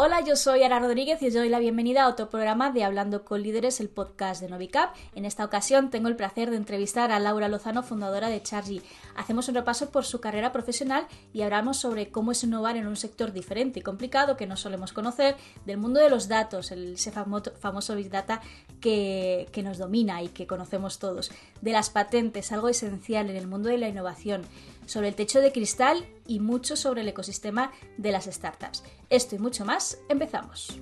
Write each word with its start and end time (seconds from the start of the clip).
Hola, 0.00 0.20
yo 0.20 0.36
soy 0.36 0.62
Ana 0.62 0.78
Rodríguez 0.78 1.20
y 1.22 1.26
os 1.26 1.34
doy 1.34 1.48
la 1.48 1.58
bienvenida 1.58 2.04
a 2.04 2.08
otro 2.08 2.30
programa 2.30 2.70
de 2.70 2.84
Hablando 2.84 3.24
con 3.24 3.42
Líderes, 3.42 3.80
el 3.80 3.88
podcast 3.88 4.40
de 4.40 4.48
Novicap. 4.48 4.94
En 5.16 5.24
esta 5.24 5.44
ocasión 5.44 5.90
tengo 5.90 6.06
el 6.06 6.14
placer 6.14 6.50
de 6.50 6.56
entrevistar 6.56 7.10
a 7.10 7.18
Laura 7.18 7.48
Lozano, 7.48 7.82
fundadora 7.82 8.28
de 8.28 8.40
Chargy. 8.40 8.80
Hacemos 9.16 9.48
un 9.48 9.56
repaso 9.56 9.90
por 9.90 10.04
su 10.04 10.20
carrera 10.20 10.52
profesional 10.52 11.08
y 11.32 11.42
hablamos 11.42 11.78
sobre 11.78 12.12
cómo 12.12 12.30
es 12.30 12.44
innovar 12.44 12.76
en 12.76 12.86
un 12.86 12.94
sector 12.94 13.32
diferente 13.32 13.80
y 13.80 13.82
complicado 13.82 14.36
que 14.36 14.46
no 14.46 14.56
solemos 14.56 14.92
conocer, 14.92 15.34
del 15.66 15.78
mundo 15.78 15.98
de 15.98 16.10
los 16.10 16.28
datos, 16.28 16.70
ese 16.70 17.10
famoso 17.10 17.96
Big 17.96 18.08
Data 18.08 18.40
que, 18.80 19.48
que 19.50 19.64
nos 19.64 19.78
domina 19.78 20.22
y 20.22 20.28
que 20.28 20.46
conocemos 20.46 21.00
todos, 21.00 21.32
de 21.60 21.72
las 21.72 21.90
patentes, 21.90 22.52
algo 22.52 22.68
esencial 22.68 23.30
en 23.30 23.36
el 23.36 23.48
mundo 23.48 23.68
de 23.68 23.78
la 23.78 23.88
innovación 23.88 24.42
sobre 24.88 25.08
el 25.08 25.14
techo 25.14 25.40
de 25.40 25.52
cristal 25.52 26.06
y 26.26 26.40
mucho 26.40 26.74
sobre 26.74 27.02
el 27.02 27.08
ecosistema 27.08 27.72
de 27.98 28.10
las 28.10 28.24
startups. 28.24 28.82
Esto 29.10 29.36
y 29.36 29.38
mucho 29.38 29.64
más, 29.64 30.02
empezamos. 30.08 30.80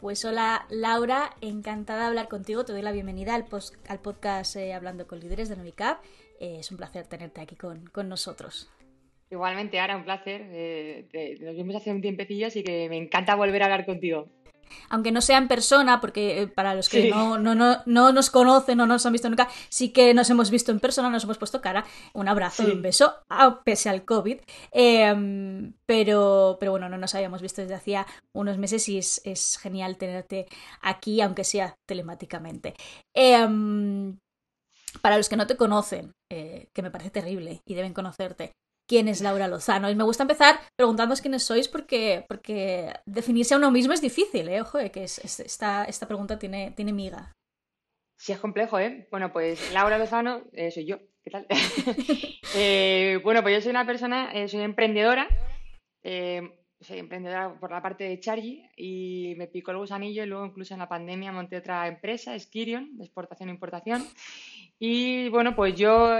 Pues 0.00 0.24
hola 0.24 0.66
Laura, 0.70 1.30
encantada 1.40 2.02
de 2.02 2.06
hablar 2.06 2.28
contigo, 2.28 2.64
te 2.64 2.72
doy 2.72 2.82
la 2.82 2.92
bienvenida 2.92 3.34
al, 3.34 3.44
podcast 3.44 4.56
eh, 4.56 4.72
Hablando 4.72 5.06
con 5.08 5.18
Líderes 5.18 5.48
de 5.48 5.56
Novicap. 5.56 6.02
Eh, 6.40 6.58
es 6.60 6.70
un 6.70 6.76
placer 6.76 7.06
tenerte 7.08 7.40
aquí 7.40 7.56
con, 7.56 7.90
nosotros. 8.08 8.70
Igualmente, 9.30 9.80
Ara, 9.80 9.96
un 9.96 10.04
placer. 10.04 10.42
Eh, 10.44 11.38
nos 11.40 11.56
vimos 11.56 11.74
hace 11.74 11.90
un 11.90 12.00
tiempecillo, 12.00 12.46
así 12.46 12.62
que 12.62 12.88
me 12.88 12.96
encanta 12.96 13.34
volver 13.34 13.62
a 13.62 13.66
hablar 13.66 13.84
contigo 13.84 14.28
aunque 14.88 15.12
no 15.12 15.20
sea 15.20 15.38
en 15.38 15.48
persona, 15.48 16.00
porque 16.00 16.42
eh, 16.42 16.46
para 16.48 16.74
los 16.74 16.88
que 16.88 17.10
no, 17.10 17.38
no, 17.38 17.54
no, 17.54 17.82
no, 17.86 18.12
nos 18.12 18.30
conocen 18.30 18.80
o 18.80 18.86
no 18.86 18.94
nos 18.94 19.06
han 19.06 19.12
visto 19.12 19.28
nunca, 19.28 19.48
sí 19.68 19.90
que 19.90 20.14
nos 20.14 20.30
hemos 20.30 20.50
visto 20.50 20.72
en 20.72 20.80
persona, 20.80 21.10
nos 21.10 21.24
hemos 21.24 21.38
puesto 21.38 21.60
cara, 21.60 21.84
un 22.12 22.28
abrazo 22.28 22.68
y 22.68 22.72
un 22.72 22.82
beso, 22.82 23.14
pese 23.64 23.88
al 23.88 24.04
COVID. 24.04 24.38
Em, 24.72 25.72
pero, 25.86 26.56
pero 26.60 26.72
bueno, 26.72 26.88
no 26.88 26.98
nos 26.98 27.14
habíamos 27.14 27.42
visto 27.42 27.62
desde 27.62 27.74
hacía 27.74 28.06
unos 28.32 28.58
meses 28.58 28.88
y 28.88 28.98
es, 28.98 29.58
genial 29.60 29.96
tenerte 29.96 30.46
aquí, 30.80 31.20
aunque 31.20 31.44
sea 31.44 31.74
telemáticamente. 31.86 32.74
Em, 33.14 34.18
para 35.02 35.16
los 35.16 35.28
que 35.28 35.36
no 35.36 35.46
te 35.46 35.56
conocen, 35.56 36.12
eh, 36.30 36.68
que 36.72 36.82
me 36.82 36.90
parece 36.90 37.10
terrible 37.10 37.62
y 37.66 37.74
deben 37.74 37.94
conocerte, 37.94 38.52
quién 38.88 39.06
es 39.06 39.20
Laura 39.20 39.46
Lozano. 39.46 39.90
Y 39.90 39.94
me 39.94 40.02
gusta 40.02 40.24
empezar 40.24 40.58
preguntándoos 40.76 41.20
quiénes 41.20 41.44
sois 41.44 41.68
porque, 41.68 42.24
porque 42.26 42.92
definirse 43.06 43.54
a 43.54 43.58
uno 43.58 43.70
mismo 43.70 43.92
es 43.92 44.00
difícil, 44.00 44.48
¿eh? 44.48 44.62
Ojo, 44.62 44.78
que 44.90 45.04
esta, 45.04 45.84
esta 45.84 46.08
pregunta 46.08 46.38
tiene, 46.38 46.72
tiene 46.72 46.92
miga. 46.92 47.32
Sí, 48.16 48.32
es 48.32 48.40
complejo, 48.40 48.80
¿eh? 48.80 49.06
Bueno, 49.12 49.32
pues 49.32 49.72
Laura 49.72 49.98
Lozano 49.98 50.42
eh, 50.52 50.72
soy 50.72 50.86
yo. 50.86 50.98
¿Qué 51.22 51.30
tal? 51.30 51.46
Eh, 52.56 53.20
bueno, 53.22 53.42
pues 53.42 53.56
yo 53.56 53.60
soy 53.60 53.70
una 53.70 53.84
persona, 53.84 54.32
eh, 54.32 54.48
soy 54.48 54.62
emprendedora. 54.62 55.28
soy 56.02 56.98
emprendedora 56.98 57.60
por 57.60 57.70
la 57.70 57.82
parte 57.82 58.04
de 58.04 58.18
Chargy 58.18 58.64
y 58.74 59.34
me 59.36 59.48
picó 59.48 59.70
el 59.70 59.76
gusanillo 59.76 60.22
y 60.22 60.26
luego 60.26 60.46
incluso 60.46 60.72
en 60.72 60.80
la 60.80 60.88
pandemia 60.88 61.30
monté 61.30 61.58
otra 61.58 61.86
empresa, 61.88 62.38
Skirion, 62.38 62.96
de 62.96 63.04
exportación 63.04 63.50
e 63.50 63.52
importación. 63.52 64.02
Y 64.78 65.28
bueno, 65.28 65.54
pues 65.54 65.74
yo 65.74 66.18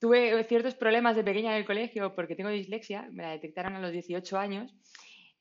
Tuve 0.00 0.42
ciertos 0.44 0.74
problemas 0.74 1.14
de 1.14 1.22
pequeña 1.22 1.52
en 1.52 1.58
el 1.58 1.66
colegio 1.66 2.14
porque 2.14 2.34
tengo 2.34 2.48
dislexia, 2.48 3.06
me 3.12 3.22
la 3.22 3.32
detectaron 3.32 3.74
a 3.74 3.80
los 3.80 3.92
18 3.92 4.38
años, 4.38 4.74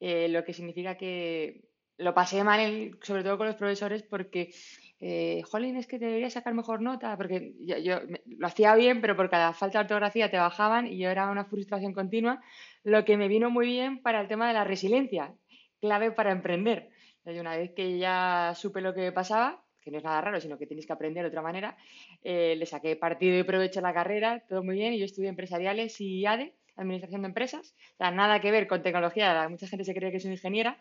eh, 0.01 0.27
lo 0.27 0.43
que 0.43 0.53
significa 0.53 0.97
que 0.97 1.69
lo 1.97 2.13
pasé 2.13 2.43
mal, 2.43 2.97
sobre 3.01 3.23
todo 3.23 3.37
con 3.37 3.47
los 3.47 3.55
profesores, 3.55 4.03
porque, 4.03 4.53
eh, 4.99 5.41
jolín, 5.43 5.77
es 5.77 5.87
que 5.87 5.97
debería 5.97 6.29
sacar 6.29 6.53
mejor 6.53 6.81
nota, 6.81 7.15
porque 7.15 7.53
yo, 7.59 7.99
lo 8.25 8.47
hacía 8.47 8.75
bien, 8.75 8.99
pero 8.99 9.15
por 9.15 9.29
cada 9.29 9.53
falta 9.53 9.79
de 9.79 9.83
ortografía 9.83 10.29
te 10.29 10.37
bajaban 10.37 10.87
y 10.87 10.97
yo 10.97 11.09
era 11.09 11.31
una 11.31 11.45
frustración 11.45 11.93
continua, 11.93 12.41
lo 12.83 13.05
que 13.05 13.15
me 13.15 13.29
vino 13.29 13.49
muy 13.49 13.65
bien 13.65 14.01
para 14.01 14.19
el 14.19 14.27
tema 14.27 14.49
de 14.49 14.55
la 14.55 14.65
resiliencia, 14.65 15.33
clave 15.79 16.11
para 16.11 16.31
emprender. 16.31 16.89
una 17.25 17.55
vez 17.55 17.71
que 17.75 17.97
ya 17.97 18.53
supe 18.55 18.81
lo 18.81 18.93
que 18.93 19.11
pasaba, 19.13 19.63
que 19.89 19.93
no 19.93 19.97
es 19.97 20.03
nada 20.03 20.21
raro, 20.21 20.39
sino 20.39 20.57
que 20.57 20.67
tienes 20.67 20.85
que 20.85 20.93
aprender 20.93 21.23
de 21.23 21.29
otra 21.29 21.41
manera. 21.41 21.75
Eh, 22.23 22.55
le 22.55 22.65
saqué 22.65 22.95
partido 22.95 23.39
y 23.39 23.43
provecho 23.43 23.79
a 23.79 23.83
la 23.83 23.93
carrera, 23.93 24.43
todo 24.47 24.63
muy 24.63 24.75
bien, 24.75 24.93
y 24.93 24.99
yo 24.99 25.05
estudié 25.05 25.29
empresariales 25.29 25.99
y 25.99 26.25
ADE, 26.25 26.53
Administración 26.75 27.23
de 27.23 27.27
Empresas, 27.27 27.75
o 27.95 27.97
sea, 27.97 28.11
nada 28.11 28.39
que 28.39 28.51
ver 28.51 28.67
con 28.67 28.81
tecnología, 28.81 29.47
mucha 29.49 29.67
gente 29.67 29.83
se 29.83 29.93
cree 29.93 30.11
que 30.11 30.19
soy 30.19 30.31
ingeniera, 30.31 30.77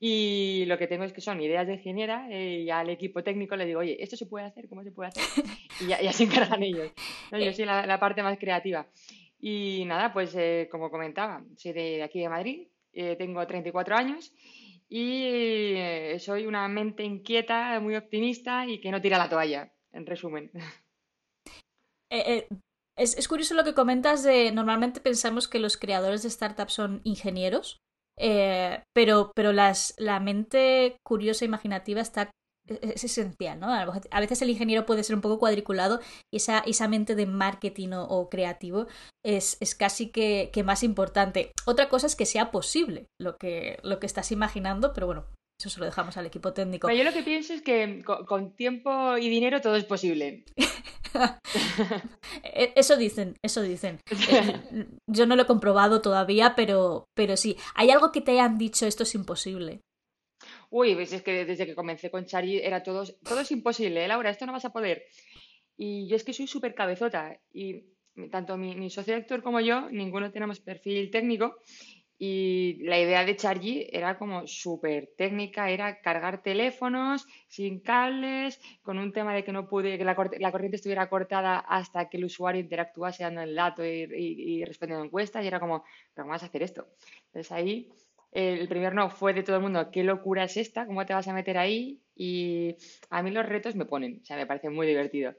y 0.00 0.64
lo 0.66 0.78
que 0.78 0.86
tengo 0.86 1.04
es 1.04 1.12
que 1.12 1.20
son 1.20 1.40
ideas 1.40 1.66
de 1.66 1.74
ingeniera 1.74 2.28
eh, 2.30 2.62
y 2.62 2.70
al 2.70 2.88
equipo 2.90 3.22
técnico 3.22 3.56
le 3.56 3.66
digo, 3.66 3.80
oye, 3.80 4.02
¿esto 4.02 4.16
se 4.16 4.26
puede 4.26 4.46
hacer? 4.46 4.68
¿Cómo 4.68 4.82
se 4.82 4.90
puede 4.90 5.08
hacer? 5.08 5.22
Y 5.80 5.86
ya, 5.86 6.12
se 6.12 6.24
encargan 6.24 6.62
ellos. 6.62 6.92
Yo 7.32 7.52
soy 7.52 7.64
la, 7.64 7.98
parte 7.98 8.22
más 8.22 8.38
creativa. 8.38 8.86
Y 9.40 9.84
nada, 9.86 10.12
pues 10.12 10.34
eh, 10.36 10.68
como 10.70 10.90
comentaba, 10.90 11.42
soy 11.56 11.72
de, 11.72 12.02
aquí 12.02 12.20
de 12.20 12.28
Madrid, 12.28 12.68
tengo 13.18 13.44
34 13.44 13.96
años 13.96 14.32
y 14.96 15.74
eh, 15.74 16.20
soy 16.20 16.46
una 16.46 16.68
mente 16.68 17.02
inquieta, 17.02 17.80
muy 17.80 17.96
optimista 17.96 18.64
y 18.64 18.80
que 18.80 18.92
no 18.92 19.00
tira 19.00 19.18
la 19.18 19.28
toalla, 19.28 19.74
en 19.90 20.06
resumen. 20.06 20.52
Eh, 22.10 22.22
eh, 22.32 22.48
es, 22.96 23.26
curioso 23.26 23.54
lo 23.54 23.64
que 23.64 23.74
comentas 23.74 24.22
de 24.22 24.52
normalmente 24.52 25.00
pensamos 25.00 25.48
que 25.48 25.58
los 25.58 25.76
creadores 25.76 26.22
de 26.22 26.30
startups 26.30 26.74
son 26.74 27.00
ingenieros, 27.02 27.78
pero, 28.16 29.32
pero 29.34 29.52
las, 29.52 29.96
la 29.98 30.20
mente 30.20 30.98
curiosa 31.02 31.44
e 31.44 31.48
imaginativa 31.48 32.00
está 32.00 32.30
es 32.66 33.04
esencial, 33.04 33.60
¿no? 33.60 33.72
A 33.72 34.20
veces 34.20 34.42
el 34.42 34.50
ingeniero 34.50 34.86
puede 34.86 35.04
ser 35.04 35.16
un 35.16 35.22
poco 35.22 35.38
cuadriculado 35.38 36.00
y 36.32 36.38
esa, 36.38 36.60
esa 36.60 36.88
mente 36.88 37.14
de 37.14 37.26
marketing 37.26 37.90
o, 37.92 38.28
creativo 38.30 38.86
es, 39.24 39.56
es 39.60 39.74
casi 39.74 40.08
que, 40.08 40.50
más 40.64 40.82
importante. 40.82 41.52
Otra 41.66 41.88
cosa 41.88 42.06
es 42.06 42.16
que 42.16 42.26
sea 42.26 42.50
posible 42.50 43.06
lo 43.20 43.36
que, 43.36 43.78
lo 43.82 44.00
que 44.00 44.06
estás 44.06 44.32
imaginando, 44.32 44.92
pero 44.94 45.06
bueno, 45.06 45.26
eso 45.60 45.68
se 45.70 45.78
lo 45.78 45.86
dejamos 45.86 46.16
al 46.16 46.26
equipo 46.26 46.52
técnico. 46.52 46.90
yo 46.90 47.04
lo 47.04 47.12
que 47.12 47.22
pienso 47.22 47.52
es 47.52 47.62
que 47.62 48.02
con, 48.04 48.56
tiempo 48.56 49.16
y 49.18 49.28
dinero 49.28 49.60
todo 49.60 49.76
es 49.76 49.84
posible. 49.84 50.44
E, 52.42 52.72
eso 52.74 52.96
dicen, 52.96 53.36
eso 53.40 53.62
dicen. 53.62 54.00
Yo 55.08 55.26
no 55.26 55.36
lo 55.36 55.42
he 55.42 55.46
comprobado 55.46 56.02
todavía, 56.02 56.56
pero, 56.56 57.04
pero 57.14 57.36
sí. 57.36 57.56
¿Hay 57.76 57.90
algo 57.90 58.10
que 58.10 58.20
te 58.20 58.32
hayan 58.32 58.58
dicho 58.58 58.84
esto 58.84 59.04
es 59.04 59.14
imposible? 59.14 59.80
Uy, 60.74 60.96
pues 60.96 61.12
es 61.12 61.22
que 61.22 61.44
desde 61.44 61.66
que 61.66 61.76
comencé 61.76 62.10
con 62.10 62.26
Chari 62.26 62.58
era 62.58 62.82
todo, 62.82 63.04
todo 63.22 63.40
es 63.40 63.50
imposible, 63.52 64.04
¿eh, 64.04 64.08
Laura, 64.08 64.30
esto 64.30 64.44
no 64.44 64.52
vas 64.52 64.64
a 64.64 64.72
poder. 64.72 65.04
Y 65.76 66.08
yo 66.08 66.16
es 66.16 66.24
que 66.24 66.32
soy 66.32 66.48
súper 66.48 66.74
cabezota 66.74 67.38
y 67.52 67.84
tanto 68.32 68.56
mi, 68.56 68.90
socio 68.90 69.14
director 69.14 69.40
como 69.44 69.60
yo, 69.60 69.88
ninguno 69.90 70.32
tenemos 70.32 70.58
perfil 70.58 71.12
técnico 71.12 71.58
y 72.18 72.82
la 72.82 72.98
idea 72.98 73.24
de 73.24 73.36
Chargy 73.36 73.86
era 73.92 74.18
como 74.18 74.48
súper 74.48 75.10
técnica, 75.16 75.70
era 75.70 76.00
cargar 76.00 76.42
teléfonos 76.42 77.24
sin 77.46 77.78
cables, 77.78 78.60
con 78.82 78.98
un 78.98 79.12
tema 79.12 79.32
de 79.32 79.44
que 79.44 79.52
no 79.52 79.68
pude, 79.68 79.96
que 79.96 80.04
la, 80.04 80.16
corriente 80.16 80.76
estuviera 80.76 81.08
cortada 81.08 81.58
hasta 81.58 82.08
que 82.08 82.16
el 82.16 82.24
usuario 82.24 82.60
interactuase 82.60 83.22
dando 83.22 83.42
el 83.42 83.54
dato 83.54 83.84
y, 83.84 84.08
y 84.12 84.64
respondiendo 84.64 85.04
encuestas 85.04 85.44
y 85.44 85.46
era 85.46 85.60
como, 85.60 85.84
¿cómo 86.16 86.30
vas 86.30 86.42
a 86.42 86.46
hacer 86.46 86.64
esto? 86.64 86.88
Entonces 87.26 87.52
ahí 87.52 87.92
el 88.34 88.68
primer 88.68 88.94
no 88.94 89.10
fue 89.10 89.32
de 89.32 89.44
todo 89.44 89.56
el 89.56 89.62
mundo, 89.62 89.90
¿qué 89.92 90.02
locura 90.02 90.44
es 90.44 90.56
esta? 90.56 90.86
¿Cómo 90.86 91.06
te 91.06 91.14
vas 91.14 91.28
a 91.28 91.32
meter 91.32 91.56
ahí? 91.56 92.00
Y 92.16 92.76
a 93.08 93.22
mí 93.22 93.30
los 93.30 93.46
retos 93.46 93.76
me 93.76 93.84
ponen, 93.84 94.20
o 94.22 94.24
sea, 94.24 94.36
me 94.36 94.46
parece 94.46 94.70
muy 94.70 94.88
divertido. 94.88 95.34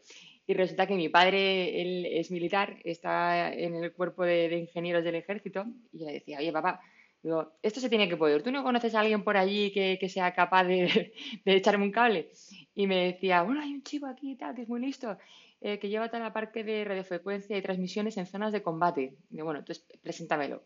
Y 0.47 0.53
resulta 0.53 0.87
que 0.87 0.95
mi 0.95 1.09
padre, 1.09 1.81
él 1.81 2.05
es 2.05 2.31
militar, 2.31 2.77
está 2.85 3.53
en 3.53 3.75
el 3.75 3.91
cuerpo 3.93 4.23
de, 4.23 4.57
ingenieros 4.57 5.03
del 5.03 5.15
ejército, 5.15 5.65
y 5.91 5.99
yo 5.99 6.05
le 6.05 6.13
decía, 6.13 6.39
oye, 6.39 6.53
papá, 6.53 6.79
digo, 7.21 7.51
esto 7.61 7.81
se 7.81 7.89
tiene 7.89 8.07
que 8.07 8.15
poder. 8.15 8.43
¿Tú 8.43 8.51
no 8.51 8.63
conoces 8.63 8.95
a 8.95 9.01
alguien 9.01 9.23
por 9.23 9.35
allí 9.35 9.71
que, 9.71 10.07
sea 10.07 10.33
capaz 10.33 10.63
de, 10.63 11.13
echarme 11.45 11.83
un 11.83 11.91
cable? 11.91 12.29
Y 12.75 12.87
me 12.87 13.07
decía, 13.07 13.41
bueno, 13.41 13.61
hay 13.61 13.73
un 13.73 13.83
chico 13.83 14.05
aquí 14.05 14.31
y 14.31 14.35
tal, 14.37 14.55
que 14.55 14.61
es 14.61 14.69
muy 14.69 14.79
listo, 14.79 15.17
eh, 15.59 15.79
que 15.79 15.89
lleva 15.89 16.07
toda 16.07 16.23
la 16.23 16.33
parte 16.33 16.63
de 16.63 16.85
radiofrecuencia 16.85 17.57
y 17.57 17.61
transmisiones 17.61 18.15
en 18.17 18.25
zonas 18.25 18.53
de 18.53 18.61
combate. 18.61 19.17
Bueno, 19.31 19.59
entonces 19.59 19.85
preséntamelo. 20.01 20.63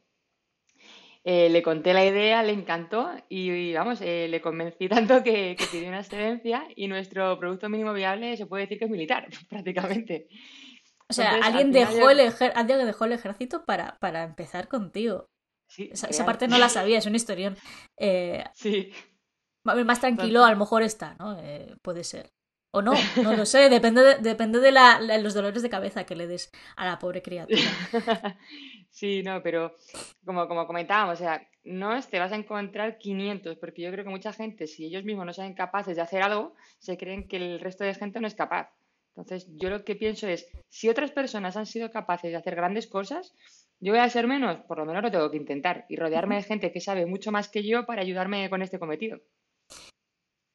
Eh, 1.26 1.50
le 1.50 1.62
conté 1.62 1.94
la 1.94 2.06
idea, 2.06 2.42
le 2.44 2.54
encantó 2.54 3.12
y, 3.28 3.74
vamos, 3.74 4.00
eh, 4.02 4.28
le 4.30 4.40
convencí 4.40 4.88
tanto 4.88 5.22
que, 5.22 5.56
que, 5.58 5.66
pidió 5.66 5.90
una 5.90 6.00
excedencia 6.00 6.66
y 6.76 6.88
nuestro 6.88 7.38
producto 7.38 7.68
mínimo 7.68 7.94
viable 7.94 8.38
se 8.38 8.46
puede 8.46 8.64
decir 8.64 8.80
que 8.80 8.86
es 8.86 8.92
militar, 8.92 9.28
prácticamente. 9.50 10.30
O 11.10 11.14
sea, 11.14 11.40
alguien, 11.44 11.72
dejó 11.72 12.10
el 12.10 12.20
alguien 12.56 12.86
dejó 12.86 13.06
el 13.06 13.14
ejército 13.14 13.66
para, 13.66 13.98
para 14.00 14.24
empezar 14.24 14.68
contigo. 14.68 15.28
Sí, 15.68 15.90
esa, 15.92 16.26
parte 16.26 16.48
no 16.48 16.58
la 16.58 16.70
sabía, 16.70 16.98
es 16.98 17.06
una 17.06 17.18
historión. 17.18 17.58
Eh, 17.98 18.44
sí. 18.54 18.92
Más 19.64 20.00
tranquilo 20.00 20.46
a 20.46 20.52
lo 20.52 20.58
mejor 20.58 20.84
está, 20.84 21.16
¿no? 21.20 21.38
puede 21.82 22.04
ser. 22.04 22.32
O 22.72 22.82
no, 22.82 22.94
no 23.24 23.34
lo 23.36 23.46
sé, 23.46 23.68
depende 23.70 24.02
de, 24.04 24.16
depende 24.18 24.60
de 24.60 24.72
los 25.24 25.34
dolores 25.34 25.64
de 25.64 25.70
cabeza 25.70 26.06
que 26.06 26.16
le 26.16 26.28
des 26.28 26.52
a 26.76 26.86
la 26.86 27.00
pobre 27.00 27.22
criatura. 27.22 27.62
Sí, 28.92 29.22
no, 29.24 29.42
pero 29.42 29.76
como, 30.26 30.48
como 30.48 30.66
comentábamos, 30.66 31.22
o 31.22 31.24
sea, 31.24 31.48
no 31.64 32.02
te 32.02 32.20
vas 32.20 32.32
a 32.32 32.36
encontrar 32.36 32.98
500, 32.98 33.56
porque 33.58 33.84
yo 33.84 33.92
creo 33.92 34.04
que 34.04 34.10
mucha 34.10 34.34
gente, 34.34 34.68
si 34.68 34.86
ellos 34.86 35.04
mismos 35.04 35.26
no 35.26 35.32
sean 35.34 35.54
capaces 35.54 35.96
de 35.96 36.02
hacer 36.02 36.22
algo, 36.24 36.56
se 36.80 36.98
creen 36.98 37.28
que 37.28 37.38
el 37.38 37.60
resto 37.60 37.84
de 37.84 37.94
gente 37.94 38.20
no 38.20 38.28
es 38.28 38.36
capaz. 38.36 38.72
Entonces, 39.16 39.48
yo 39.56 39.70
lo 39.70 39.86
que 39.86 39.96
pienso 39.96 40.28
es, 40.28 40.48
si 40.70 40.90
otras 40.90 41.12
personas 41.12 41.56
han 41.56 41.66
sido 41.66 41.92
capaces 41.92 42.32
de 42.32 42.38
hacer 42.38 42.56
grandes 42.56 42.88
cosas, 42.88 43.34
yo 43.80 43.94
voy 43.94 44.02
a 44.02 44.10
ser 44.10 44.28
menos, 44.28 44.58
por 44.68 44.80
lo 44.80 44.86
menos 44.86 45.04
lo 45.04 45.12
tengo 45.12 45.32
que 45.32 45.38
intentar 45.38 45.86
y 45.88 45.96
rodearme 45.96 46.36
de 46.36 46.44
gente 46.44 46.72
que 46.72 46.82
sabe 46.82 47.06
mucho 47.06 47.32
más 47.32 47.48
que 47.48 47.64
yo 47.64 47.86
para 47.86 48.02
ayudarme 48.02 48.50
con 48.50 48.62
este 48.62 48.80
cometido. 48.80 49.20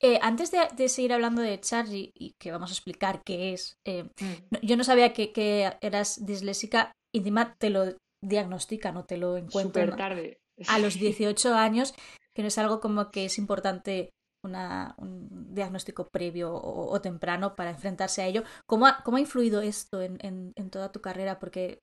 Eh, 0.05 0.19
antes 0.21 0.51
de, 0.51 0.89
seguir 0.91 1.15
hablando 1.15 1.41
de 1.41 1.59
Charlie, 1.61 2.13
y 2.15 2.35
que 2.39 2.53
vamos 2.53 2.69
a 2.71 2.75
explicar 2.75 3.23
qué 3.25 3.55
es, 3.55 3.79
eh, 3.87 4.05
mm. 4.05 4.57
yo 4.61 4.77
no 4.77 4.85
sabía 4.85 5.15
que, 5.15 5.73
eras 5.81 6.27
disléxica, 6.27 6.93
y 7.11 7.21
encima 7.21 7.55
te 7.57 7.71
lo 7.71 7.97
diagnostican 8.23 8.99
o 8.99 9.07
te 9.07 9.17
lo 9.17 9.39
encuentran 9.39 9.97
tarde. 9.97 10.37
a 10.69 10.79
los 10.79 10.95
18 11.01 11.55
años, 11.55 11.95
que 12.35 12.43
no 12.43 12.49
es 12.49 12.59
algo 12.59 12.81
como 12.81 13.11
que 13.11 13.25
es 13.25 13.39
importante 13.39 14.11
un 14.43 15.55
diagnóstico 15.55 16.07
previo 16.13 16.53
o, 16.53 17.01
temprano 17.01 17.57
para 17.57 17.71
enfrentarse 17.71 18.21
a 18.21 18.27
ello. 18.27 18.43
¿Cómo 18.67 18.87
ha, 18.87 19.03
cómo 19.05 19.17
ha 19.17 19.21
influido 19.21 19.63
esto 19.63 20.03
en, 20.03 20.19
en, 20.21 20.71
toda 20.71 20.93
tu 20.93 21.01
carrera? 21.01 21.39
Porque 21.39 21.79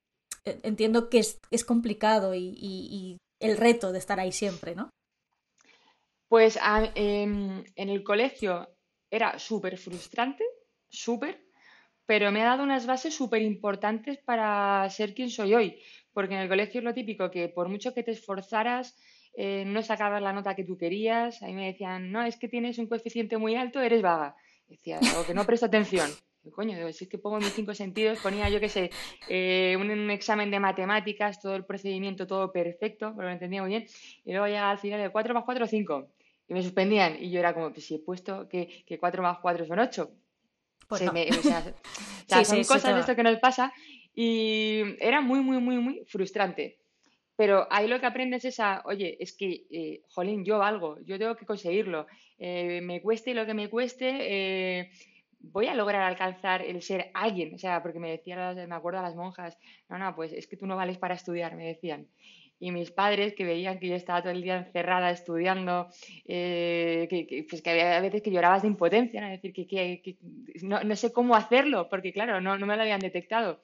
eh, 0.46 0.60
entiendo 0.62 1.10
que 1.10 1.18
es, 1.18 1.40
es 1.50 1.66
complicado 1.66 2.36
y, 2.36 2.56
y, 2.56 3.18
el 3.40 3.58
reto 3.58 3.92
de 3.92 3.98
estar 3.98 4.20
ahí 4.20 4.32
siempre, 4.32 4.76
¿no? 4.76 4.92
Pues 6.32 6.58
em, 6.96 7.62
en 7.76 7.90
el 7.90 8.04
colegio 8.06 8.70
era 9.10 9.38
súper 9.38 9.78
frustrante, 9.78 10.46
súper, 10.88 11.44
pero 12.06 12.32
me 12.32 12.42
ha 12.42 12.46
dado 12.46 12.64
unas 12.64 12.86
bases 12.86 13.14
súper 13.14 13.42
importantes 13.42 14.18
para 14.20 14.90
ser 14.90 15.14
quien 15.14 15.30
soy 15.30 15.54
hoy. 15.54 15.82
Porque 16.14 16.36
en 16.36 16.40
el 16.40 16.48
colegio 16.48 16.80
es 16.80 16.86
lo 16.86 16.94
típico 16.94 17.30
que 17.30 17.50
por 17.50 17.68
mucho 17.68 17.94
que 17.94 18.04
te 18.04 18.12
esforzaras, 18.12 18.96
eh, 19.34 19.66
no 19.66 19.84
sacabas 19.84 20.22
la 20.22 20.32
nota 20.32 20.56
que 20.56 20.64
tú 20.64 20.78
querías. 20.78 21.44
Ahí 21.44 21.52
me 21.52 21.66
decían, 21.66 22.14
no, 22.14 22.24
es 22.24 22.38
que 22.38 22.48
tienes 22.48 22.78
un 22.78 22.88
coeficiente 22.88 23.38
muy 23.38 23.58
alto, 23.58 23.82
eres 23.82 24.02
vaga. 24.02 24.38
Decía, 24.70 25.02
o 25.20 25.26
que 25.26 25.34
no 25.34 25.46
presto 25.46 25.66
atención. 25.66 26.10
coño, 26.56 26.78
si 26.94 27.04
es 27.04 27.10
que 27.10 27.18
pongo 27.18 27.40
mis 27.40 27.52
cinco 27.52 27.74
sentidos, 27.74 28.20
ponía 28.24 28.48
yo 28.48 28.62
qué 28.62 28.70
sé, 28.70 28.90
eh, 29.28 29.76
un, 29.78 30.10
examen 30.12 30.50
de 30.50 30.62
matemáticas, 30.62 31.42
todo 31.42 31.58
el 31.58 31.66
procedimiento, 31.66 32.26
todo 32.26 32.54
perfecto, 32.54 33.12
pero 33.18 33.28
lo 33.28 33.34
entendía 33.34 33.62
muy 33.64 33.72
bien. 33.72 33.86
Y 34.24 34.32
luego 34.32 34.48
ya 34.48 34.72
al 34.72 34.80
final 34.80 35.02
de 35.02 35.10
4 35.10 35.34
más 35.34 35.44
4, 35.44 35.68
5. 35.68 36.08
Y 36.52 36.54
me 36.54 36.64
suspendían. 36.64 37.16
Y 37.18 37.32
yo 37.32 37.40
era 37.40 37.54
como, 37.54 37.72
pues 37.72 37.86
si 37.86 37.96
he 37.96 38.00
puesto 38.00 38.50
que, 38.50 38.84
que 38.86 39.00
4 39.00 39.24
más 39.24 39.40
4 39.40 39.66
son 39.66 39.80
8. 39.80 40.12
Pues 40.90 41.02
o 41.02 41.42
sea, 41.42 41.64
son 42.44 42.64
cosas 42.66 42.94
de 42.94 43.00
esto 43.00 43.16
que 43.16 43.24
nos 43.24 43.40
pasa. 43.40 43.72
Y 44.14 44.82
era 45.00 45.22
muy, 45.22 45.40
muy, 45.40 45.60
muy, 45.60 45.78
muy 45.78 46.04
frustrante. 46.08 46.80
Pero 47.38 47.68
ahí 47.72 47.88
lo 47.88 48.02
que 48.02 48.06
aprendes 48.06 48.44
es 48.44 48.60
a, 48.60 48.82
oye, 48.84 49.16
es 49.22 49.32
que, 49.32 49.66
eh, 49.72 50.02
jolín, 50.10 50.44
yo 50.44 50.60
valgo, 50.60 51.00
yo 51.06 51.18
tengo 51.18 51.38
que 51.38 51.46
conseguirlo. 51.46 52.06
Eh, 52.38 52.82
me 52.82 53.02
cueste 53.02 53.34
lo 53.34 53.46
que 53.46 53.54
me 53.54 53.70
cueste, 53.70 54.10
eh, 54.20 54.92
voy 55.40 55.68
a 55.68 55.74
lograr 55.74 56.02
alcanzar 56.02 56.62
el 56.64 56.82
ser 56.82 57.12
alguien. 57.14 57.56
O 57.56 57.60
sea, 57.60 57.82
porque 57.82 58.00
me 58.00 58.12
decían, 58.12 58.68
me 58.68 58.76
acuerdo 58.76 59.00
a 59.00 59.04
las 59.04 59.16
monjas, 59.16 59.58
no, 59.88 59.98
no, 59.98 60.14
pues 60.18 60.34
es 60.34 60.48
que 60.48 60.58
tú 60.58 60.68
no 60.68 60.76
vales 60.76 60.98
para 60.98 61.16
estudiar, 61.16 61.56
me 61.56 61.66
decían. 61.66 62.10
Y 62.62 62.72
mis 62.72 62.92
padres 62.92 63.34
que 63.34 63.44
veían 63.44 63.80
que 63.80 63.90
yo 63.90 63.96
estaba 63.96 64.22
todo 64.22 64.32
el 64.32 64.44
día 64.44 64.58
encerrada 64.58 65.10
estudiando, 65.10 65.90
que, 66.26 67.46
pues 67.50 67.62
que 67.62 67.70
había 67.72 68.00
veces 68.00 68.22
que 68.22 68.32
llorabas 68.32 68.62
de 68.62 68.70
impotencia, 68.70 69.20
¿no? 69.20 69.30
decir, 69.30 69.52
que, 69.52 69.66
que 69.68 70.18
no, 70.62 70.82
no, 70.84 70.96
sé 70.96 71.12
cómo 71.12 71.36
hacerlo, 71.36 71.90
porque 71.90 72.14
claro, 72.14 72.40
no, 72.40 72.60
no 72.60 72.66
me 72.68 72.76
lo 72.76 72.84
habían 72.84 73.00
detectado. 73.00 73.62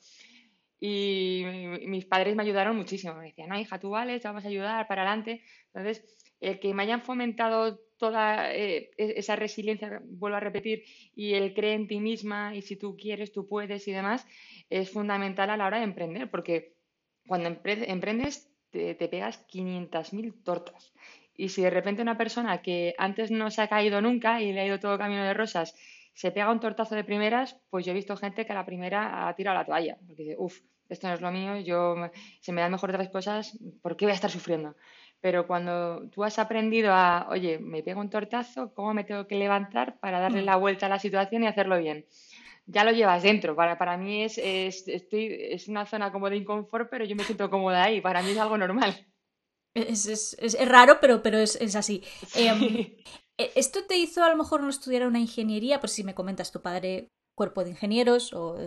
Y 0.79 1.43
mis 1.85 2.05
padres 2.05 2.35
me 2.35 2.43
ayudaron 2.43 2.75
muchísimo. 2.75 3.13
Me 3.15 3.27
decían, 3.27 3.49
no, 3.49 3.59
hija, 3.59 3.79
tú 3.79 3.91
vales, 3.91 4.21
te 4.21 4.27
vamos 4.27 4.45
a 4.45 4.47
ayudar 4.47 4.87
para 4.87 5.03
adelante. 5.03 5.43
Entonces, 5.73 6.03
el 6.39 6.59
que 6.59 6.73
me 6.73 6.83
hayan 6.83 7.01
fomentado 7.01 7.79
toda 7.97 8.53
eh, 8.53 8.91
e-, 8.97 9.13
esa 9.17 9.35
resiliencia, 9.35 10.01
vuelvo 10.05 10.37
a 10.37 10.39
repetir, 10.39 10.83
y 11.15 11.33
el 11.33 11.53
cree 11.53 11.73
en 11.73 11.87
ti 11.87 11.99
misma 11.99 12.55
y 12.55 12.61
si 12.61 12.75
tú 12.75 12.95
quieres, 12.95 13.31
tú 13.31 13.47
puedes 13.47 13.87
y 13.87 13.91
demás, 13.91 14.25
es 14.69 14.91
fundamental 14.91 15.49
a 15.49 15.57
la 15.57 15.65
hora 15.65 15.77
de 15.77 15.83
emprender, 15.83 16.29
porque 16.29 16.75
cuando 17.27 17.49
emprendes 17.49 18.46
te, 18.71 18.95
te 18.95 19.07
pegas 19.07 19.45
500.000 19.47 20.43
tortas. 20.43 20.93
Y 21.35 21.49
si 21.49 21.61
de 21.61 21.69
repente 21.69 22.01
una 22.01 22.17
persona 22.17 22.61
que 22.61 22.95
antes 22.97 23.29
no 23.31 23.51
se 23.51 23.61
ha 23.61 23.67
caído 23.67 24.01
nunca 24.01 24.41
y 24.41 24.53
le 24.53 24.61
ha 24.61 24.65
ido 24.65 24.79
todo 24.79 24.97
camino 24.97 25.23
de 25.23 25.33
rosas 25.33 25.75
se 26.17 26.31
pega 26.31 26.51
un 26.51 26.59
tortazo 26.59 26.95
de 26.95 27.03
primeras, 27.03 27.55
pues 27.69 27.85
yo 27.85 27.91
he 27.91 27.95
visto 27.95 28.17
gente 28.17 28.43
que 28.43 28.51
a 28.51 28.55
la 28.55 28.65
primera 28.65 29.27
ha 29.27 29.35
tirado 29.35 29.55
la 29.55 29.65
toalla, 29.65 29.99
porque 30.07 30.23
dice, 30.23 30.35
uff, 30.39 30.61
esto 30.89 31.07
no 31.07 31.13
es 31.13 31.21
lo 31.21 31.31
mío, 31.31 31.57
yo 31.57 31.95
se 32.41 32.51
me 32.51 32.61
dan 32.61 32.71
mejor 32.71 32.89
otras 32.89 33.09
cosas, 33.09 33.55
¿por 33.83 33.95
qué 33.95 34.05
voy 34.05 34.13
a 34.13 34.15
estar 34.15 34.31
sufriendo? 34.31 34.75
Pero 35.21 35.45
cuando 35.45 36.09
tú 36.09 36.23
has 36.23 36.39
aprendido 36.39 36.91
a, 36.91 37.27
oye, 37.29 37.59
me 37.59 37.83
pego 37.83 38.01
un 38.01 38.09
tortazo, 38.09 38.73
¿cómo 38.73 38.95
me 38.95 39.03
tengo 39.03 39.27
que 39.27 39.35
levantar 39.35 39.99
para 39.99 40.19
darle 40.19 40.41
mm. 40.41 40.45
la 40.45 40.55
vuelta 40.55 40.87
a 40.87 40.89
la 40.89 40.97
situación 40.97 41.43
y 41.43 41.47
hacerlo 41.47 41.77
bien? 41.77 42.07
Ya 42.67 42.83
lo 42.83 42.91
llevas 42.91 43.23
dentro. 43.23 43.55
Para, 43.55 43.77
para 43.77 43.97
mí 43.97 44.23
es, 44.23 44.37
es, 44.37 44.87
estoy, 44.87 45.37
es 45.39 45.67
una 45.67 45.85
zona 45.85 46.11
como 46.11 46.29
de 46.29 46.37
inconfort, 46.37 46.89
pero 46.89 47.05
yo 47.05 47.15
me 47.15 47.23
siento 47.23 47.49
cómoda 47.49 47.83
ahí. 47.83 48.01
Para 48.01 48.21
mí 48.21 48.31
es 48.31 48.37
algo 48.37 48.57
normal. 48.57 49.07
Es, 49.73 50.07
es, 50.07 50.35
es, 50.39 50.67
raro, 50.67 50.99
pero, 50.99 51.21
pero 51.21 51.37
es, 51.37 51.55
es 51.55 51.75
así. 51.75 52.03
Em, 52.35 52.61
e, 53.37 53.51
¿Esto 53.55 53.85
te 53.85 53.97
hizo 53.97 54.23
a 54.23 54.29
lo 54.29 54.35
mejor 54.35 54.61
no 54.61 54.69
estudiar 54.69 55.07
una 55.07 55.19
ingeniería? 55.19 55.79
Pues 55.79 55.93
si 55.93 56.03
me 56.03 56.15
comentas 56.15 56.51
tu 56.51 56.61
padre 56.61 57.09
cuerpo 57.37 57.63
de 57.63 57.69
ingenieros 57.69 58.33
o 58.33 58.57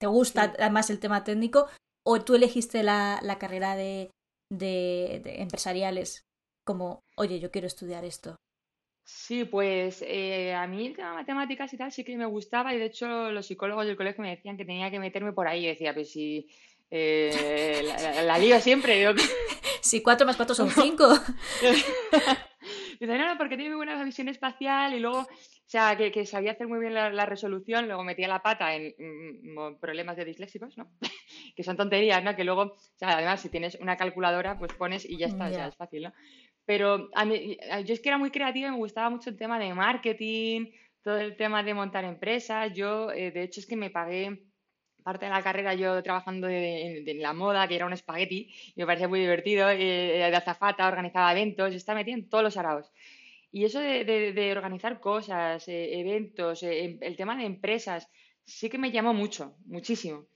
te 0.00 0.06
gusta 0.06 0.54
además 0.58 0.90
el 0.90 0.98
tema 0.98 1.22
técnico 1.22 1.68
o 2.04 2.20
tú 2.22 2.34
elegiste 2.34 2.82
la, 2.82 3.20
la 3.22 3.38
carrera 3.38 3.76
de, 3.76 4.10
de, 4.52 5.22
empresariales 5.40 6.22
como, 6.66 7.04
oye, 7.16 7.40
yo 7.40 7.50
quiero 7.50 7.66
estudiar 7.66 8.04
esto. 8.04 8.36
Sí, 9.04 9.44
pues 9.44 10.02
eh, 10.06 10.54
a 10.54 10.66
mí 10.66 10.86
el 10.86 10.96
tema 10.96 11.10
de 11.10 11.16
matemáticas 11.16 11.72
y 11.74 11.76
tal 11.76 11.92
sí 11.92 12.04
que 12.04 12.16
me 12.16 12.24
gustaba 12.24 12.74
y 12.74 12.78
de 12.78 12.86
hecho 12.86 13.30
los 13.30 13.46
psicólogos 13.46 13.86
del 13.86 13.96
colegio 13.96 14.22
me 14.22 14.30
decían 14.30 14.56
que 14.56 14.64
tenía 14.64 14.90
que 14.90 14.98
meterme 14.98 15.32
por 15.32 15.46
ahí. 15.46 15.66
decía, 15.66 15.92
pues 15.92 16.10
si 16.10 16.48
eh, 16.90 17.82
la, 17.84 18.22
la, 18.22 18.38
lío 18.38 18.60
siempre. 18.60 18.98
Digo, 18.98 19.12
si 19.82 20.02
cuatro 20.02 20.26
más 20.26 20.36
cuatro 20.36 20.54
son 20.54 20.70
cinco. 20.82 21.08
Dice, 23.00 23.18
no, 23.18 23.26
no, 23.26 23.36
porque 23.36 23.56
tiene 23.56 23.70
muy 23.70 23.84
buena 23.84 24.02
visión 24.04 24.28
espacial 24.28 24.94
y 24.94 25.00
luego, 25.00 25.18
o 25.18 25.28
sea, 25.66 25.96
que, 25.96 26.24
sabía 26.24 26.52
hacer 26.52 26.68
muy 26.68 26.78
bien 26.78 26.94
la, 26.94 27.26
resolución, 27.26 27.86
luego 27.86 28.04
metía 28.04 28.28
la 28.28 28.42
pata 28.42 28.74
en 28.74 28.94
mm, 28.96 29.80
problemas 29.80 30.16
de 30.16 30.24
disléxicos, 30.24 30.78
¿no? 30.78 30.88
que 31.56 31.64
son 31.64 31.76
tonterías, 31.76 32.22
¿no? 32.22 32.36
Que 32.36 32.44
luego, 32.44 32.62
o 32.62 32.76
sea, 32.94 33.16
además, 33.16 33.40
si 33.40 33.48
tienes 33.48 33.74
una 33.80 33.96
calculadora, 33.96 34.58
pues 34.58 34.72
pones 34.74 35.04
y 35.04 35.18
ya 35.18 35.26
está, 35.26 35.48
o 35.48 35.52
sea, 35.52 35.66
es 35.66 35.76
fácil, 35.76 36.04
¿no? 36.04 36.12
Pero 36.66 37.10
a 37.14 37.24
mí, 37.24 37.58
yo 37.84 37.94
es 37.94 38.00
que 38.00 38.08
era 38.08 38.18
muy 38.18 38.30
creativa 38.30 38.68
y 38.68 38.70
me 38.70 38.76
gustaba 38.78 39.10
mucho 39.10 39.30
el 39.30 39.36
tema 39.36 39.58
de 39.58 39.74
marketing, 39.74 40.72
todo 41.02 41.18
el 41.18 41.36
tema 41.36 41.62
de 41.62 41.74
montar 41.74 42.04
empresas. 42.04 42.72
Yo, 42.74 43.10
eh, 43.12 43.30
de 43.30 43.42
hecho, 43.42 43.60
es 43.60 43.66
que 43.66 43.76
me 43.76 43.90
pagué 43.90 44.44
parte 45.04 45.26
de 45.26 45.30
la 45.30 45.42
carrera 45.42 45.74
yo 45.74 46.02
trabajando 46.02 46.48
en 46.48 47.22
la 47.22 47.34
moda, 47.34 47.68
que 47.68 47.76
era 47.76 47.86
un 47.86 47.92
espagueti, 47.92 48.52
y 48.74 48.80
me 48.80 48.86
parecía 48.86 49.06
muy 49.06 49.20
divertido, 49.20 49.68
eh, 49.68 49.76
de 49.76 50.36
azafata, 50.36 50.88
organizaba 50.88 51.30
eventos, 51.32 51.70
yo 51.70 51.76
estaba 51.76 51.98
metida 52.00 52.14
en 52.14 52.28
todos 52.28 52.42
los 52.42 52.56
araos. 52.56 52.90
Y 53.52 53.64
eso 53.64 53.78
de, 53.78 54.52
organizar 54.56 54.98
cosas, 54.98 55.68
eh, 55.68 56.00
eventos, 56.00 56.62
eh, 56.64 56.98
el 57.00 57.16
tema 57.16 57.36
de 57.36 57.44
empresas, 57.44 58.10
sí 58.44 58.68
que 58.68 58.78
me 58.78 58.90
llamó 58.90 59.14
mucho, 59.14 59.56
muchísimo. 59.66 60.26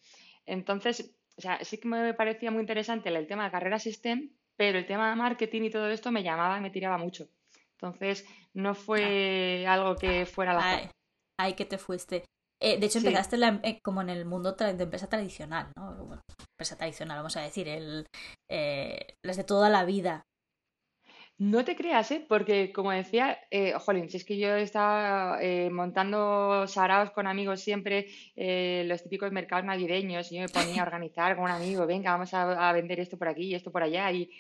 Entonces, 0.47 1.17
o 1.37 1.41
sea, 1.41 1.65
sí 1.65 1.79
que 1.79 1.89
me 1.89 2.15
parecía 2.15 2.51
muy 2.51 2.61
interesante 2.61 3.09
el 3.09 3.27
tema 3.27 3.47
de 3.47 3.51
carreras 3.51 3.85
STEM, 3.85 4.31
pero 4.59 4.79
el 4.79 4.87
tema 4.87 5.09
de 5.09 5.17
marketing 5.17 5.63
y 5.63 5.71
todo 5.71 5.89
esto 5.89 6.11
me 6.11 6.23
llamaba 6.23 6.59
y 6.59 6.61
me 6.61 6.71
tiraba 6.71 6.99
mucho. 6.99 7.29
Entonces, 7.81 8.27
no 8.55 8.75
fue 8.75 9.65
algo 9.67 9.95
que 9.95 10.27
fuera 10.27 10.53
la... 10.53 10.71
Ay, 10.71 10.91
ay, 11.39 11.53
que 11.55 11.65
te 11.65 11.79
fuiste. 11.79 12.25
Eh, 12.61 12.79
de 12.79 12.87
hecho, 12.87 12.99
empezaste 12.99 13.37
eh, 13.63 13.81
como 13.83 14.03
en 14.03 14.11
el 14.11 14.25
mundo 14.25 14.53
de 14.53 14.83
empresa 14.83 15.09
tradicional, 15.09 15.71
¿no? 15.77 16.21
empresa 16.55 16.77
tradicional, 16.77 17.19
vamos 17.19 17.37
a 17.37 17.43
decir, 17.43 17.69
el, 17.69 18.07
eh, 18.51 19.15
las 19.25 19.37
de 19.37 19.45
toda 19.45 19.71
la 19.71 19.85
vida. 19.85 20.25
No 21.39 21.65
te 21.65 21.77
creas, 21.77 22.11
¿eh? 22.11 22.25
Porque, 22.29 22.73
como 22.73 22.91
decía, 22.91 23.39
eh, 23.51 23.73
jolín, 23.75 24.11
si 24.11 24.17
es 24.17 24.25
que 24.25 24.39
yo 24.39 24.57
estaba 24.57 25.39
montando 25.71 26.67
saraos 26.67 27.13
con 27.13 27.27
amigos 27.29 27.61
siempre, 27.61 28.07
los 28.85 29.03
típicos 29.03 29.31
mercados 29.31 29.65
navideños, 29.65 30.31
y 30.33 30.37
yo 30.37 30.43
me 30.43 30.49
ponía 30.49 30.83
a 30.83 30.87
organizar 30.87 31.37
con 31.37 31.45
un 31.45 31.51
amigo, 31.51 31.87
venga, 31.87 32.11
vamos 32.11 32.35
a, 32.35 32.69
a 32.69 32.73
vender 32.73 32.99
esto 33.01 33.17
por 33.17 33.29
aquí 33.29 33.45
y 33.45 33.55
esto 33.55 33.71
por 33.71 33.85
allá, 33.85 34.11
y 34.11 34.31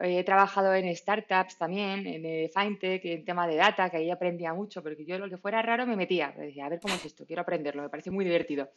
He 0.00 0.22
trabajado 0.22 0.72
en 0.74 0.94
startups 0.94 1.58
también, 1.58 2.06
en 2.06 2.24
eh, 2.24 2.50
FinTech, 2.54 3.04
en 3.04 3.24
tema 3.24 3.48
de 3.48 3.56
data, 3.56 3.90
que 3.90 3.96
ahí 3.96 4.10
aprendía 4.12 4.54
mucho, 4.54 4.80
porque 4.80 5.04
yo 5.04 5.18
lo 5.18 5.28
que 5.28 5.38
fuera 5.38 5.60
raro 5.60 5.86
me 5.86 5.96
metía. 5.96 6.32
decía, 6.36 6.66
a 6.66 6.68
ver 6.68 6.78
cómo 6.80 6.94
es 6.94 7.04
esto, 7.04 7.26
quiero 7.26 7.42
aprenderlo, 7.42 7.82
me 7.82 7.88
parece 7.88 8.12
muy 8.12 8.24
divertido. 8.24 8.70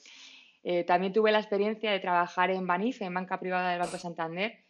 Eh, 0.63 0.84
también 0.84 1.13
tuve 1.13 1.32
la 1.32 1.40
experiencia 1.40 1.92
de 1.92 2.00
trabajar 2.00 2.50
en 2.50 2.66
Banif, 2.66 3.04
en 3.04 3.13
banca 3.13 3.40
privada 3.40 3.70
del 3.70 3.80
Banco 3.80 4.00
Santander. 4.00 4.63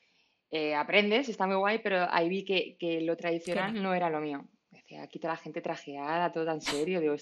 Eh, 0.52 0.76
aprendes, 0.76 1.30
está 1.30 1.48
muy 1.48 1.56
guay, 1.56 1.80
pero 1.80 2.08
ahí 2.10 2.28
vi 2.30 2.44
que, 2.44 2.76
que 2.78 3.02
lo 3.02 3.16
tradicional 3.16 3.82
no 3.82 3.94
era 3.94 4.10
lo 4.10 4.20
mío. 4.20 4.46
Decía, 4.70 5.04
aquí 5.04 5.20
toda 5.20 5.34
la 5.34 5.40
gente 5.40 5.62
trajeada, 5.62 6.32
todo 6.32 6.46
tan 6.46 6.62
serio. 6.62 7.00
Digo, 7.00 7.16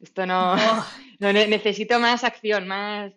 esto, 0.00 0.26
no, 0.26 0.54
no, 1.20 1.32
necesito 1.32 2.00
más 2.00 2.24
acción, 2.24 2.66
más. 2.66 3.12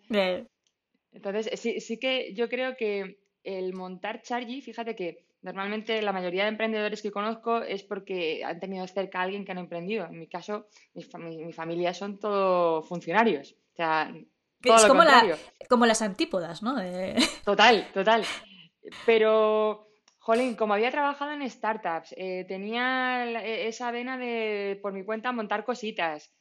Entonces, 1.13 1.59
sí, 1.59 1.79
sí 1.79 1.97
que 1.97 2.33
yo 2.33 2.49
creo 2.49 2.75
que 2.75 3.19
el 3.43 3.73
montar 3.73 4.21
Chargy, 4.21 4.61
fíjate 4.61 4.95
que 4.95 5.25
Normalmente 5.45 6.01
la 6.01 6.11
mayoría 6.11 6.45
de 6.45 6.49
emprendedores 6.49 7.03
que 7.03 7.11
conozco 7.11 7.61
es 7.61 7.83
porque 7.83 8.43
han 8.43 8.59
tenido 8.59 8.87
cerca 8.87 9.19
a 9.19 9.21
alguien 9.21 9.45
que 9.45 9.51
han 9.51 9.59
emprendido. 9.59 10.07
En 10.07 10.17
mi 10.17 10.25
caso, 10.25 10.65
mi, 11.19 11.53
familia 11.53 11.93
son 11.93 12.17
todos 12.17 12.87
funcionarios. 12.87 13.51
O 13.51 13.75
sea, 13.75 14.11
todo 14.59 14.75
es 14.75 14.85
como, 14.85 15.03
como, 15.69 15.85
las 15.85 16.01
antípodas, 16.01 16.63
¿no? 16.63 16.77
Total, 17.43 17.87
total. 17.93 18.25
Pero, 19.05 19.87
jolín, 20.19 20.55
como 20.55 20.73
había 20.73 20.91
trabajado 20.91 21.31
en 21.31 21.49
startups, 21.49 22.13
eh, 22.17 22.45
tenía 22.47 23.25
e, 23.41 23.67
esa 23.67 23.91
vena 23.91 24.17
de 24.17 24.79
por 24.81 24.93
mi 24.93 25.03
cuenta 25.03 25.31
montar 25.31 25.63
cositas, 25.63 26.33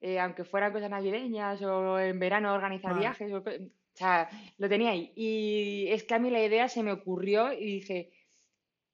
eh, 0.00 0.18
aunque 0.20 0.44
fueran 0.44 0.72
cosas 0.72 0.90
navideñas 0.90 1.60
o 1.62 1.98
en 1.98 2.18
verano 2.18 2.54
organizar 2.54 2.98
viajes. 2.98 3.32
O, 3.32 3.38
o 3.38 3.96
sea, 3.96 4.28
lo 4.58 4.68
tenía 4.68 4.90
ahí. 4.90 5.12
Y 5.14 5.86
es 5.90 6.04
que 6.04 6.14
a 6.14 6.18
mí 6.18 6.30
la 6.30 6.42
idea 6.42 6.68
se 6.68 6.82
me 6.82 6.92
ocurrió 6.92 7.52
y 7.52 7.64
dije, 7.64 8.10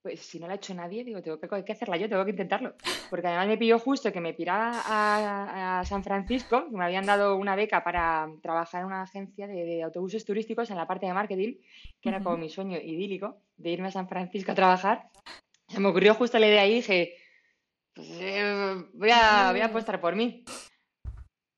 pues 0.02 0.21
si 0.21 0.40
no 0.40 0.47
la 0.47 0.54
ha 0.54 0.57
hecho 0.57 0.75
nadie, 0.75 1.04
digo, 1.04 1.21
tengo 1.23 1.64
que, 1.64 1.73
hacerla 1.73 1.97
yo, 1.97 2.09
tengo 2.09 2.25
que 2.25 2.30
intentarlo. 2.30 2.75
Porque 3.11 3.26
además 3.26 3.49
me 3.49 3.59
pilló 3.59 3.78
justo 3.78 4.12
que 4.12 4.21
me 4.21 4.33
piraba 4.33 4.73
a, 4.75 5.85
San 5.85 6.02
Francisco, 6.02 6.66
que 6.71 6.76
me 6.76 6.85
habían 6.85 7.04
dado 7.04 7.37
una 7.37 7.54
beca 7.54 7.85
para 7.85 8.28
trabajar 8.42 8.80
en 8.80 8.87
una 8.87 9.02
agencia 9.02 9.47
de, 9.47 9.83
autobuses 9.83 10.25
turísticos 10.25 10.71
en 10.71 10.76
la 10.76 10.87
parte 10.87 11.07
de 11.07 11.12
marketing, 11.12 11.57
que 12.00 12.09
era 12.09 12.23
como 12.23 12.38
mi 12.38 12.49
sueño 12.49 12.78
idílico, 12.78 13.42
de 13.57 13.71
irme 13.71 13.88
a 13.88 13.92
San 13.92 14.09
Francisco 14.09 14.52
a 14.52 14.54
trabajar. 14.54 15.11
Se 15.69 15.80
me 15.80 15.88
ocurrió 15.88 16.14
justo 16.14 16.38
la 16.38 16.49
idea 16.49 16.66
y 16.66 16.75
dije, 16.76 17.14
pues, 17.95 18.09
eh, 18.12 18.85
voy, 18.95 19.11
a, 19.12 19.50
voy 19.50 19.61
a 19.61 19.66
apostar 19.66 20.00
por 20.00 20.16
mí. 20.16 20.45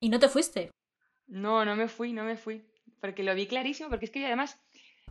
¿Y 0.01 0.09
no 0.09 0.19
te 0.19 0.29
fuiste? 0.29 0.71
No, 1.29 1.65
no 1.65 1.77
me 1.77 1.87
fui, 1.87 2.13
no 2.13 2.25
me 2.25 2.37
fui. 2.37 2.67
Porque 3.01 3.23
lo 3.23 3.35
vi 3.35 3.47
clarísimo, 3.47 3.89
porque 3.89 4.07
es 4.07 4.11
que 4.11 4.27
además 4.27 4.61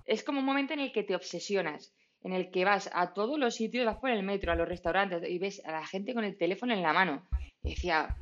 es 0.05 0.23
como 0.23 0.39
un 0.39 0.45
momento 0.45 0.73
en 0.73 0.81
el 0.81 0.91
que 0.91 1.03
te 1.03 1.15
obsesionas 1.15 1.93
en 2.23 2.33
el 2.33 2.51
que 2.51 2.65
vas 2.65 2.89
a 2.93 3.13
todos 3.13 3.39
los 3.39 3.55
sitios, 3.55 3.85
vas 3.85 3.97
por 3.97 4.09
el 4.09 4.23
metro, 4.23 4.51
a 4.51 4.55
los 4.55 4.67
restaurantes 4.67 5.27
y 5.27 5.39
ves 5.39 5.61
a 5.65 5.71
la 5.71 5.85
gente 5.85 6.13
con 6.13 6.23
el 6.23 6.37
teléfono 6.37 6.73
en 6.73 6.83
la 6.83 6.93
mano. 6.93 7.27
Y 7.63 7.71
decía, 7.71 8.15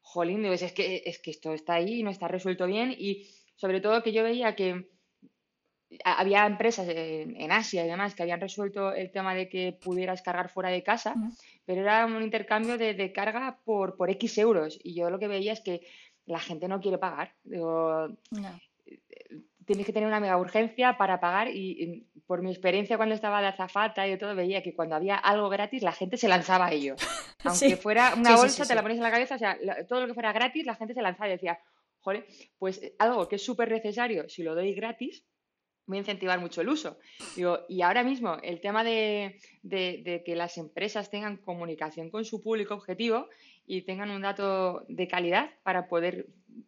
jolín, 0.00 0.44
es 0.44 0.72
que, 0.72 1.02
es 1.04 1.18
que 1.18 1.30
esto 1.30 1.52
está 1.52 1.74
ahí 1.74 2.00
y 2.00 2.02
no 2.02 2.10
está 2.10 2.28
resuelto 2.28 2.66
bien 2.66 2.94
y 2.96 3.28
sobre 3.56 3.80
todo 3.80 4.02
que 4.02 4.12
yo 4.12 4.22
veía 4.22 4.54
que 4.54 4.88
había 6.04 6.46
empresas 6.46 6.86
en, 6.88 7.52
Asia 7.52 7.84
y 7.84 7.88
demás 7.88 8.14
que 8.14 8.22
habían 8.22 8.40
resuelto 8.40 8.92
el 8.92 9.10
tema 9.10 9.34
de 9.34 9.48
que 9.48 9.72
pudieras 9.72 10.20
cargar 10.20 10.48
fuera 10.48 10.68
de 10.68 10.82
casa, 10.82 11.14
pero 11.64 11.82
era 11.82 12.06
un 12.06 12.22
intercambio 12.22 12.76
de, 12.76 13.12
carga 13.12 13.58
por, 13.64 13.96
por 13.96 14.10
X 14.10 14.38
euros 14.38 14.78
y 14.82 14.94
yo 14.94 15.10
lo 15.10 15.18
que 15.18 15.28
veía 15.28 15.52
es 15.52 15.60
que 15.60 15.80
la 16.26 16.40
gente 16.40 16.68
no 16.68 16.80
quiere 16.80 16.98
pagar. 16.98 17.34
Digo, 17.44 18.08
tienes 19.64 19.86
que 19.86 19.92
tener 19.92 20.08
una 20.08 20.20
mega 20.20 20.38
urgencia 20.38 20.96
para 20.98 21.20
pagar 21.20 21.48
y, 21.48 22.06
por 22.26 22.42
mi 22.42 22.50
experiencia 22.50 22.96
cuando 22.96 23.14
estaba 23.14 23.40
de 23.40 23.48
azafata 23.48 24.06
y 24.06 24.10
de 24.10 24.16
todo, 24.16 24.34
veía 24.34 24.62
que 24.62 24.74
cuando 24.74 24.96
había 24.96 25.16
algo 25.16 25.48
gratis 25.48 25.82
la 25.82 25.92
gente 25.92 26.16
se 26.16 26.28
lanzaba 26.28 26.66
a 26.66 26.72
ello. 26.72 26.96
Aunque 27.44 27.76
fuera 27.76 28.14
una 28.16 28.36
bolsa, 28.36 28.66
te 28.66 28.74
la 28.74 28.82
pones 28.82 28.96
en 28.96 29.04
la 29.04 29.10
cabeza, 29.10 29.36
o 29.36 29.38
sea, 29.38 29.56
todo 29.88 30.00
lo 30.00 30.06
que 30.06 30.14
fuera 30.14 30.32
gratis 30.32 30.66
la 30.66 30.74
gente 30.74 30.94
se 30.94 31.02
lanzaba 31.02 31.28
y 31.28 31.32
decía, 31.32 31.60
joder, 32.00 32.26
pues 32.58 32.82
eh, 32.82 32.94
algo 32.98 33.28
que 33.28 33.36
es 33.36 33.44
súper 33.44 33.70
necesario, 33.70 34.28
si 34.28 34.42
lo 34.42 34.54
doy 34.54 34.74
gratis, 34.74 35.24
voy 35.86 35.98
a 35.98 36.00
incentivar 36.00 36.40
mucho 36.40 36.60
el 36.60 36.68
uso. 36.68 36.98
Digo, 37.36 37.60
y 37.68 37.82
ahora 37.82 38.02
mismo 38.02 38.38
el 38.42 38.60
tema 38.60 38.82
de, 38.82 39.38
de, 39.62 40.22
que 40.24 40.34
las 40.34 40.58
empresas 40.58 41.10
tengan 41.10 41.36
comunicación 41.36 42.10
con 42.10 42.24
su 42.24 42.40
público 42.42 42.74
objetivo 42.74 43.28
y 43.66 43.82
tengan 43.82 44.10
un 44.10 44.22
dato 44.22 44.84
de 44.88 45.08
calidad 45.08 45.50
para 45.62 45.88
poder 45.88 46.26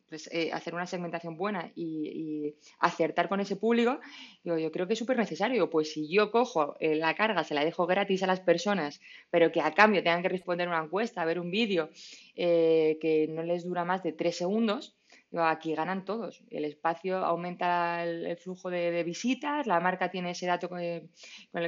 pues, 0.09 0.29
eh, 0.33 0.51
hacer 0.53 0.75
una 0.75 0.87
segmentación 0.87 1.37
buena 1.37 1.71
y, 1.75 2.55
acertar 2.81 3.29
con 3.29 3.41
ese 3.41 3.57
público, 3.57 4.01
yo 4.45 4.73
creo 4.73 4.87
que 4.87 4.95
es 4.95 4.99
súper 4.99 5.17
necesario. 5.17 5.71
Pues 5.71 5.93
si 5.93 6.09
yo 6.09 6.31
cojo 6.31 6.77
eh, 6.81 6.97
la 6.97 7.15
carga, 7.15 7.45
se 7.45 7.55
la 7.55 7.65
dejo 7.65 7.87
gratis 7.87 8.23
a 8.23 8.27
las 8.27 8.41
personas, 8.41 9.01
pero 9.31 9.53
que 9.53 9.61
a 9.61 9.73
cambio 9.73 10.03
tengan 10.03 10.23
que 10.23 10.29
responder 10.29 10.69
una 10.69 10.83
encuesta, 10.83 11.25
ver 11.25 11.39
un 11.39 11.51
vídeo 11.51 11.91
eh, 12.37 12.99
que 13.01 13.29
no 13.29 13.43
les 13.43 13.65
dura 13.65 13.85
más 13.85 14.03
de 14.03 14.13
tres 14.13 14.37
segundos, 14.37 14.98
aquí 15.37 15.75
ganan 15.75 16.05
todos. 16.05 16.43
El 16.51 16.65
espacio 16.65 17.19
aumenta 17.19 18.03
el, 18.05 18.37
flujo 18.39 18.71
de, 18.71 19.03
visitas, 19.05 19.67
la 19.67 19.81
marca 19.81 20.11
tiene 20.11 20.31
ese 20.31 20.47
dato 20.47 20.69
con 20.69 20.81
el, 20.81 21.11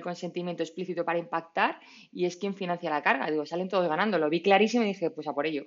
consentimiento 0.03 0.63
explícito 0.63 1.05
para 1.05 1.19
impactar 1.19 1.81
y 2.11 2.25
es 2.25 2.37
quien 2.37 2.55
financia 2.55 2.91
la 2.91 3.03
carga. 3.03 3.31
Digo, 3.31 3.45
salen 3.45 3.69
todos 3.69 3.89
ganando. 3.89 4.19
Lo 4.19 4.31
vi 4.31 4.43
clarísimo 4.43 4.85
y 4.85 4.89
dije, 4.89 5.11
pues 5.11 5.27
a 5.27 5.35
por 5.35 5.47
ello. 5.47 5.67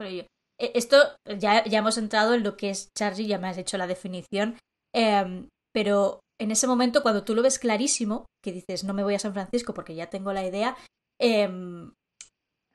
E, 0.00 0.26
esto 0.58 0.96
ya, 1.38 1.64
ya 1.64 1.78
hemos 1.78 1.98
entrado 1.98 2.34
en 2.34 2.42
lo 2.44 2.56
que 2.56 2.70
es 2.70 2.92
Charlie, 2.94 3.26
ya 3.26 3.38
me 3.38 3.48
has 3.48 3.58
hecho 3.58 3.76
la 3.76 3.86
definición, 3.86 4.56
em, 4.94 5.48
pero 5.72 6.20
en 6.40 6.50
ese 6.50 6.66
momento 6.66 7.02
cuando 7.02 7.24
tú 7.24 7.34
lo 7.34 7.42
ves 7.42 7.58
clarísimo, 7.58 8.26
que 8.42 8.52
dices 8.52 8.84
no 8.84 8.94
me 8.94 9.02
voy 9.02 9.14
a 9.14 9.18
San 9.18 9.34
Francisco 9.34 9.74
porque 9.74 9.94
ya 9.94 10.10
tengo 10.10 10.32
la 10.32 10.46
idea, 10.46 10.76
eh, 11.20 11.48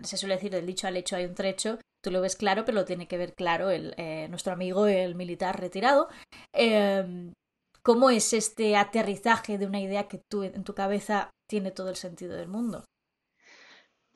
se 0.04 0.18
suele 0.18 0.36
decir 0.36 0.52
del 0.52 0.66
dicho 0.66 0.88
al 0.88 0.98
hecho 0.98 1.16
hay 1.16 1.26
un 1.26 1.36
trecho, 1.36 1.80
tú 2.02 2.12
lo 2.12 2.22
ves 2.22 2.36
claro, 2.36 2.66
pero 2.66 2.76
lo 2.76 2.86
tiene 2.86 3.08
que 3.08 3.18
ver 3.18 3.34
claro 3.34 3.70
el, 3.70 3.94
eh, 3.98 4.28
nuestro 4.30 4.54
amigo, 4.54 4.88
el 4.88 5.16
militar 5.16 5.60
retirado. 5.60 6.08
Em, 6.54 7.34
¿Cómo 7.82 8.10
es 8.10 8.34
este 8.34 8.76
aterrizaje 8.76 9.58
de 9.58 9.66
una 9.66 9.80
idea 9.80 10.08
que 10.08 10.20
tú 10.30 10.44
en 10.44 10.64
tu 10.64 10.76
cabeza 10.76 11.32
tiene 11.48 11.72
todo 11.72 11.90
el 11.90 11.96
sentido 11.96 12.36
del 12.36 12.48
mundo? 12.48 12.84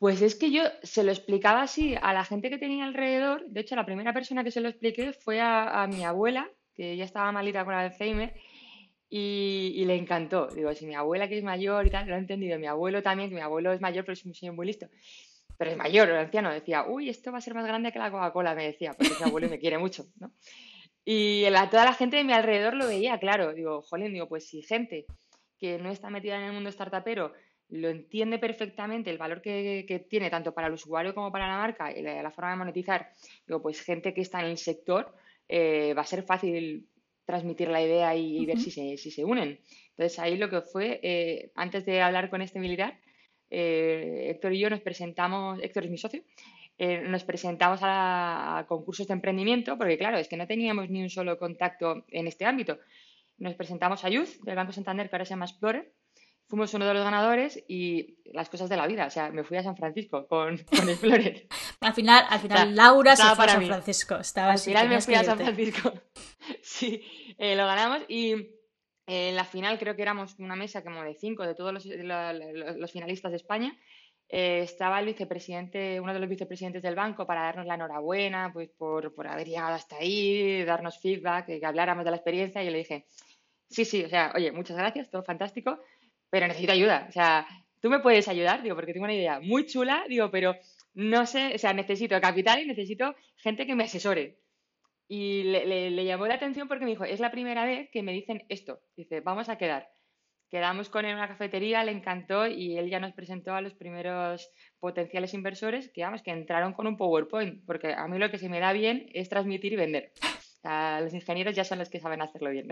Pues 0.04 0.22
es 0.22 0.36
que 0.36 0.52
yo 0.52 0.64
se 0.82 1.04
lo 1.04 1.12
explicaba 1.12 1.62
así 1.62 1.96
a 2.02 2.14
la 2.14 2.26
gente 2.26 2.50
que 2.50 2.58
tenía 2.58 2.84
alrededor. 2.84 3.46
De 3.48 3.62
hecho, 3.62 3.78
la 3.78 3.86
primera 3.86 4.12
persona 4.12 4.44
que 4.44 4.52
se 4.52 4.60
lo 4.60 4.68
expliqué 4.68 5.14
fue 5.14 5.40
a, 5.40 5.88
mi 5.88 6.04
abuela, 6.04 6.52
que 6.76 6.98
ya 6.98 7.06
estaba 7.06 7.32
malita 7.32 7.64
con 7.64 7.74
Alzheimer, 7.74 8.34
y, 9.10 9.82
le 9.86 9.96
encantó. 9.96 10.48
Digo, 10.48 10.74
si 10.76 10.86
mi 10.86 10.96
abuela 10.96 11.30
que 11.30 11.38
es 11.38 11.44
mayor 11.46 11.88
y 11.88 11.90
tal, 11.90 12.08
lo 12.08 12.16
ha 12.16 12.18
entendido. 12.18 12.60
Mi 12.60 12.68
abuelo 12.68 13.02
también, 13.02 13.30
que 13.30 13.36
mi 13.36 13.42
abuelo 13.42 13.72
es 13.72 13.80
mayor, 13.80 14.04
pero 14.04 14.14
es 14.14 14.26
un 14.26 14.34
señor 14.34 14.56
muy 14.56 14.68
listo. 14.68 14.88
Pero 15.64 15.72
es 15.72 15.78
mayor, 15.78 16.10
el 16.10 16.18
anciano. 16.18 16.52
Decía, 16.52 16.86
uy, 16.86 17.08
esto 17.08 17.32
va 17.32 17.38
a 17.38 17.42
ser 17.42 17.54
más 17.54 17.66
grande 17.66 17.94
que 17.94 18.00
la 18.00 18.12
Coca-Cola, 18.12 18.54
me 18.54 18.66
decía, 18.66 18.92
porque 18.92 19.14
mi 19.18 19.26
abuelo 19.26 19.48
me 19.48 19.60
quiere 19.60 19.78
mucho, 19.78 20.08
¿no? 20.20 20.34
Y 21.06 21.46
toda 21.72 21.86
la 21.86 21.94
gente 21.94 22.18
de 22.18 22.26
mi 22.26 22.34
alrededor 22.34 22.74
lo 22.74 22.88
veía, 22.88 23.18
claro. 23.18 23.54
Digo, 23.54 23.82
jolín, 23.82 24.12
digo, 24.12 24.28
pues 24.28 24.46
si 24.46 24.62
gente 24.62 25.06
que 25.58 25.78
no 25.78 25.90
está 25.90 26.10
metida 26.10 26.36
en 26.36 26.44
el 26.44 26.52
mundo 26.52 26.70
startupero 26.70 27.32
lo 27.70 27.90
entiende 27.90 28.40
perfectamente 28.40 29.10
el 29.10 29.18
valor 29.18 29.42
que, 29.42 30.06
tiene 30.10 30.30
tanto 30.30 30.54
para 30.54 30.68
el 30.68 30.74
usuario 30.74 31.16
como 31.16 31.32
para 31.32 31.48
la 31.48 31.58
marca 31.58 31.98
y 31.98 32.02
la, 32.02 32.30
forma 32.30 32.52
de 32.52 32.58
monetizar, 32.58 33.10
digo, 33.48 33.62
pues 33.62 33.82
gente 33.82 34.14
que 34.14 34.22
está 34.22 34.42
en 34.42 34.48
el 34.48 34.58
sector, 34.58 35.16
eh, 35.48 35.94
va 35.98 36.02
a 36.02 36.06
ser 36.06 36.24
fácil 36.24 36.90
transmitir 37.26 37.70
la 37.70 37.82
idea 37.82 38.14
y, 38.16 38.46
ver 38.46 38.60
si 38.60 38.70
se, 38.70 38.98
si 38.98 39.12
se 39.12 39.24
unen. 39.24 39.62
Entonces 39.92 40.20
ahí 40.20 40.38
lo 40.38 40.50
que 40.50 40.62
fue, 40.62 41.00
eh, 41.02 41.52
antes 41.56 41.86
de 41.86 42.02
hablar 42.02 42.30
con 42.30 42.42
este 42.42 42.60
militar, 42.60 43.00
eh, 43.54 44.32
Héctor 44.32 44.54
y 44.54 44.60
yo 44.60 44.70
nos 44.70 44.82
presentamos, 44.82 45.60
Héctor 45.62 45.86
es 45.86 45.92
mi 45.92 45.98
socio, 45.98 46.24
nos 46.80 47.24
presentamos 47.24 47.80
a, 47.84 48.58
a, 48.58 48.68
concursos 48.68 49.08
de 49.08 49.14
emprendimiento, 49.14 49.78
porque 49.78 49.98
claro, 49.98 50.18
es 50.18 50.28
que 50.28 50.36
no 50.36 50.48
teníamos 50.48 50.90
ni 50.90 51.02
un 51.02 51.10
solo 51.10 51.38
contacto 51.38 52.04
en 52.10 52.28
este 52.28 52.46
ámbito. 52.46 52.80
Nos 53.38 53.54
presentamos 53.54 54.04
a 54.04 54.10
Youth 54.10 54.42
del 54.44 54.56
Banco 54.56 54.74
Santander, 54.74 55.10
que 55.10 55.16
ahora 55.16 55.26
se 55.26 55.30
llama 55.30 55.46
Explorer, 55.46 55.94
fuimos 56.54 56.74
uno 56.76 56.86
de 56.86 56.94
los 56.94 57.04
ganadores 57.04 57.64
y 57.68 58.20
las 58.26 58.48
cosas 58.48 58.70
de 58.70 58.78
la 58.78 58.86
vida. 58.86 59.08
O 59.08 59.10
sea, 59.10 59.32
me 59.32 59.44
fui 59.44 59.58
a 59.58 59.64
San 59.64 59.76
Francisco 59.76 60.28
con, 60.28 60.58
con 60.78 60.90
Explorer. 60.90 61.48
al 61.82 61.94
final, 61.94 62.26
al 62.30 62.40
final 62.40 62.76
Laura 62.76 63.16
se 63.16 63.24
fue 63.36 63.46
a 63.46 63.50
San 63.50 63.66
Francisco. 63.66 64.16
Estaba 64.18 64.52
al 64.52 64.60
final 64.60 64.90
me 64.90 65.02
fui 65.02 65.16
a 65.16 65.24
San 65.24 65.38
Francisco. 65.38 65.94
sí, 66.62 67.02
eh, 67.38 67.56
lo 67.56 67.66
ganamos 67.66 68.04
y 68.08 68.34
eh, 68.34 68.52
en 69.06 69.36
la 69.36 69.46
final 69.46 69.78
creo 69.80 69.96
que 69.96 70.02
éramos 70.02 70.40
una 70.40 70.56
mesa 70.56 70.84
como 70.84 71.04
de 71.04 71.16
cinco 71.16 71.46
de 71.46 71.56
todos 71.56 71.74
los, 71.74 71.86
los 71.86 72.92
finalistas 72.92 73.32
de 73.32 73.38
España. 73.38 73.78
Eh, 74.30 74.62
estaba 74.64 75.00
el 75.00 75.06
vicepresidente, 75.06 76.00
uno 76.00 76.14
de 76.14 76.20
los 76.20 76.30
vicepresidentes 76.30 76.82
del 76.82 76.96
banco 76.96 77.28
para 77.28 77.44
darnos 77.44 77.68
la 77.68 77.76
enhorabuena 77.76 78.52
pues, 78.52 78.70
por, 78.70 79.14
por 79.14 79.28
haber 79.28 79.48
llegado 79.48 79.76
hasta 79.76 79.98
ahí, 79.98 80.64
darnos 80.64 81.00
feedback, 81.00 81.46
que 81.46 81.66
habláramos 81.66 82.04
de 82.04 82.12
la 82.12 82.18
experiencia 82.18 82.62
y 82.62 82.66
yo 82.66 82.72
le 82.72 82.80
dije, 82.80 83.06
sí, 83.70 83.86
sí, 83.86 84.04
o 84.04 84.10
sea, 84.10 84.32
oye, 84.36 84.52
muchas 84.52 84.78
gracias, 84.78 85.12
todo 85.12 85.24
fantástico, 85.24 85.80
pero 86.30 86.48
necesito 86.48 86.72
ayuda. 86.72 87.06
O 87.10 87.12
sea, 87.12 87.46
tú 87.80 87.90
me 87.90 88.00
puedes 88.00 88.28
ayudar, 88.28 88.64
digo, 88.64 88.76
porque 88.76 88.94
tengo 88.94 89.04
una 89.04 89.14
idea 89.14 89.40
muy 89.40 89.66
chula, 89.66 90.04
digo, 90.08 90.32
pero 90.32 90.56
no 90.94 91.26
sé, 91.26 91.54
o 91.54 91.58
sea, 91.58 91.74
necesito 91.74 92.20
capital 92.22 92.62
y 92.62 92.66
necesito 92.66 93.16
gente 93.36 93.68
que 93.68 93.76
me 93.76 93.84
asesore. 93.84 94.40
Y 95.08 95.44
le, 95.44 96.06
llamó 96.06 96.28
la 96.28 96.36
atención 96.36 96.68
porque 96.68 96.86
me 96.86 96.92
dijo, 96.92 97.04
es 97.04 97.20
la 97.20 97.32
primera 97.32 97.66
vez 97.66 97.90
que 97.92 98.04
me 98.04 98.14
dicen 98.14 98.46
esto. 98.50 98.80
Dice, 98.96 99.22
vamos 99.22 99.50
a 99.50 99.58
quedar. 99.58 99.90
Quedamos 100.50 100.90
con 100.90 101.04
él 101.06 101.12
en 101.12 101.18
una 101.18 101.28
cafetería, 101.28 101.84
le 101.84 101.92
encantó 101.92 102.46
y 102.48 102.78
él 102.78 102.90
ya 102.90 103.00
nos 103.00 103.14
presentó 103.14 103.56
a 103.56 103.62
los 103.62 103.74
primeros 103.74 104.52
potenciales 104.80 105.34
inversores 105.34 105.92
que, 105.92 106.04
vamos, 106.04 106.22
que 106.22 106.32
entraron 106.32 106.74
con 106.74 106.86
un 106.86 106.96
PowerPoint, 106.96 107.66
porque 107.66 107.94
a 107.94 108.08
mí 108.08 108.20
lo 108.20 108.30
que 108.30 108.38
se 108.38 108.50
me 108.50 108.60
da 108.60 108.72
bien 108.72 109.10
es 109.14 109.30
transmitir 109.30 109.74
y 109.74 109.78
vender. 109.78 110.12
los 111.02 111.14
ingenieros 111.14 111.56
ya 111.56 111.64
son 111.64 111.80
los 111.80 111.90
que 111.90 112.00
saben 112.00 112.22
hacerlo 112.22 112.52
bien. 112.52 112.68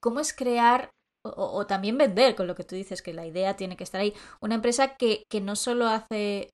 cómo 0.00 0.20
es 0.20 0.34
crear 0.34 0.90
o, 1.22 1.66
también 1.66 1.98
vender, 1.98 2.34
con 2.34 2.46
lo 2.46 2.54
que 2.54 2.64
tú 2.64 2.74
dices, 2.74 3.02
que 3.02 3.12
la 3.12 3.26
idea 3.26 3.56
tiene 3.56 3.76
que 3.76 3.84
estar 3.84 4.00
ahí, 4.00 4.14
una 4.40 4.54
empresa 4.54 4.96
que, 4.96 5.24
que 5.28 5.40
no 5.40 5.54
solo 5.54 5.86
hace 5.86 6.50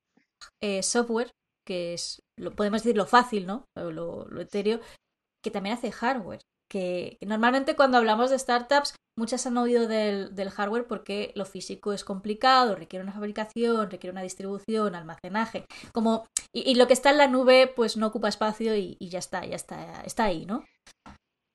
eh, 0.60 0.82
software, 0.82 1.30
que 1.64 1.94
es, 1.94 2.22
lo 2.38 2.54
podemos 2.54 2.82
decir 2.82 2.96
lo 2.96 3.06
fácil, 3.06 3.46
¿no? 3.46 3.64
Lo, 3.76 4.26
lo 4.26 4.40
etéreo, 4.40 4.80
que 5.42 5.50
también 5.50 5.76
hace 5.76 5.92
hardware. 5.92 6.40
Que, 6.70 7.16
normalmente 7.20 7.76
cuando 7.76 7.98
hablamos 7.98 8.30
de 8.30 8.38
startups 8.38 8.96
muchas 9.18 9.46
han 9.46 9.56
oído 9.56 9.86
del, 9.86 10.34
del, 10.34 10.50
hardware 10.50 10.86
porque 10.86 11.32
lo 11.36 11.44
físico 11.46 11.92
es 11.92 12.04
complicado, 12.04 12.74
requiere 12.74 13.02
una 13.02 13.12
fabricación, 13.12 13.90
requiere 13.90 14.12
una 14.12 14.22
distribución, 14.22 14.94
almacenaje, 14.94 15.64
como 15.92 16.26
y, 16.52 16.74
lo 16.74 16.86
que 16.86 16.92
está 16.92 17.10
en 17.10 17.18
la 17.18 17.28
nube 17.28 17.66
pues 17.66 17.96
no 17.96 18.06
ocupa 18.06 18.28
espacio 18.28 18.76
y, 18.76 18.96
ya 19.00 19.18
está, 19.18 19.44
ya 19.44 19.56
está, 19.56 20.02
está 20.04 20.24
ahí, 20.24 20.46
¿no? 20.46 20.64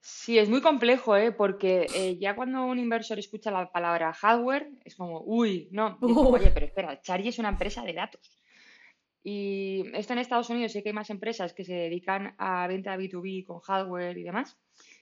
Sí, 0.03 0.37
es 0.37 0.49
muy 0.49 0.61
complejo, 0.61 1.15
¿eh? 1.15 1.31
porque 1.31 1.87
eh, 1.95 2.17
ya 2.19 2.35
cuando 2.35 2.65
un 2.65 2.79
inversor 2.79 3.19
escucha 3.19 3.51
la 3.51 3.71
palabra 3.71 4.13
hardware, 4.13 4.69
es 4.83 4.95
como, 4.95 5.21
uy, 5.21 5.69
no, 5.71 5.97
oye, 6.01 6.51
pero 6.51 6.65
espera, 6.65 7.01
Charlie 7.01 7.29
es 7.29 7.39
una 7.39 7.49
empresa 7.49 7.83
de 7.83 7.93
datos. 7.93 8.40
Y 9.23 9.83
esto 9.93 10.13
en 10.13 10.19
Estados 10.19 10.49
Unidos 10.49 10.71
sí 10.71 10.81
que 10.81 10.89
hay 10.89 10.95
más 10.95 11.09
empresas 11.09 11.53
que 11.53 11.63
se 11.63 11.73
dedican 11.73 12.35
a 12.37 12.67
venta 12.67 12.97
B2B 12.97 13.45
con 13.45 13.59
hardware 13.59 14.17
y 14.17 14.23
demás, 14.23 14.57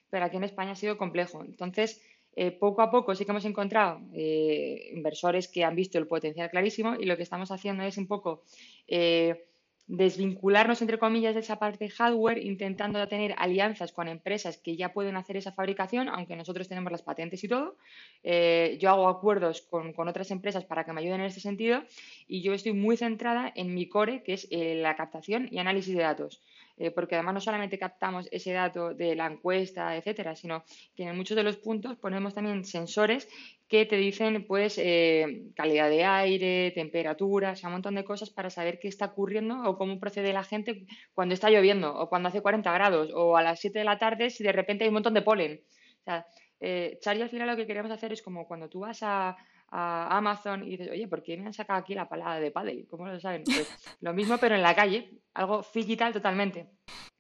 pero 0.10 0.26
aquí 0.26 0.38
en 0.38 0.44
España 0.44 0.72
ha 0.72 0.76
sido 0.76 0.98
complejo. 0.98 1.44
Entonces, 1.44 2.02
eh, 2.36 2.52
poco 2.52 2.82
a 2.82 2.92
poco 2.92 3.16
sí 3.16 3.26
que 3.26 3.32
hemos 3.32 3.46
encontrado 3.46 4.02
eh, 4.14 4.92
inversores 4.94 5.48
que 5.48 5.64
han 5.64 5.76
visto 5.76 5.98
el 5.98 6.08
potencial 6.08 6.50
clarísimo 6.50 6.96
y 6.96 7.06
lo 7.06 7.18
que 7.18 7.24
estamos 7.24 7.52
haciendo 7.52 7.84
es 7.84 7.98
un 7.98 8.08
poco 8.08 8.44
eh, 8.88 9.49
desvincularnos, 9.90 10.82
entre 10.82 11.00
comillas, 11.00 11.34
de 11.34 11.42
esa 11.42 11.58
parte 11.58 11.90
hardware, 11.90 12.38
intentando 12.38 13.06
tener 13.08 13.34
alianzas 13.38 13.92
con 13.92 14.08
empresas 14.08 14.58
que 14.58 14.78
ya 14.78 14.94
pueden 14.94 15.18
hacer 15.18 15.36
esa 15.36 15.52
fabricación, 15.52 16.10
aunque 16.10 16.36
nosotros 16.36 16.70
tenemos 16.70 16.92
las 16.92 17.02
patentes 17.02 17.44
y 17.44 17.48
todo. 17.48 17.76
yo 18.24 18.90
hago 18.90 19.10
acuerdos 19.10 19.62
con, 19.62 19.94
con, 19.94 20.08
otras 20.08 20.30
empresas 20.30 20.64
para 20.64 20.86
que 20.86 20.94
me 20.94 21.02
ayuden 21.02 21.22
en 21.22 21.26
este 21.26 21.40
sentido 21.42 21.84
y 22.28 22.44
yo 22.44 22.54
estoy 22.54 22.74
muy 22.74 22.98
centrada 22.98 23.52
en 23.56 23.74
mi 23.74 23.90
core, 23.90 24.22
que 24.22 24.34
es 24.34 24.48
la 24.52 24.96
captación 24.96 25.48
y 25.52 25.58
análisis 25.58 25.96
de 25.96 26.04
datos. 26.04 26.40
Eh, 26.80 26.92
porque 26.92 27.16
además 27.16 27.34
no 27.34 27.42
solamente 27.42 27.78
captamos 27.78 28.30
ese 28.32 28.54
dato 28.54 28.94
de 28.94 29.14
la 29.14 29.28
encuesta, 29.28 29.98
etcétera, 29.98 30.34
sino 30.38 30.64
que 30.96 31.04
en 31.04 31.18
muchos 31.18 31.36
de 31.36 31.44
los 31.44 31.58
puntos 31.58 31.98
ponemos 31.98 32.34
también 32.34 32.64
sensores 32.64 33.28
que 33.68 33.86
te 33.86 33.98
dicen 33.98 34.48
pues 34.48 34.78
eh, 34.78 35.52
calidad 35.58 35.90
de 35.90 36.06
aire, 36.06 36.72
temperatura, 36.72 37.52
o 37.52 37.56
sea, 37.58 37.68
un 37.68 37.74
montón 37.74 37.96
de 37.96 38.06
cosas 38.06 38.30
para 38.30 38.50
saber 38.50 38.80
qué 38.80 38.88
está 38.88 39.08
ocurriendo 39.08 39.62
o 39.64 39.78
cómo 39.78 40.00
procede 40.00 40.32
la 40.32 40.46
gente 40.46 40.86
cuando 41.14 41.34
está 41.34 41.50
lloviendo 41.50 41.94
o 41.94 42.08
cuando 42.08 42.30
hace 42.30 42.42
40 42.42 42.72
grados 42.72 43.12
o 43.14 43.36
a 43.36 43.44
las 43.44 43.60
7 43.60 43.80
de 43.80 43.86
la 43.86 44.00
tarde 44.00 44.30
si 44.30 44.46
de 44.46 44.54
repente 44.54 44.86
hay 44.86 44.88
un 44.88 44.94
montón 44.94 45.14
de 45.14 45.22
polen. 45.22 45.62
O 46.00 46.04
sea, 46.04 46.26
eh, 46.62 46.98
Charlie 47.02 47.24
al 47.24 47.30
final 47.30 47.48
lo 47.48 47.58
que 47.58 47.68
queremos 47.68 47.92
hacer 47.92 48.14
es 48.14 48.22
como 48.22 48.48
cuando 48.48 48.70
tú 48.70 48.80
vas 48.80 49.00
a, 49.04 49.36
a 49.72 50.18
Amazon 50.18 50.64
y 50.64 50.72
dices, 50.72 50.90
oye, 50.92 51.08
¿por 51.08 51.24
qué 51.24 51.38
me 51.38 51.46
han 51.46 51.54
sacado 51.54 51.80
aquí 51.80 51.94
la 51.94 52.10
palabra 52.10 52.40
de 52.40 52.52
paddle? 52.52 52.88
¿Cómo 52.88 53.08
lo 53.08 53.20
saben? 53.20 53.44
Pues 53.44 53.70
lo 54.02 54.14
mismo, 54.14 54.38
pero 54.38 54.56
en 54.56 54.64
la 54.64 54.76
calle, 54.76 55.12
algo 55.34 55.66
digital 55.74 56.14
totalmente. 56.14 56.68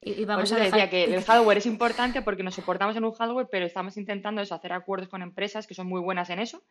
Y, 0.02 0.24
vamos 0.24 0.52
a 0.54 0.58
decir 0.58 0.90
que 0.90 1.04
el 1.04 1.24
hardware 1.24 1.58
es 1.58 1.66
importante 1.66 2.22
porque 2.22 2.42
nos 2.42 2.56
soportamos 2.56 2.96
en 2.96 3.04
un 3.04 3.12
hardware, 3.12 3.48
pero 3.52 3.66
estamos 3.66 3.98
intentando 3.98 4.42
eso, 4.42 4.56
hacer 4.56 4.72
acuerdos 4.72 5.10
con 5.10 5.22
empresas 5.22 5.68
que 5.68 5.74
son 5.74 5.88
muy 5.88 6.00
buenas 6.00 6.30
en 6.30 6.40
eso, 6.40 6.64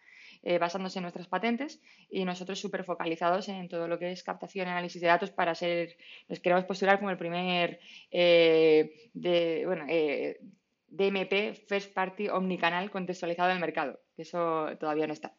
eh, 0.43 0.57
basándose 0.57 0.99
en 0.99 1.03
nuestras 1.03 1.29
patentes, 1.29 1.81
y 2.09 2.25
nosotros 2.25 2.59
súper 2.59 2.85
focalizados 2.85 3.49
en 3.51 3.69
todo 3.69 3.87
lo 3.87 3.99
que 3.99 4.13
es 4.13 4.23
captación 4.23 4.67
y 4.67 4.71
análisis 4.71 5.03
de 5.03 5.09
datos 5.09 5.31
para 5.31 5.55
ser, 5.55 5.97
nos 6.29 6.41
queremos 6.41 6.65
postular 6.65 6.99
como 6.99 7.11
el 7.11 7.19
primer 7.19 7.81
eh, 8.11 9.11
de, 9.13 9.65
bueno, 9.67 9.85
eh, 9.89 10.41
DMP, 10.89 11.55
First 11.69 11.93
Party 11.93 12.31
Omnicanal 12.31 12.91
contextualizado 12.91 13.51
en 13.51 13.57
el 13.57 13.61
mercado, 13.61 14.01
que 14.17 14.23
eso 14.23 14.69
todavía 14.81 15.07
no 15.07 15.13
está. 15.13 15.35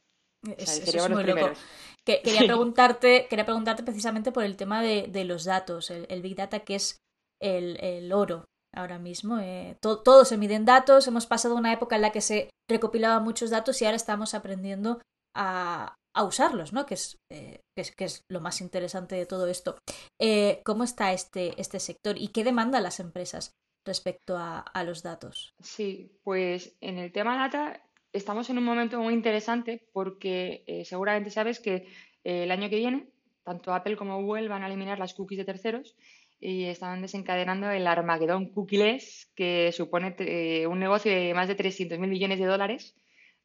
Es, 0.57 1.09
muy 1.09 1.23
loco. 1.23 1.51
quería, 2.05 2.41
preguntarte, 2.41 3.27
quería 3.29 3.45
preguntarte 3.45 3.83
precisamente 3.83 4.31
por 4.31 4.43
el 4.43 4.55
tema 4.55 4.81
de, 4.81 5.23
los 5.25 5.45
datos, 5.45 5.91
el, 5.91 6.21
Big 6.21 6.35
Data, 6.35 6.61
que 6.61 6.75
es 6.75 6.99
el, 7.41 8.11
oro 8.13 8.45
ahora 8.75 8.99
mismo. 8.99 9.39
Eh, 9.39 9.77
todo, 9.81 10.25
se 10.25 10.37
mide 10.37 10.55
en 10.55 10.65
datos, 10.65 11.07
hemos 11.07 11.25
pasado 11.25 11.55
una 11.55 11.73
época 11.73 11.95
en 11.95 12.03
la 12.03 12.11
que 12.11 12.21
se 12.21 12.49
recopilaban 12.69 13.23
muchos 13.23 13.49
datos 13.49 13.81
y 13.81 13.85
ahora 13.85 13.97
estamos 13.97 14.33
aprendiendo 14.33 15.01
a, 15.35 15.95
usarlos, 16.21 16.73
¿no? 16.73 16.85
Que 16.85 16.95
es, 16.95 17.17
eh, 17.31 17.61
que 17.75 18.03
es, 18.03 18.23
lo 18.29 18.41
más 18.41 18.59
interesante 18.59 19.15
de 19.15 19.25
todo 19.25 19.47
esto. 19.47 19.77
Eh, 20.19 20.61
¿Cómo 20.65 20.83
está 20.83 21.13
este, 21.13 21.59
este 21.61 21.79
sector 21.79 22.17
y 22.17 22.29
qué 22.29 22.43
demandan 22.43 22.83
las 22.83 22.99
empresas 22.99 23.53
respecto 23.87 24.35
a, 24.35 24.59
a 24.59 24.83
los 24.83 25.01
datos? 25.01 25.53
Sí, 25.63 26.11
pues 26.25 26.75
en 26.81 26.97
el 26.97 27.13
tema 27.13 27.37
data 27.37 27.81
estamos 28.13 28.49
en 28.49 28.57
un 28.57 28.63
momento 28.63 28.99
muy 28.99 29.13
interesante 29.13 29.87
porque 29.93 30.63
eh, 30.67 30.85
seguramente 30.85 31.29
sabes 31.29 31.59
que 31.59 31.87
eh, 32.23 32.43
el 32.43 32.51
año 32.51 32.69
que 32.69 32.77
viene 32.77 33.07
tanto 33.43 33.73
Apple 33.73 33.95
como 33.95 34.21
Google 34.21 34.47
van 34.47 34.63
a 34.63 34.67
eliminar 34.67 34.99
las 34.99 35.13
cookies 35.13 35.39
de 35.39 35.45
terceros 35.45 35.95
y 36.39 36.65
están 36.65 37.01
desencadenando 37.01 37.69
el 37.69 37.87
Armagedón 37.87 38.51
cookieless 38.51 39.31
que 39.35 39.71
supone 39.71 40.15
eh, 40.19 40.67
un 40.67 40.79
negocio 40.79 41.11
de 41.11 41.33
más 41.33 41.47
de 41.47 41.57
300.000 41.57 41.97
millones 42.07 42.39
de 42.39 42.45
dólares 42.45 42.95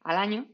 al 0.01 0.17
año 0.17 0.47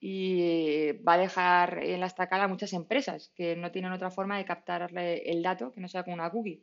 y 0.00 0.92
va 1.06 1.14
a 1.14 1.18
dejar 1.18 1.82
en 1.82 2.00
la 2.00 2.06
estacada 2.06 2.44
a 2.44 2.48
muchas 2.48 2.72
empresas 2.72 3.32
que 3.34 3.56
no 3.56 3.72
tienen 3.72 3.92
otra 3.92 4.10
forma 4.10 4.38
de 4.38 4.44
captar 4.44 4.90
el 4.94 5.42
dato 5.42 5.72
que 5.72 5.80
no 5.80 5.88
sea 5.88 6.04
con 6.04 6.14
una 6.14 6.30
cookie. 6.30 6.62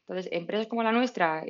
Entonces, 0.00 0.32
empresas 0.32 0.66
como 0.66 0.82
la 0.82 0.92
nuestra, 0.92 1.44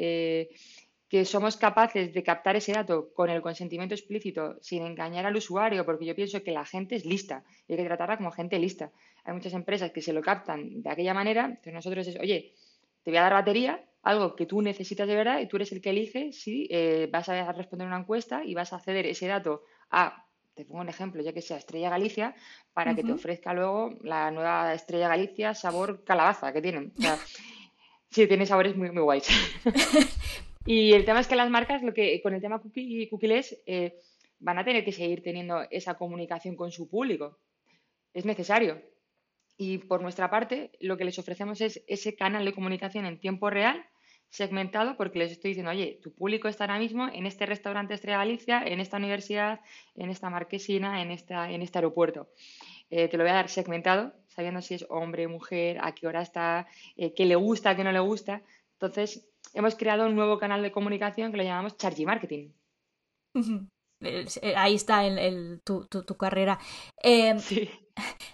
que 1.11 1.25
somos 1.25 1.57
capaces 1.57 2.15
de 2.15 2.23
captar 2.23 2.55
ese 2.55 2.73
dato 2.73 3.13
con 3.13 3.29
el 3.31 3.43
consentimiento 3.43 3.97
explícito 3.97 4.57
sin 4.63 4.87
engañar 4.87 5.27
al 5.27 5.35
usuario, 5.35 5.85
porque 5.85 6.07
yo 6.07 6.15
pienso 6.15 6.45
que 6.45 6.53
la 6.53 6.65
gente 6.65 6.95
es 6.95 7.05
lista 7.05 7.43
y 7.67 7.73
hay 7.73 7.79
que 7.79 7.85
tratarla 7.85 8.17
como 8.17 8.31
gente 8.31 8.61
lista. 8.61 8.93
Hay 9.25 9.35
muchas 9.35 9.53
empresas 9.53 9.91
que 9.91 10.03
se 10.03 10.13
lo 10.13 10.23
captan 10.23 10.83
de 10.83 10.89
aquella 10.89 11.13
manera, 11.13 11.47
entonces 11.47 11.75
nosotros 11.75 12.07
es, 12.07 12.17
oye, 12.21 12.55
te 13.03 13.11
voy 13.11 13.19
a 13.19 13.23
dar 13.23 13.33
batería, 13.33 13.85
algo 14.03 14.37
que 14.37 14.47
tú 14.47 14.63
necesitas 14.63 15.09
de 15.09 15.17
verdad 15.17 15.41
y 15.41 15.47
tú 15.47 15.57
eres 15.57 15.73
el 15.73 15.83
que 15.83 15.91
elige 15.91 16.33
si 16.33 16.69
eh, 16.71 17.09
vas 17.11 17.29
a 17.29 17.51
responder 17.53 17.89
una 17.89 17.99
encuesta 17.99 18.45
y 18.45 18.55
vas 18.55 18.73
a 18.73 18.79
ceder 18.79 19.05
ese 19.07 19.27
dato 19.27 19.65
a, 19.91 20.29
te 20.55 20.65
pongo 20.65 20.81
un 20.81 20.89
ejemplo, 20.91 21.25
ya 21.25 21.33
que 21.33 21.43
sea 21.43 21.57
Estrella 21.57 21.91
Galicia, 21.91 22.37
para 22.73 22.95
que 22.95 23.03
te 23.03 23.11
ofrezca 23.13 23.53
luego 23.53 23.99
la 24.03 24.31
nueva 24.31 24.75
Estrella 24.75 25.09
Galicia 25.09 25.55
sabor 25.55 26.05
calabaza 26.05 26.53
que 26.53 26.63
tienen. 26.63 26.93
O 26.97 27.03
sea, 27.03 27.19
sí, 28.11 28.29
tiene 28.29 28.47
sabores 28.47 28.77
muy, 28.77 28.93
muy 28.93 29.03
guays. 29.03 29.27
Y 30.67 30.93
el 30.93 31.05
tema 31.05 31.21
es 31.21 31.29
que 31.29 31.37
las 31.37 31.51
marcas, 31.51 31.83
lo 31.83 31.95
que 31.95 32.21
con 32.23 32.35
el 32.35 32.41
tema 32.41 32.61
cookie, 32.61 33.09
cookies, 33.09 33.57
eh, 33.67 33.99
van 34.39 34.59
a 34.59 34.65
tener 34.65 34.85
que 34.85 34.93
seguir 34.93 35.23
teniendo 35.23 35.63
esa 35.71 35.95
comunicación 35.95 36.57
con 36.57 36.71
su 36.71 36.89
público. 36.89 37.39
Es 38.13 38.25
necesario. 38.25 38.83
Y 39.57 39.79
por 39.79 40.03
nuestra 40.03 40.31
parte, 40.31 40.73
lo 40.81 40.97
que 40.97 41.05
les 41.05 41.19
ofrecemos 41.19 41.61
es 41.61 41.83
ese 41.87 42.15
canal 42.15 42.45
de 42.45 42.55
comunicación 42.55 43.05
en 43.05 43.21
tiempo 43.21 43.51
real, 43.51 43.85
segmentado, 44.31 44.97
porque 44.97 45.19
les 45.19 45.33
estoy 45.33 45.51
diciendo, 45.51 45.71
oye, 45.71 45.99
tu 46.03 46.15
público 46.15 46.49
está 46.49 46.65
ahora 46.65 46.79
mismo 46.79 47.09
en 47.13 47.27
este 47.27 47.47
restaurante 47.47 47.95
Estrella 47.95 48.19
Galicia, 48.19 48.63
en 48.65 48.81
esta 48.81 48.97
universidad, 48.97 49.61
en 49.97 50.09
esta 50.09 50.31
marquesina, 50.31 51.03
en, 51.03 51.11
esta, 51.11 51.51
en 51.51 51.63
este 51.63 51.79
aeropuerto. 51.79 52.29
Eh, 52.91 53.09
te 53.09 53.17
lo 53.17 53.25
voy 53.25 53.33
a 53.33 53.35
dar 53.35 53.49
segmentado, 53.49 54.15
sabiendo 54.29 54.63
si 54.63 54.75
es 54.75 54.87
hombre, 54.89 55.29
mujer, 55.29 55.79
a 55.83 55.95
qué 55.95 56.07
hora 56.07 56.23
está, 56.23 56.67
eh, 56.97 57.13
qué 57.15 57.27
le 57.27 57.35
gusta, 57.35 57.77
qué 57.77 57.85
no 57.85 57.93
le 57.93 58.01
gusta. 58.01 58.43
Entonces, 58.75 59.30
hemos 59.55 59.75
creado 59.75 60.07
un 60.07 60.15
nuevo 60.15 60.39
canal 60.39 60.63
de 60.63 60.73
comunicación 60.73 61.31
que 61.31 61.39
lo 61.39 61.43
llamamos 61.43 61.77
Chargy 61.77 62.07
Marketing. 62.07 62.51
Eh, 64.03 64.27
ahí 64.57 64.75
está 64.75 65.05
el, 65.05 65.61
tu, 65.65 65.87
carrera. 66.19 66.59
Em, 67.03 67.39
sí. 67.39 67.71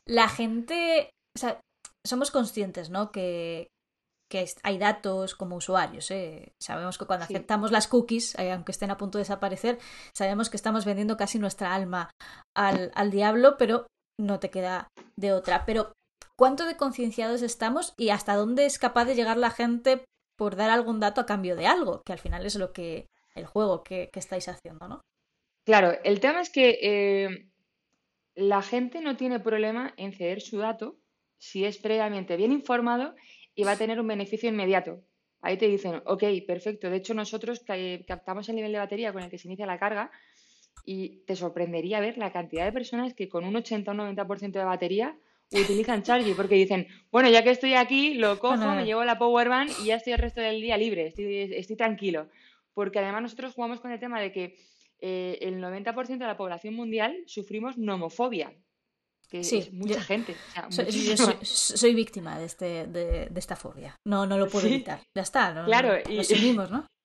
La 0.07 0.29
gente, 0.29 1.11
o 1.37 1.38
sea, 1.38 1.61
somos 2.07 2.31
conscientes, 2.31 2.90
¿no? 2.90 3.11
Que, 3.11 3.68
que 4.31 4.46
hay 4.62 4.79
datos 4.79 5.35
como 5.35 5.57
usuarios. 5.57 6.11
¿eh? 6.11 6.52
Sabemos 6.62 6.98
que 6.98 7.07
cuando 7.07 7.24
aceptamos 7.24 7.72
las 7.72 7.88
cookies, 7.88 8.38
eh, 8.38 8.52
aunque 8.52 8.72
estén 8.72 8.90
a 8.90 8.96
punto 8.96 9.18
de 9.18 9.22
desaparecer, 9.22 9.79
sabemos 10.14 10.50
que 10.50 10.57
estamos 10.57 10.85
vendiendo 10.85 11.16
casi 11.16 11.38
nuestra 11.38 11.74
alma 11.74 12.11
al, 12.57 12.92
al 12.94 13.11
diablo, 13.11 13.57
pero 13.59 13.87
no 14.20 14.38
te 14.38 14.50
queda 14.50 14.88
de 15.18 15.33
otra. 15.33 15.64
Pero, 15.66 15.92
¿cuánto 16.38 16.64
de 16.66 16.76
concienciados 16.76 17.42
estamos 17.42 17.92
y 17.98 18.11
hasta 18.11 18.35
dónde 18.35 18.66
es 18.66 18.79
capaz 18.79 19.05
de 19.05 19.14
llegar 19.14 19.37
la 19.37 19.50
gente 19.50 20.05
por 20.37 20.57
dar 20.57 20.70
algún 20.70 21.01
dato 21.01 21.20
a 21.20 21.27
cambio 21.27 21.57
de 21.57 21.66
algo, 21.66 22.03
que 22.05 22.12
al 22.12 22.18
final 22.18 22.44
es 22.46 22.57
lo 22.57 22.72
que 22.72 23.09
el 23.35 23.46
juego 23.46 23.83
que, 23.83 24.11
estáis 24.14 24.49
haciendo, 24.49 24.88
¿no? 24.88 25.01
Claro, 25.64 25.92
el 26.05 26.20
tema 26.20 26.40
es 26.40 26.51
que 26.51 26.79
eh, 26.81 27.49
la 28.35 28.62
gente 28.62 29.01
no 29.01 29.16
tiene 29.16 29.40
problema 29.40 29.92
en 29.96 30.12
ceder 30.12 30.40
su 30.40 30.59
dato 30.59 30.96
si 31.38 31.64
es 31.64 31.79
previamente 31.79 32.37
bien 32.37 32.53
informado 32.53 33.14
y 33.55 33.64
va 33.64 33.72
a 33.72 33.77
tener 33.77 34.01
un 34.01 34.07
beneficio 34.07 34.49
inmediato. 34.49 35.03
Ahí 35.40 35.57
te 35.59 35.68
dicen, 35.68 36.03
ok, 36.07 36.25
perfecto. 36.46 36.88
De 36.88 36.96
hecho, 36.96 37.14
nosotros 37.14 37.62
captamos 38.07 38.49
el 38.49 38.57
nivel 38.57 38.72
de 38.72 38.79
batería 38.79 39.12
con 39.12 39.22
el 39.22 39.31
que 39.31 39.38
se 39.38 39.49
inicia 39.49 39.66
la 39.66 39.79
carga 39.79 40.11
y 40.85 41.25
te 41.27 41.37
sorprendería 41.37 42.01
ver 42.01 42.16
la 42.16 42.33
cantidad 42.33 42.64
de 42.64 42.72
personas 42.72 43.14
que 43.14 43.29
con 43.29 43.44
un 43.44 43.57
80 43.57 43.90
o 43.90 43.94
90% 43.94 44.53
de 44.53 44.64
batería 44.64 45.16
utilizan 45.52 46.02
Chargy 46.02 46.35
porque 46.35 46.56
dicen, 46.56 46.88
bueno, 47.11 47.28
ya 47.28 47.42
que 47.42 47.50
estoy 47.50 47.74
aquí, 47.74 48.14
lo 48.14 48.38
cojo, 48.38 48.74
me 48.74 48.85
llevo 48.85 49.04
la 49.04 49.18
Power 49.18 49.48
Bank 49.48 49.70
y 49.82 49.87
ya 49.87 49.96
estoy 49.96 50.14
el 50.14 50.18
resto 50.18 50.40
del 50.40 50.61
día 50.61 50.76
libre, 50.76 51.06
estoy, 51.06 51.76
tranquilo. 51.76 52.28
Porque 52.74 52.98
además 52.98 53.22
nosotros 53.22 53.54
jugamos 53.54 53.80
con 53.80 53.90
el 53.90 54.00
tema 54.00 54.20
de 54.20 54.32
que 54.32 54.56
eh, 54.98 55.38
el 55.40 55.61
90% 55.61 56.18
de 56.18 56.26
la 56.26 56.37
población 56.37 56.74
mundial 56.74 57.16
sufrimos 57.26 57.78
nomofobia, 57.78 58.52
que 59.30 59.40
es 59.40 59.72
mucha 59.72 60.02
gente. 60.02 60.35
soy, 61.42 61.94
víctima 61.94 62.38
de, 62.38 62.44
este, 62.44 62.87
de, 62.87 63.30
esta 63.35 63.56
fobia. 63.56 63.96
No, 64.04 64.26
no 64.26 64.37
lo 64.37 64.48
puedo 64.48 64.66
evitar. 64.66 65.00
Ya 65.14 65.22
está, 65.22 65.54
¿no? 65.54 65.64
Claro, 65.64 65.96
y, 66.09 66.54
lo 66.54 66.68
¿no? 66.68 66.87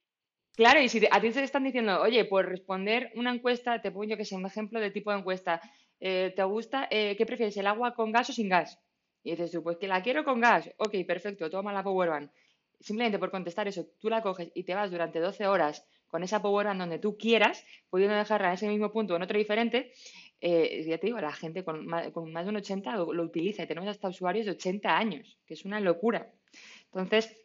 Claro, 0.53 0.81
y 0.81 0.89
si 0.89 1.01
a 1.09 1.21
ti 1.21 1.31
te 1.31 1.43
están 1.43 1.63
diciendo, 1.63 2.01
oye, 2.01 2.25
pues 2.25 2.45
responder 2.45 3.11
una 3.15 3.33
encuesta, 3.33 3.81
te 3.81 3.89
pongo 3.89 4.03
yo 4.03 4.17
que 4.17 4.25
sé, 4.25 4.35
un 4.35 4.45
ejemplo 4.45 4.79
de 4.81 4.91
tipo 4.91 5.11
de 5.11 5.19
encuesta. 5.19 5.61
Eh, 6.01 6.33
¿Te 6.35 6.43
gusta, 6.43 6.87
eh, 6.89 7.15
qué 7.15 7.25
prefieres, 7.25 7.55
el 7.57 7.67
agua 7.67 7.93
con 7.93 8.11
gas 8.11 8.29
o 8.31 8.33
sin 8.33 8.49
gas? 8.49 8.79
Y 9.23 9.31
dices 9.31 9.51
tú, 9.51 9.63
pues 9.63 9.77
que 9.77 9.87
la 9.87 10.01
quiero 10.01 10.25
con 10.25 10.41
gas. 10.41 10.69
Ok, 10.77 10.95
perfecto, 11.07 11.49
toma 11.49 11.71
la 11.71 11.83
Powerbank. 11.83 12.31
Simplemente 12.79 13.19
por 13.19 13.29
contestar 13.29 13.67
eso, 13.67 13.85
tú 13.99 14.09
la 14.09 14.23
coges 14.23 14.51
y 14.55 14.63
te 14.63 14.73
vas 14.73 14.89
durante 14.89 15.19
12 15.19 15.45
horas 15.45 15.85
con 16.07 16.23
esa 16.23 16.41
Powerbank 16.41 16.79
donde 16.79 16.97
tú 16.97 17.17
quieras, 17.17 17.63
pudiendo 17.89 18.15
dejarla 18.15 18.47
en 18.49 18.53
ese 18.55 18.67
mismo 18.67 18.91
punto 18.91 19.13
o 19.13 19.17
en 19.17 19.23
otro 19.23 19.37
diferente. 19.37 19.93
Eh, 20.41 20.83
ya 20.87 20.97
te 20.97 21.05
digo, 21.05 21.21
la 21.21 21.31
gente 21.31 21.63
con 21.63 21.85
más, 21.85 22.11
de 22.11 22.49
un 22.49 22.55
80 22.55 22.95
lo, 22.95 23.13
lo 23.13 23.23
utiliza 23.23 23.63
y 23.63 23.67
tenemos 23.67 23.87
hasta 23.87 24.09
usuarios 24.09 24.47
de 24.47 24.53
80 24.53 24.97
años, 24.97 25.37
que 25.45 25.53
es 25.53 25.65
una 25.65 25.79
locura. 25.79 26.33
Entonces, 26.85 27.35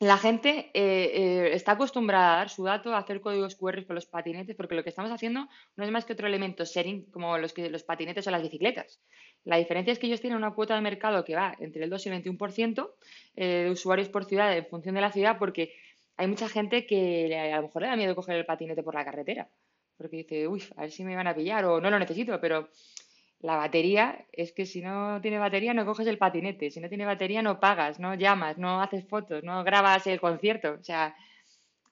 la 0.00 0.16
gente 0.16 0.70
eh, 0.72 1.10
eh, 1.12 1.50
está 1.52 1.72
acostumbrada 1.72 2.32
a 2.32 2.36
dar 2.38 2.48
su 2.48 2.64
dato, 2.64 2.94
a 2.94 2.98
hacer 2.98 3.20
códigos 3.20 3.54
QR 3.54 3.84
con 3.84 3.94
los 3.94 4.06
patinetes, 4.06 4.56
porque 4.56 4.74
lo 4.74 4.82
que 4.82 4.88
estamos 4.88 5.12
haciendo 5.12 5.46
no 5.76 5.84
es 5.84 5.90
más 5.90 6.06
que 6.06 6.14
otro 6.14 6.26
elemento 6.26 6.64
sharing 6.64 7.10
como 7.10 7.36
los, 7.36 7.52
que, 7.52 7.68
los 7.68 7.82
patinetes 7.82 8.26
o 8.26 8.30
las 8.30 8.42
bicicletas. 8.42 9.02
La 9.44 9.58
diferencia 9.58 9.92
es 9.92 9.98
que 9.98 10.06
ellos 10.06 10.22
tienen 10.22 10.38
una 10.38 10.54
cuota 10.54 10.74
de 10.74 10.80
mercado 10.80 11.22
que 11.22 11.36
va 11.36 11.54
entre 11.60 11.84
el 11.84 11.90
2 11.90 12.06
y 12.06 12.08
el 12.08 12.24
21% 12.24 12.90
eh, 13.36 13.46
de 13.64 13.70
usuarios 13.70 14.08
por 14.08 14.24
ciudad 14.24 14.56
en 14.56 14.64
función 14.64 14.94
de 14.94 15.02
la 15.02 15.12
ciudad, 15.12 15.36
porque 15.38 15.74
hay 16.16 16.28
mucha 16.28 16.48
gente 16.48 16.86
que 16.86 17.36
a 17.36 17.56
lo 17.56 17.64
mejor 17.64 17.82
le 17.82 17.88
da 17.88 17.96
miedo 17.96 18.16
coger 18.16 18.36
el 18.36 18.46
patinete 18.46 18.82
por 18.82 18.94
la 18.94 19.04
carretera, 19.04 19.50
porque 19.98 20.16
dice, 20.16 20.48
uy, 20.48 20.62
a 20.76 20.82
ver 20.82 20.90
si 20.90 21.04
me 21.04 21.14
van 21.14 21.26
a 21.26 21.34
pillar 21.34 21.66
o 21.66 21.78
no 21.78 21.90
lo 21.90 21.98
necesito, 21.98 22.40
pero 22.40 22.70
la 23.40 23.56
batería 23.56 24.26
es 24.32 24.52
que 24.52 24.66
si 24.66 24.82
no 24.82 25.20
tiene 25.20 25.38
batería 25.38 25.72
no 25.72 25.86
coges 25.86 26.06
el 26.06 26.18
patinete, 26.18 26.70
si 26.70 26.80
no 26.80 26.88
tiene 26.88 27.06
batería 27.06 27.42
no 27.42 27.58
pagas, 27.58 27.98
no 27.98 28.14
llamas, 28.14 28.58
no 28.58 28.82
haces 28.82 29.06
fotos, 29.08 29.42
no 29.42 29.64
grabas 29.64 30.06
el 30.06 30.20
concierto, 30.20 30.76
o 30.78 30.84
sea, 30.84 31.16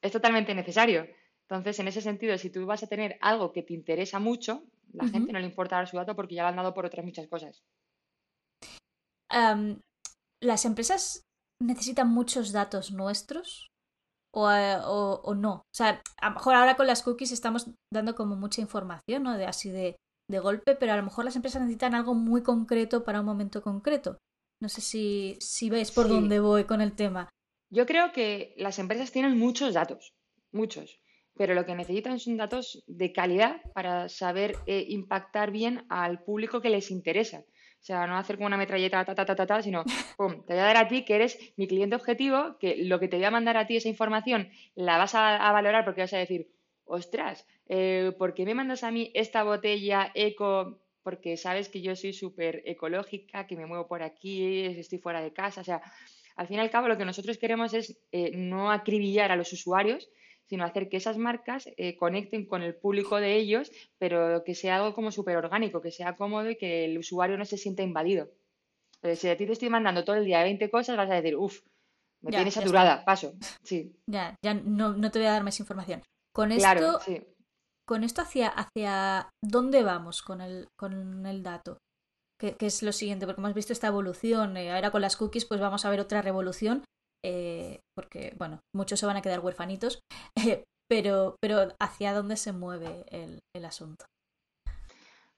es 0.02 0.12
totalmente 0.12 0.54
necesario. 0.54 1.06
Entonces, 1.42 1.78
en 1.78 1.88
ese 1.88 2.02
sentido, 2.02 2.36
si 2.36 2.50
tú 2.50 2.66
vas 2.66 2.82
a 2.82 2.86
tener 2.86 3.16
algo 3.22 3.52
que 3.52 3.62
te 3.62 3.72
interesa 3.72 4.18
mucho, 4.18 4.64
la 4.92 5.08
gente 5.08 5.32
no 5.32 5.38
le 5.38 5.46
importa 5.46 5.76
dar 5.76 5.88
su 5.88 5.96
dato 5.96 6.14
porque 6.14 6.34
ya 6.34 6.42
lo 6.42 6.48
han 6.48 6.56
dado 6.56 6.74
por 6.74 6.84
otras 6.84 7.04
muchas 7.04 7.26
cosas. 7.26 7.62
¿Las 10.40 10.64
empresas 10.66 11.22
necesitan 11.62 12.10
muchos 12.10 12.52
datos 12.52 12.92
nuestros? 12.92 13.68
O, 14.34 14.50
eh, 14.50 14.76
o, 14.84 15.22
o, 15.24 15.34
no. 15.34 15.54
O 15.54 15.74
sea, 15.74 16.02
a 16.20 16.28
lo 16.28 16.34
mejor 16.34 16.54
ahora 16.54 16.76
con 16.76 16.86
las 16.86 17.02
cookies 17.02 17.32
estamos 17.32 17.70
dando 17.92 18.14
como 18.14 18.36
mucha 18.36 18.60
información, 18.60 19.22
¿no? 19.22 19.38
De 19.38 19.46
así 19.46 19.70
de 19.70 19.96
de 20.28 20.38
golpe, 20.38 20.76
pero 20.76 20.92
a 20.92 20.96
lo 20.96 21.02
mejor 21.02 21.24
las 21.24 21.36
empresas 21.36 21.62
necesitan 21.62 21.94
algo 21.94 22.14
muy 22.14 22.42
concreto 22.42 23.04
para 23.04 23.20
un 23.20 23.26
momento 23.26 23.62
concreto. 23.62 24.18
No 24.60 24.68
sé 24.68 24.80
si, 24.80 25.36
si 25.40 25.70
veis 25.70 25.90
por 25.90 26.08
dónde 26.08 26.40
voy 26.40 26.64
con 26.64 26.80
el 26.80 26.94
tema. 26.94 27.28
Yo 27.70 27.86
creo 27.86 28.12
que 28.12 28.54
las 28.56 28.78
empresas 28.78 29.12
tienen 29.12 29.38
muchos 29.38 29.74
datos, 29.74 30.14
muchos, 30.52 31.00
pero 31.36 31.54
lo 31.54 31.64
que 31.64 31.74
necesitan 31.74 32.18
son 32.18 32.36
datos 32.36 32.82
de 32.86 33.12
calidad 33.12 33.60
para 33.74 34.08
saber 34.08 34.56
eh, 34.66 34.84
impactar 34.88 35.50
bien 35.50 35.86
al 35.88 36.22
público 36.24 36.60
que 36.60 36.70
les 36.70 36.90
interesa. 36.90 37.44
O 37.80 37.84
sea, 37.88 38.06
no 38.06 38.18
hacer 38.18 38.36
como 38.36 38.48
una 38.48 38.56
metralleta, 38.56 39.04
ta, 39.04 39.14
ta, 39.14 39.24
ta, 39.24 39.36
ta, 39.36 39.46
ta 39.46 39.62
sino, 39.62 39.84
pum, 40.16 40.44
te 40.44 40.54
voy 40.54 40.62
a 40.62 40.66
dar 40.66 40.76
a 40.76 40.88
ti 40.88 41.04
que 41.04 41.14
eres 41.14 41.38
mi 41.56 41.68
cliente 41.68 41.94
objetivo, 41.94 42.56
que 42.58 42.84
lo 42.84 42.98
que 42.98 43.08
te 43.08 43.16
voy 43.16 43.24
a 43.24 43.30
mandar 43.30 43.56
a 43.56 43.66
ti, 43.66 43.76
esa 43.76 43.88
información, 43.88 44.50
la 44.74 44.98
vas 44.98 45.14
a 45.14 45.52
valorar 45.52 45.84
porque 45.84 46.02
vas 46.02 46.12
a 46.12 46.18
decir, 46.18 46.50
ostras, 46.88 47.46
eh, 47.68 48.12
¿por 48.18 48.34
qué 48.34 48.44
me 48.44 48.54
mandas 48.54 48.84
a 48.84 48.90
mí 48.90 49.10
esta 49.14 49.42
botella 49.42 50.10
eco? 50.14 50.80
Porque 51.02 51.36
sabes 51.36 51.68
que 51.68 51.80
yo 51.80 51.96
soy 51.96 52.12
súper 52.12 52.62
ecológica, 52.66 53.46
que 53.46 53.56
me 53.56 53.66
muevo 53.66 53.86
por 53.86 54.02
aquí, 54.02 54.64
estoy 54.64 54.98
fuera 54.98 55.22
de 55.22 55.32
casa. 55.32 55.60
O 55.60 55.64
sea, 55.64 55.80
al 56.36 56.46
fin 56.46 56.58
y 56.58 56.60
al 56.60 56.70
cabo 56.70 56.88
lo 56.88 56.98
que 56.98 57.04
nosotros 57.04 57.38
queremos 57.38 57.72
es 57.74 57.98
eh, 58.12 58.32
no 58.36 58.70
acribillar 58.70 59.32
a 59.32 59.36
los 59.36 59.52
usuarios, 59.52 60.10
sino 60.46 60.64
hacer 60.64 60.88
que 60.88 60.96
esas 60.96 61.18
marcas 61.18 61.68
eh, 61.76 61.96
conecten 61.96 62.46
con 62.46 62.62
el 62.62 62.74
público 62.74 63.20
de 63.20 63.36
ellos, 63.36 63.70
pero 63.98 64.42
que 64.44 64.54
sea 64.54 64.76
algo 64.76 64.94
como 64.94 65.10
súper 65.10 65.36
orgánico, 65.36 65.80
que 65.80 65.90
sea 65.90 66.16
cómodo 66.16 66.50
y 66.50 66.56
que 66.56 66.86
el 66.86 66.98
usuario 66.98 67.36
no 67.36 67.44
se 67.44 67.58
sienta 67.58 67.82
invadido. 67.82 68.30
Entonces, 68.96 69.18
si 69.20 69.28
a 69.28 69.36
ti 69.36 69.46
te 69.46 69.52
estoy 69.52 69.68
mandando 69.68 70.04
todo 70.04 70.16
el 70.16 70.24
día 70.24 70.42
20 70.42 70.70
cosas, 70.70 70.96
vas 70.96 71.10
a 71.10 71.14
decir, 71.14 71.36
uff, 71.36 71.60
me 72.20 72.32
tienes 72.32 72.54
saturada, 72.54 73.04
paso. 73.04 73.34
Sí. 73.62 73.94
Ya, 74.06 74.34
ya 74.42 74.54
no, 74.54 74.92
no, 74.94 75.10
te 75.10 75.18
voy 75.18 75.28
a 75.28 75.32
dar 75.32 75.44
más 75.44 75.60
información. 75.60 76.02
Con 76.38 76.52
esto, 76.52 77.00
con 77.84 78.04
esto 78.04 78.22
hacia, 78.22 78.46
hacia 78.46 79.28
dónde 79.42 79.82
vamos 79.82 80.22
con 80.22 80.40
el, 80.40 80.68
con 80.78 81.26
el 81.26 81.42
dato. 81.42 81.78
Que, 82.40 82.54
es 82.60 82.84
lo 82.84 82.92
siguiente, 82.92 83.26
porque 83.26 83.40
hemos 83.40 83.54
visto 83.54 83.72
esta 83.72 83.88
evolución. 83.88 84.56
Eh, 84.56 84.70
ahora 84.70 84.92
con 84.92 85.02
las 85.02 85.16
cookies, 85.16 85.46
pues 85.46 85.60
vamos 85.60 85.84
a 85.84 85.90
ver 85.90 85.98
otra 85.98 86.22
revolución. 86.22 86.84
Eh, 87.24 87.80
porque, 87.96 88.34
bueno, 88.38 88.60
muchos 88.72 89.00
se 89.00 89.06
van 89.06 89.16
a 89.16 89.22
quedar 89.22 89.40
huerfanitos. 89.40 89.98
Eh, 90.46 90.62
pero, 90.88 91.34
pero 91.42 91.74
¿hacia 91.80 92.12
dónde 92.12 92.36
se 92.36 92.52
mueve 92.52 93.04
el, 93.10 93.40
el 93.52 93.64
asunto? 93.64 94.06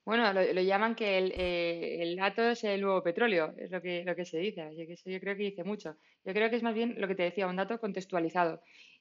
Bueno, 0.05 0.33
lo, 0.35 0.61
llaman 0.61 0.95
que 0.95 1.17
el, 1.17 1.33
el, 1.33 2.17
dato 2.17 2.43
es 2.43 2.63
el 2.65 2.83
nuevo 2.83 3.03
petróleo, 3.03 3.55
es 3.57 3.71
lo 3.71 3.81
que, 3.81 4.05
lo 4.05 4.15
que 4.15 4.27
se 4.27 4.39
dice. 4.39 4.63
Así 4.63 4.87
que 4.87 4.97
yo 5.11 5.21
creo 5.21 5.37
que 5.37 5.45
dice 5.45 5.65
mucho. 5.65 5.97
Yo 6.25 6.35
creo 6.35 6.51
que 6.51 6.57
es 6.57 6.63
más 6.63 6.75
bien 6.75 6.97
lo 6.99 7.09
que 7.09 7.15
te 7.15 7.23
decía, 7.23 7.47
un 7.47 7.57
dato 7.57 7.81
contextualizado. 7.81 8.61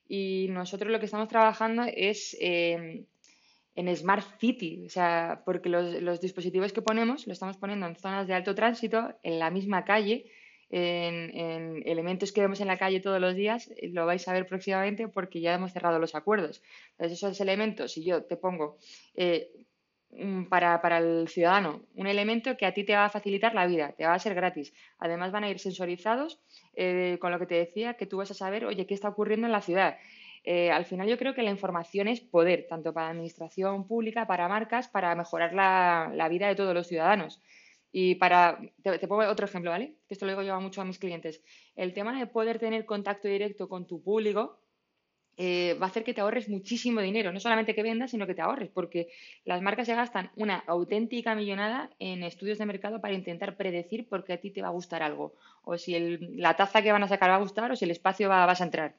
Y 0.09 0.47
nosotros 0.49 0.91
lo 0.91 0.99
que 0.99 1.05
estamos 1.05 1.27
trabajando 1.27 1.83
es 1.85 2.35
em, 2.41 3.05
en 3.75 3.95
Smart 3.95 4.25
City, 4.39 4.83
o 4.87 4.89
sea, 4.89 5.43
porque 5.45 5.69
los, 5.69 6.19
dispositivos 6.19 6.73
que 6.73 6.81
ponemos 6.81 7.27
los 7.27 7.35
estamos 7.35 7.57
poniendo 7.57 7.85
en 7.85 7.95
zonas 7.95 8.27
de 8.27 8.33
alto 8.33 8.55
tránsito, 8.55 9.15
en 9.21 9.37
la 9.37 9.51
misma 9.51 9.85
calle, 9.85 10.25
en, 10.71 11.83
elementos 11.85 12.31
que 12.31 12.41
vemos 12.41 12.59
en 12.59 12.67
la 12.67 12.77
calle 12.77 12.99
todos 12.99 13.21
los 13.21 13.35
días, 13.35 13.71
lo 13.83 14.07
vais 14.07 14.27
a 14.27 14.33
ver 14.33 14.47
próximamente 14.47 15.07
porque 15.07 15.41
ya 15.41 15.53
hemos 15.53 15.73
cerrado 15.73 15.99
los 15.99 16.15
acuerdos. 16.15 16.63
Entonces, 16.91 17.19
esos 17.19 17.39
elementos, 17.39 17.91
si 17.91 18.03
yo 18.03 18.23
te 18.23 18.35
pongo 18.35 18.79
eh, 19.13 19.51
para, 20.49 20.81
para, 20.81 20.97
el 20.97 21.27
ciudadano 21.27 21.81
un 21.95 22.07
elemento 22.07 22.57
que 22.57 22.65
a 22.65 22.73
ti 22.73 22.83
te 22.83 22.95
va 22.95 23.05
a 23.05 23.09
facilitar 23.09 23.53
la 23.53 23.67
vida, 23.67 23.93
te 23.93 24.05
va 24.05 24.13
a 24.13 24.19
ser 24.19 24.33
gratis. 24.33 24.73
Además, 24.97 25.31
van 25.31 25.43
a 25.43 25.49
ir 25.49 25.59
sensorizados 25.59 26.39
eh, 26.73 27.17
con 27.21 27.31
lo 27.31 27.39
que 27.39 27.45
te 27.45 27.55
decía, 27.55 27.93
que 27.93 28.05
tú 28.05 28.17
vas 28.17 28.31
a 28.31 28.33
saber, 28.33 28.65
oye, 28.65 28.85
qué 28.87 28.93
está 28.93 29.09
ocurriendo 29.09 29.47
en 29.47 29.53
la 29.53 29.61
ciudad. 29.61 29.97
Eh, 30.43 30.71
al 30.71 30.85
final 30.85 31.07
yo 31.07 31.17
creo 31.17 31.35
que 31.35 31.43
la 31.43 31.51
información 31.51 32.07
es 32.07 32.21
poder, 32.21 32.65
tanto 32.67 32.93
para 32.93 33.09
administración 33.09 33.87
pública, 33.87 34.25
para 34.25 34.47
marcas, 34.47 34.87
para 34.87 35.13
mejorar 35.15 35.53
la, 35.53 36.27
vida 36.29 36.47
de 36.47 36.55
todos 36.55 36.73
los 36.73 36.87
ciudadanos. 36.87 37.41
Y 37.91 38.15
para, 38.15 38.59
te, 38.83 39.07
pongo 39.07 39.27
otro 39.27 39.45
ejemplo, 39.45 39.71
¿vale? 39.71 39.95
Que 40.07 40.13
esto 40.13 40.25
lo 40.25 40.31
digo 40.31 40.43
yo 40.43 40.59
mucho 40.61 40.81
a 40.81 40.85
mis 40.85 40.99
clientes. 40.99 41.43
El 41.75 41.93
tema 41.93 42.17
de 42.17 42.27
poder 42.27 42.59
tener 42.59 42.85
contacto 42.85 43.27
directo 43.27 43.67
con 43.67 43.87
tu 43.87 44.01
público 44.01 44.59
eh, 45.41 45.77
va 45.81 45.85
a 45.85 45.89
hacer 45.89 46.03
que 46.03 46.13
te 46.13 46.19
ahorres 46.19 46.49
muchísimo 46.49 46.99
dinero. 46.99 47.31
No 47.31 47.39
solamente 47.39 47.73
que 47.73 47.81
vendas, 47.81 48.11
sino 48.11 48.27
que 48.27 48.35
te 48.35 48.41
ahorres, 48.41 48.69
porque 48.73 49.07
las 49.45 49.61
marcas 49.61 49.87
se 49.87 49.95
gastan 49.95 50.31
una 50.35 50.57
auténtica 50.67 51.33
millonada 51.33 51.89
en 51.97 52.23
estudios 52.23 52.57
de 52.57 52.65
mercado 52.65 52.99
para 52.99 53.13
intentar 53.13 53.55
predecir 53.55 54.09
por 54.09 54.25
qué 54.25 54.33
a 54.33 54.41
ti 54.41 54.51
te 54.51 54.61
va 54.61 54.67
a 54.67 54.71
gustar 54.71 55.01
algo, 55.01 55.35
o 55.63 55.77
si 55.77 56.17
la 56.35 56.57
taza 56.57 56.81
que 56.81 56.91
van 56.91 57.03
a 57.03 57.07
sacar 57.07 57.29
va 57.29 57.35
a 57.35 57.39
gustar, 57.39 57.71
o 57.71 57.77
si 57.77 57.85
el 57.85 57.91
espacio 57.91 58.27
va, 58.27 58.45
vas 58.45 58.59
a 58.59 58.65
entrar. 58.65 58.97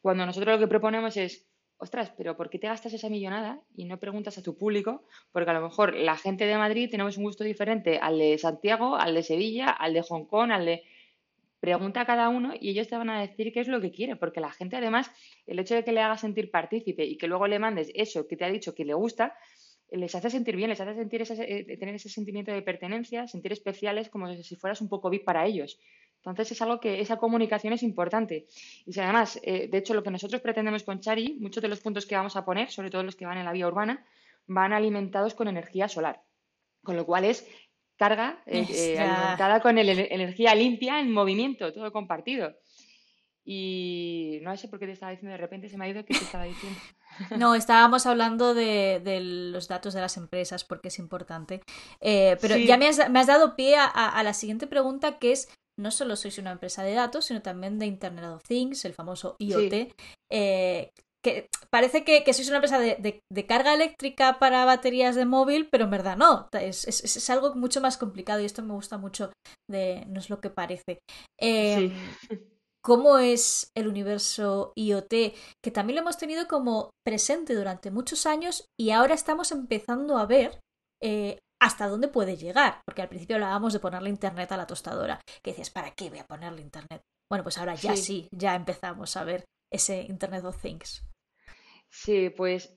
Cuando 0.00 0.24
nosotros 0.24 0.54
lo 0.54 0.58
que 0.58 0.70
proponemos 0.70 1.18
es, 1.18 1.46
ostras, 1.76 2.10
pero 2.16 2.34
¿por 2.34 2.48
qué 2.48 2.58
te 2.58 2.66
gastas 2.66 2.94
esa 2.94 3.10
millonada 3.10 3.60
y 3.76 3.84
no 3.84 4.00
preguntas 4.00 4.38
a 4.38 4.42
tu 4.42 4.56
público? 4.56 5.04
Porque 5.32 5.50
a 5.50 5.54
lo 5.54 5.60
mejor 5.60 5.94
la 5.94 6.16
gente 6.16 6.46
de 6.46 6.56
Madrid 6.56 6.88
tenemos 6.90 7.18
un 7.18 7.24
gusto 7.24 7.44
diferente 7.44 7.98
al 7.98 8.18
de 8.18 8.38
Santiago, 8.38 8.96
al 8.96 9.12
de 9.12 9.22
Sevilla, 9.22 9.68
al 9.68 9.92
de 9.92 10.00
Hong 10.00 10.24
Kong, 10.24 10.50
al 10.50 10.64
de 10.64 10.82
pregunta 11.64 12.02
a 12.02 12.04
cada 12.04 12.28
uno 12.28 12.52
y 12.60 12.68
ellos 12.68 12.88
te 12.88 12.96
van 12.96 13.08
a 13.08 13.22
decir 13.22 13.50
qué 13.50 13.60
es 13.60 13.68
lo 13.68 13.80
que 13.80 13.90
quiere, 13.90 14.16
porque 14.16 14.38
la 14.38 14.50
gente 14.50 14.76
además, 14.76 15.10
el 15.46 15.58
hecho 15.58 15.74
de 15.74 15.82
que 15.82 15.92
le 15.92 16.02
hagas 16.02 16.20
sentir 16.20 16.50
partícipe 16.50 17.06
y 17.06 17.16
que 17.16 17.26
luego 17.26 17.46
le 17.46 17.58
mandes 17.58 17.90
eso 17.94 18.28
que 18.28 18.36
te 18.36 18.44
ha 18.44 18.50
dicho 18.50 18.74
que 18.74 18.84
le 18.84 18.92
gusta, 18.92 19.34
les 19.90 20.14
hace 20.14 20.28
sentir 20.28 20.56
bien, 20.56 20.68
les 20.68 20.80
hace 20.82 20.94
sentir 20.94 21.22
ese, 21.22 21.34
eh, 21.40 21.76
tener 21.78 21.94
ese 21.94 22.10
sentimiento 22.10 22.52
de 22.52 22.60
pertenencia, 22.60 23.26
sentir 23.28 23.50
especiales 23.52 24.10
como 24.10 24.30
si 24.34 24.56
fueras 24.56 24.82
un 24.82 24.90
poco 24.90 25.08
VIP 25.08 25.24
para 25.24 25.46
ellos. 25.46 25.78
Entonces 26.16 26.52
es 26.52 26.60
algo 26.60 26.80
que 26.80 27.00
esa 27.00 27.16
comunicación 27.16 27.72
es 27.72 27.82
importante. 27.82 28.44
Y 28.84 28.92
si 28.92 29.00
además, 29.00 29.40
eh, 29.42 29.68
de 29.68 29.78
hecho, 29.78 29.94
lo 29.94 30.02
que 30.02 30.10
nosotros 30.10 30.42
pretendemos 30.42 30.82
con 30.82 31.00
Chari, 31.00 31.38
muchos 31.40 31.62
de 31.62 31.68
los 31.68 31.80
puntos 31.80 32.04
que 32.04 32.14
vamos 32.14 32.36
a 32.36 32.44
poner, 32.44 32.70
sobre 32.70 32.90
todo 32.90 33.02
los 33.02 33.16
que 33.16 33.24
van 33.24 33.38
en 33.38 33.46
la 33.46 33.52
vía 33.52 33.66
urbana, 33.66 34.04
van 34.46 34.74
alimentados 34.74 35.32
con 35.34 35.48
energía 35.48 35.88
solar. 35.88 36.22
Con 36.82 36.96
lo 36.96 37.06
cual 37.06 37.24
es 37.24 37.46
carga 37.96 38.42
eh, 38.46 38.66
eh, 38.68 38.98
alimentada 38.98 39.60
con 39.60 39.78
energía 39.78 40.54
limpia 40.54 41.00
en 41.00 41.12
movimiento, 41.12 41.72
todo 41.72 41.92
compartido. 41.92 42.54
Y 43.46 44.38
no 44.42 44.56
sé 44.56 44.68
por 44.68 44.78
qué 44.78 44.86
te 44.86 44.92
estaba 44.92 45.12
diciendo 45.12 45.32
de 45.32 45.38
repente, 45.38 45.68
se 45.68 45.76
me 45.76 45.84
ha 45.84 45.88
ido 45.88 46.04
que 46.04 46.14
te 46.14 46.24
estaba 46.24 46.44
diciendo. 46.44 46.78
No, 47.38 47.54
estábamos 47.54 48.06
hablando 48.06 48.54
de, 48.54 49.00
los 49.22 49.68
datos 49.68 49.94
de 49.94 50.00
las 50.00 50.16
empresas 50.16 50.64
porque 50.64 50.88
es 50.88 50.98
importante. 50.98 51.60
Eh, 52.00 52.36
pero 52.40 52.56
ya 52.56 52.76
me 52.76 52.88
has, 52.88 53.26
dado 53.28 53.54
pie 53.54 53.76
a, 53.78 54.20
la 54.24 54.34
siguiente 54.34 54.66
pregunta 54.66 55.20
que 55.20 55.30
es, 55.30 55.48
no 55.78 55.92
solo 55.92 56.16
sois 56.16 56.38
una 56.38 56.50
empresa 56.50 56.82
de 56.82 56.94
datos, 56.94 57.26
sino 57.26 57.40
también 57.40 57.78
de 57.78 57.86
Internet 57.86 58.24
of 58.24 58.42
Things, 58.42 58.84
el 58.84 58.94
famoso 58.94 59.36
IoT, 59.38 59.94
que 61.24 61.48
parece 61.70 62.04
que, 62.04 62.22
sois 62.32 62.48
una 62.48 62.58
empresa 62.58 62.78
de, 62.78 63.46
carga 63.48 63.74
eléctrica 63.74 64.38
para 64.38 64.64
baterías 64.64 65.16
de 65.16 65.24
móvil, 65.24 65.68
pero 65.72 65.84
en 65.84 65.90
verdad 65.90 66.16
no. 66.16 66.48
Es, 66.52 67.30
algo 67.30 67.54
mucho 67.54 67.80
más 67.80 67.96
complicado 67.96 68.40
y 68.40 68.44
esto 68.44 68.62
me 68.62 68.74
gusta 68.74 68.98
mucho 68.98 69.32
de 69.68 70.04
no 70.06 70.20
es 70.20 70.28
lo 70.30 70.40
que 70.40 70.50
parece. 70.50 71.00
Em, 71.40 71.92
cómo 72.84 73.18
es 73.18 73.70
el 73.74 73.88
universo 73.88 74.72
IoT, 74.76 75.34
que 75.64 75.70
también 75.72 75.96
lo 75.96 76.02
hemos 76.02 76.18
tenido 76.18 76.46
como 76.46 76.90
presente 77.04 77.54
durante 77.54 77.90
muchos 77.90 78.26
años 78.26 78.66
y 78.78 78.90
ahora 78.90 79.14
estamos 79.14 79.50
empezando 79.50 80.18
a 80.18 80.26
ver 80.26 80.60
eh, 81.02 81.38
hasta 81.60 81.88
dónde 81.88 82.08
puede 82.08 82.36
llegar, 82.36 82.82
porque 82.86 83.00
al 83.00 83.08
principio 83.08 83.36
hablábamos 83.36 83.72
de 83.72 83.80
ponerle 83.80 84.10
internet 84.10 84.52
a 84.52 84.58
la 84.58 84.66
tostadora, 84.66 85.20
que 85.42 85.52
decías, 85.52 85.70
¿para 85.70 85.92
qué 85.92 86.10
voy 86.10 86.18
a 86.18 86.26
ponerle 86.26 86.60
internet? 86.60 87.00
Bueno, 87.30 87.42
pues 87.42 87.56
ahora 87.56 87.74
ya 87.74 87.96
sí, 87.96 88.28
ya 88.30 88.54
empezamos 88.54 89.16
a 89.16 89.24
ver 89.24 89.44
ese 89.72 90.02
Internet 90.02 90.44
of 90.44 90.60
Things. 90.60 91.02
Sí, 91.94 92.28
pues 92.28 92.76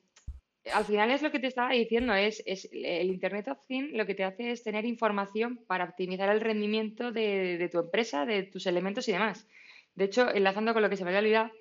al 0.71 0.85
final 0.85 1.09
es 1.09 1.23
lo 1.23 1.31
que 1.31 1.39
te 1.39 1.47
estaba 1.47 1.71
diciendo, 1.71 2.13
es, 2.13 2.43
es 2.45 2.69
el 2.71 3.07
Internet 3.07 3.47
of 3.47 3.65
Things 3.65 3.91
lo 3.93 4.05
que 4.05 4.13
te 4.13 4.23
hace 4.23 4.51
es 4.51 4.63
tener 4.63 4.85
información 4.85 5.57
para 5.65 5.85
optimizar 5.85 6.29
el 6.29 6.39
rendimiento 6.39 7.11
de, 7.11 7.67
tu 7.71 7.79
empresa, 7.79 8.27
de 8.27 8.43
tus 8.43 8.67
elementos 8.67 9.07
y 9.07 9.13
demás. 9.13 9.47
De 9.95 10.05
hecho, 10.05 10.29
enlazando 10.31 10.71
con 10.71 10.83
lo 10.83 10.89
que 10.89 10.97
se 10.97 11.03
me 11.03 11.09
había 11.09 11.21
olvidado, 11.21 11.51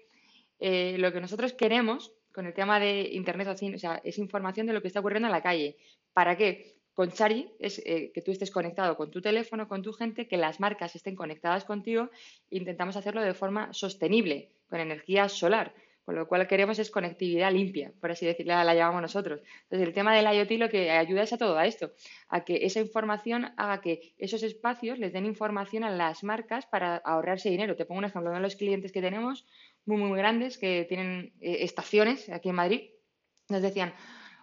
eh, 0.60 0.96
lo 0.98 1.10
que 1.14 1.20
nosotros 1.22 1.54
queremos 1.54 2.12
con 2.30 2.44
el 2.44 2.52
tema 2.52 2.78
de 2.78 3.08
Internet 3.12 3.48
of 3.48 3.58
Things, 3.58 3.76
o 3.76 3.78
sea, 3.78 4.02
es 4.04 4.18
información 4.18 4.66
de 4.66 4.74
lo 4.74 4.82
que 4.82 4.88
está 4.88 5.00
ocurriendo 5.00 5.28
en 5.28 5.32
la 5.32 5.42
calle. 5.42 5.78
¿Para 6.12 6.36
qué? 6.36 6.76
Con 6.92 7.10
Chari 7.10 7.50
es 7.58 7.78
eh, 7.86 8.10
que 8.14 8.20
tú 8.20 8.32
estés 8.32 8.50
conectado 8.50 8.98
con 8.98 9.10
tu 9.10 9.22
teléfono, 9.22 9.66
con 9.66 9.80
tu 9.80 9.94
gente, 9.94 10.28
que 10.28 10.36
las 10.36 10.60
marcas 10.60 10.94
estén 10.94 11.16
conectadas 11.16 11.64
contigo. 11.64 12.10
Intentamos 12.50 12.96
hacerlo 12.96 13.22
de 13.22 13.32
forma 13.32 13.72
sostenible, 13.72 14.50
con 14.68 14.80
energía 14.80 15.30
solar. 15.30 15.72
Con 16.06 16.14
lo 16.14 16.28
cual 16.28 16.46
queremos 16.46 16.78
es 16.78 16.92
conectividad 16.92 17.50
limpia, 17.50 17.92
por 18.00 18.12
así 18.12 18.24
decirlo, 18.24 18.54
la, 18.54 18.74
llamamos 18.76 19.02
nosotros. 19.02 19.40
Entonces, 19.64 19.88
el 19.88 19.92
tema 19.92 20.14
del 20.14 20.32
IoT 20.32 20.52
lo 20.52 20.68
que 20.68 20.92
ayuda 20.92 21.24
es 21.24 21.32
a 21.32 21.36
todo 21.36 21.58
a 21.58 21.66
esto, 21.66 21.90
a 22.28 22.44
que 22.44 22.64
esa 22.64 22.78
información 22.78 23.52
haga 23.56 23.80
que 23.80 24.14
esos 24.16 24.44
espacios 24.44 25.00
les 25.00 25.12
den 25.12 25.26
información 25.26 25.82
a 25.82 25.90
las 25.90 26.22
marcas 26.22 26.64
para 26.66 26.98
ahorrarse 26.98 27.50
dinero. 27.50 27.74
Te 27.74 27.86
pongo 27.86 27.98
un 27.98 28.04
ejemplo, 28.04 28.30
uno 28.30 28.38
de 28.38 28.42
los 28.44 28.54
clientes 28.54 28.92
que 28.92 29.02
tenemos, 29.02 29.46
muy, 29.84 29.96
muy 29.96 30.16
grandes, 30.16 30.58
que 30.58 30.86
tienen 30.88 31.32
eh, 31.40 31.64
estaciones 31.64 32.28
aquí 32.28 32.50
en 32.50 32.54
Madrid, 32.54 32.90
nos 33.48 33.62
decían, 33.62 33.92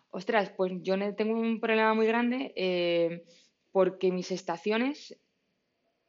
ostras, 0.09 0.51
pues 0.57 0.73
yo 0.81 0.95
tengo 1.15 1.33
un 1.33 1.61
problema 1.61 1.93
muy 1.93 2.07
grande 2.07 2.51
eh, 2.57 3.23
porque 3.71 4.11
mis 4.11 4.31
estaciones 4.31 5.17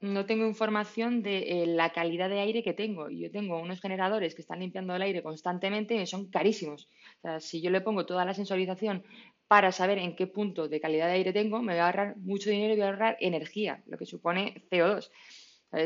no 0.04 0.26
tengo 0.26 0.46
información 0.46 1.22
de 1.22 1.62
eh, 1.62 1.66
la 1.66 1.90
calidad 1.92 2.28
de 2.28 2.40
aire 2.40 2.62
que 2.62 2.74
tengo. 2.74 3.08
Yo 3.10 3.30
tengo 3.30 3.58
unos 3.60 3.80
generadores 3.80 4.34
que 4.34 4.42
están 4.42 4.60
limpiando 4.60 4.94
el 4.94 5.02
aire 5.02 5.22
constantemente 5.22 5.94
y 5.94 6.06
son 6.06 6.30
carísimos. 6.30 6.88
O 7.18 7.20
sea, 7.22 7.40
si 7.40 7.62
yo 7.62 7.70
le 7.70 7.80
pongo 7.80 8.06
toda 8.06 8.24
la 8.24 8.34
sensorización 8.34 9.02
para 9.48 9.72
saber 9.72 9.98
en 9.98 10.14
qué 10.14 10.26
punto 10.26 10.68
de 10.68 10.80
calidad 10.80 11.06
de 11.06 11.14
aire 11.14 11.32
tengo, 11.32 11.62
me 11.62 11.72
voy 11.72 11.80
a 11.80 11.86
ahorrar 11.86 12.16
mucho 12.18 12.50
dinero 12.50 12.74
y 12.74 12.76
voy 12.76 12.86
a 12.86 12.90
ahorrar 12.90 13.16
energía, 13.20 13.82
lo 13.86 13.98
que 13.98 14.06
supone 14.06 14.62
CO2. 14.70 15.10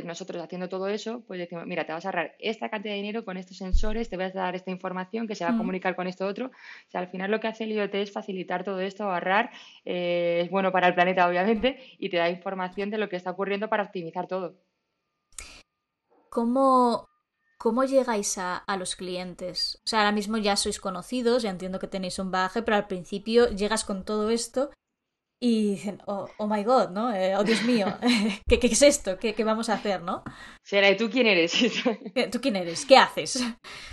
Nosotros 0.05 0.43
haciendo 0.43 0.69
todo 0.69 0.89
eso, 0.89 1.23
pues 1.27 1.41
decimos, 1.41 1.65
mira, 1.67 1.87
te 1.87 1.93
vas 1.93 2.05
a 2.05 2.09
ahorrar 2.09 2.37
esta 2.39 2.69
cantidad 2.69 2.93
de 2.93 2.99
dinero 2.99 3.25
con 3.25 3.39
estos 3.39 3.57
sensores, 3.57 4.11
te 4.11 4.17
voy 4.17 4.27
a 4.27 4.31
dar 4.31 4.55
esta 4.55 4.71
información 4.71 5.27
que 5.27 5.35
se 5.35 5.45
va 5.45 5.51
a 5.53 5.57
comunicar 5.57 5.97
con 5.97 6.07
esto 6.07 6.27
otro. 6.27 6.47
O 6.49 6.91
sea, 6.91 7.01
al 7.01 7.09
final 7.09 7.31
lo 7.31 7.41
que 7.41 7.49
hace 7.49 7.65
el 7.65 7.73
IoT 7.73 7.95
es 7.95 8.13
facilitar 8.13 8.65
todo 8.65 8.81
esto, 8.81 9.05
ahorrar, 9.05 9.51
eh, 9.87 10.43
es 10.45 10.51
bueno 10.51 10.73
para 10.73 10.89
el 10.89 10.95
planeta, 10.95 11.27
obviamente, 11.27 11.79
y 11.99 12.11
te 12.11 12.19
da 12.19 12.29
información 12.29 12.91
de 12.91 12.99
lo 12.99 13.09
que 13.09 13.17
está 13.17 13.31
ocurriendo 13.31 13.69
para 13.71 13.85
optimizar 13.85 14.27
todo. 14.27 14.59
¿Cómo, 16.29 17.09
¿Cómo 17.57 17.85
llegáis 17.85 18.37
a, 18.37 18.59
a, 18.59 18.77
los 18.77 18.95
clientes? 18.95 19.81
O 19.87 19.89
sea, 19.89 20.01
ahora 20.01 20.13
mismo 20.13 20.37
ya 20.37 20.57
sois 20.57 20.81
conocidos, 20.81 21.43
ya 21.43 21.51
entiendo 21.51 21.79
que 21.79 21.89
tenéis 21.89 22.19
un 22.19 22.31
bagaje, 22.31 22.63
pero 22.63 22.77
al 22.77 22.87
principio 22.89 23.49
llegas 23.49 23.85
con 23.87 24.05
todo 24.05 24.29
esto 24.29 24.71
y 25.41 25.71
dicen, 25.71 26.01
oh, 26.07 26.29
oh 26.39 26.49
my 26.49 26.65
god, 26.65 26.91
¿no? 26.91 27.15
Eh, 27.15 27.37
oh 27.37 27.45
Dios 27.45 27.63
mío, 27.63 27.87
¿Qué, 28.49 28.59
¿qué, 28.59 28.67
es 28.67 28.83
esto? 28.83 29.19
¿Qué, 29.19 29.35
¿Qué, 29.35 29.45
vamos 29.45 29.69
a 29.69 29.75
hacer, 29.75 30.03
no? 30.03 30.25
Será, 30.65 30.91
¿y 30.91 30.97
tú 30.97 31.09
quién 31.09 31.27
eres? 31.27 31.53
¿Tú 32.33 32.41
quién 32.41 32.57
eres? 32.57 32.85
¿Qué 32.85 32.97
haces? 32.97 33.45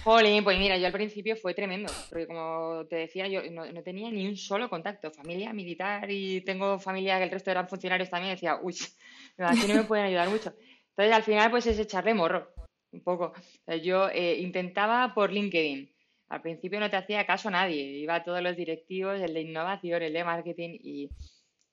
Jolín, 0.03 0.43
pues 0.43 0.58
mira, 0.58 0.77
yo 0.77 0.88
al 0.88 0.91
principio 0.91 1.36
fue 1.36 1.53
tremendo, 1.53 1.93
porque 2.10 2.25
como 2.25 2.86
te 2.89 2.95
decía, 2.95 3.27
yo 3.27 3.41
no, 3.51 3.71
no, 3.71 3.84
tenía 3.84 4.10
ni 4.10 4.27
un 4.27 4.38
solo 4.38 4.69
contacto, 4.69 5.12
familia 5.12 5.53
militar 5.53 6.10
y 6.10 6.41
tengo 6.41 6.79
familia 6.79 7.19
que 7.19 7.25
el 7.25 7.31
resto 7.31 7.51
eran 7.51 7.69
funcionarios 7.69 8.10
también, 8.10 8.34
decía, 8.34 8.58
uy, 8.62 8.75
aquí 9.38 9.67
no 9.67 9.75
me 9.75 9.84
pueden 9.88 10.05
ayudar 10.05 10.29
mucho. 10.29 10.51
Entonces 10.89 11.15
al 11.15 11.23
final 11.23 11.51
pues 11.51 11.67
es 11.67 11.77
echarle 11.77 12.15
morro, 12.15 12.53
un 12.91 13.03
poco. 13.03 13.34
yo 13.84 14.10
eh, 14.10 14.39
intentaba 14.39 15.13
por 15.13 15.31
LinkedIn. 15.31 15.94
Al 16.36 16.41
principio 16.41 16.82
no 16.82 16.89
te 16.89 16.98
hacía 16.98 17.26
caso 17.26 17.50
nadie, 17.50 17.82
iba 17.98 18.15
a 18.15 18.24
todos 18.26 18.41
los 18.41 18.58
directivos, 18.58 19.21
el 19.21 19.34
de 19.34 19.39
innovación, 19.39 20.04
el 20.04 20.12
de 20.12 20.26
marketing 20.26 20.78
y 20.84 21.10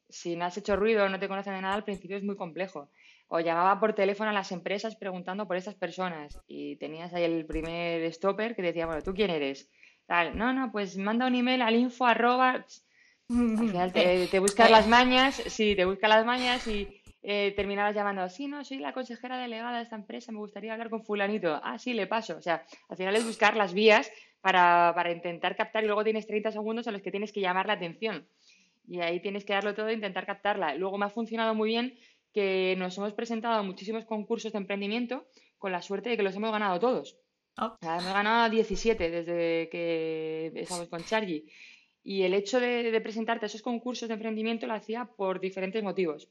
si 0.08 0.36
no 0.36 0.44
has 0.44 0.56
hecho 0.56 0.76
ruido 0.76 1.08
no 1.08 1.18
te 1.18 1.26
conocen 1.26 1.54
de 1.54 1.62
nada, 1.62 1.74
al 1.74 1.82
principio 1.82 2.16
es 2.16 2.22
muy 2.22 2.36
complejo. 2.36 2.88
O 3.26 3.40
llamaba 3.40 3.80
por 3.80 3.92
teléfono 3.92 4.30
a 4.30 4.32
las 4.32 4.52
empresas 4.52 4.94
preguntando 4.94 5.48
por 5.48 5.56
estas 5.56 5.74
personas 5.74 6.38
y 6.46 6.76
tenías 6.76 7.12
ahí 7.12 7.24
el 7.24 7.44
primer 7.44 8.12
stopper 8.12 8.54
que 8.54 8.62
decía, 8.62 8.86
bueno, 8.86 9.02
¿tú 9.02 9.12
quién 9.14 9.30
eres? 9.30 9.68
Tal, 10.06 10.38
no, 10.38 10.52
no, 10.52 10.70
pues 10.70 10.96
manda 10.96 11.26
un 11.26 11.34
email 11.34 11.60
al 11.60 11.74
info 11.74 12.06
arroba... 12.06 12.64
Al 13.28 13.58
final 13.58 13.92
te, 13.92 14.38
buscas 14.38 14.70
las 14.70 14.86
mañas, 14.86 15.42
sí, 15.46 15.74
te 15.74 15.86
buscas 15.86 16.10
las 16.10 16.24
mañas 16.24 16.66
y 16.68 16.86
eh, 17.22 17.52
terminabas 17.56 17.94
llamando, 17.94 18.28
sí, 18.28 18.46
no, 18.46 18.62
soy 18.62 18.78
la 18.78 18.92
consejera 18.92 19.38
delegada 19.38 19.78
de 19.78 19.84
esta 19.84 19.96
empresa, 19.96 20.32
me 20.32 20.38
gustaría 20.38 20.72
hablar 20.72 20.90
con 20.90 21.02
fulanito. 21.02 21.58
Ah, 21.64 21.78
sí, 21.78 21.94
le 21.94 22.06
paso. 22.06 22.36
O 22.36 22.42
sea, 22.42 22.62
al 22.90 22.96
final 22.96 23.16
es 23.16 23.24
buscar 23.24 23.56
las 23.56 23.72
vías 23.72 24.12
para, 24.42 24.92
para 24.94 25.10
intentar 25.10 25.56
captar 25.56 25.82
y 25.82 25.86
luego 25.86 26.04
tienes 26.04 26.26
30 26.26 26.52
segundos 26.52 26.86
a 26.86 26.92
los 26.92 27.00
que 27.00 27.10
tienes 27.10 27.32
que 27.32 27.40
llamar 27.40 27.66
la 27.66 27.74
atención 27.74 28.26
y 28.86 29.00
ahí 29.00 29.20
tienes 29.20 29.44
que 29.44 29.52
darlo 29.52 29.74
todo 29.74 29.88
e 29.88 29.94
intentar 29.94 30.26
captarla. 30.26 30.74
Luego 30.74 30.98
me 30.98 31.06
ha 31.06 31.10
funcionado 31.10 31.54
muy 31.54 31.70
bien 31.70 31.98
que 32.32 32.74
nos 32.78 32.96
hemos 32.98 33.12
presentado 33.12 33.54
a 33.54 33.62
muchísimos 33.62 34.04
concursos 34.04 34.52
de 34.52 34.58
emprendimiento 34.58 35.26
con 35.58 35.72
la 35.72 35.82
suerte 35.82 36.10
de 36.10 36.16
que 36.16 36.22
los 36.22 36.34
hemos 36.34 36.50
ganado 36.50 36.80
todos. 36.80 37.16
Oh. 37.58 37.76
hemos 37.82 38.04
ganado 38.04 38.48
17 38.48 39.10
desde 39.10 39.68
que 39.68 40.52
estamos 40.54 40.88
con 40.88 41.04
Chargy. 41.04 41.44
Y 42.02 42.22
el 42.22 42.34
hecho 42.34 42.58
de, 42.58 42.98
presentarte 43.02 43.44
a 43.44 43.48
esos 43.48 43.62
concursos 43.62 44.08
de 44.08 44.14
emprendimiento 44.14 44.66
lo 44.66 44.74
hacía 44.74 45.04
por 45.04 45.38
diferentes 45.38 45.82
motivos. 45.82 46.28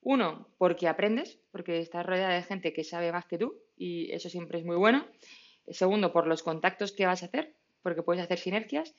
Uno, 0.00 0.48
porque 0.58 0.88
aprendes, 0.88 1.38
porque 1.52 1.80
estás 1.80 2.04
rodeada 2.04 2.34
de 2.34 2.42
gente 2.42 2.72
que 2.72 2.82
sabe 2.84 3.12
más 3.12 3.26
que 3.26 3.38
tú 3.38 3.54
y 3.76 4.10
eso 4.12 4.28
siempre 4.28 4.58
es 4.58 4.64
muy 4.64 4.76
bueno. 4.76 5.06
Segundo, 5.68 6.12
por 6.12 6.26
los 6.26 6.42
contactos 6.42 6.92
que 6.92 7.06
vas 7.06 7.22
a 7.22 7.26
hacer, 7.26 7.54
porque 7.82 8.02
puedes 8.02 8.22
hacer 8.22 8.38
sinergias. 8.38 8.94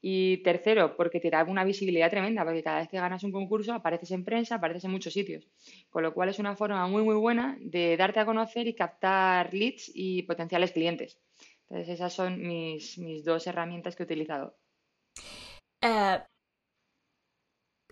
Y 0.00 0.44
tercero, 0.44 0.96
porque 0.96 1.18
te 1.18 1.28
da 1.28 1.42
una 1.42 1.64
visibilidad 1.64 2.08
tremenda, 2.08 2.44
porque 2.44 2.62
cada 2.62 2.78
vez 2.78 2.88
que 2.88 2.98
ganas 2.98 3.24
un 3.24 3.32
concurso 3.32 3.74
apareces 3.74 4.12
en 4.12 4.24
prensa, 4.24 4.54
apareces 4.54 4.84
en 4.84 4.92
muchos 4.92 5.12
sitios. 5.12 5.48
Con 5.90 6.04
lo 6.04 6.14
cual 6.14 6.28
es 6.28 6.38
una 6.38 6.54
forma 6.54 6.86
muy, 6.86 7.02
muy 7.02 7.16
buena 7.16 7.58
de 7.60 7.96
darte 7.96 8.20
a 8.20 8.24
conocer 8.26 8.68
y 8.68 8.74
captar 8.74 9.52
leads 9.52 9.90
y 9.92 10.22
potenciales 10.22 10.70
clientes. 10.70 11.18
Entonces 11.68 11.94
esas 11.94 12.12
son 12.12 12.40
mis, 12.46 12.96
mis 12.98 13.24
dos 13.24 13.46
herramientas 13.48 13.96
que 13.96 14.04
he 14.04 14.06
utilizado. 14.06 14.56
Eh, 15.82 16.18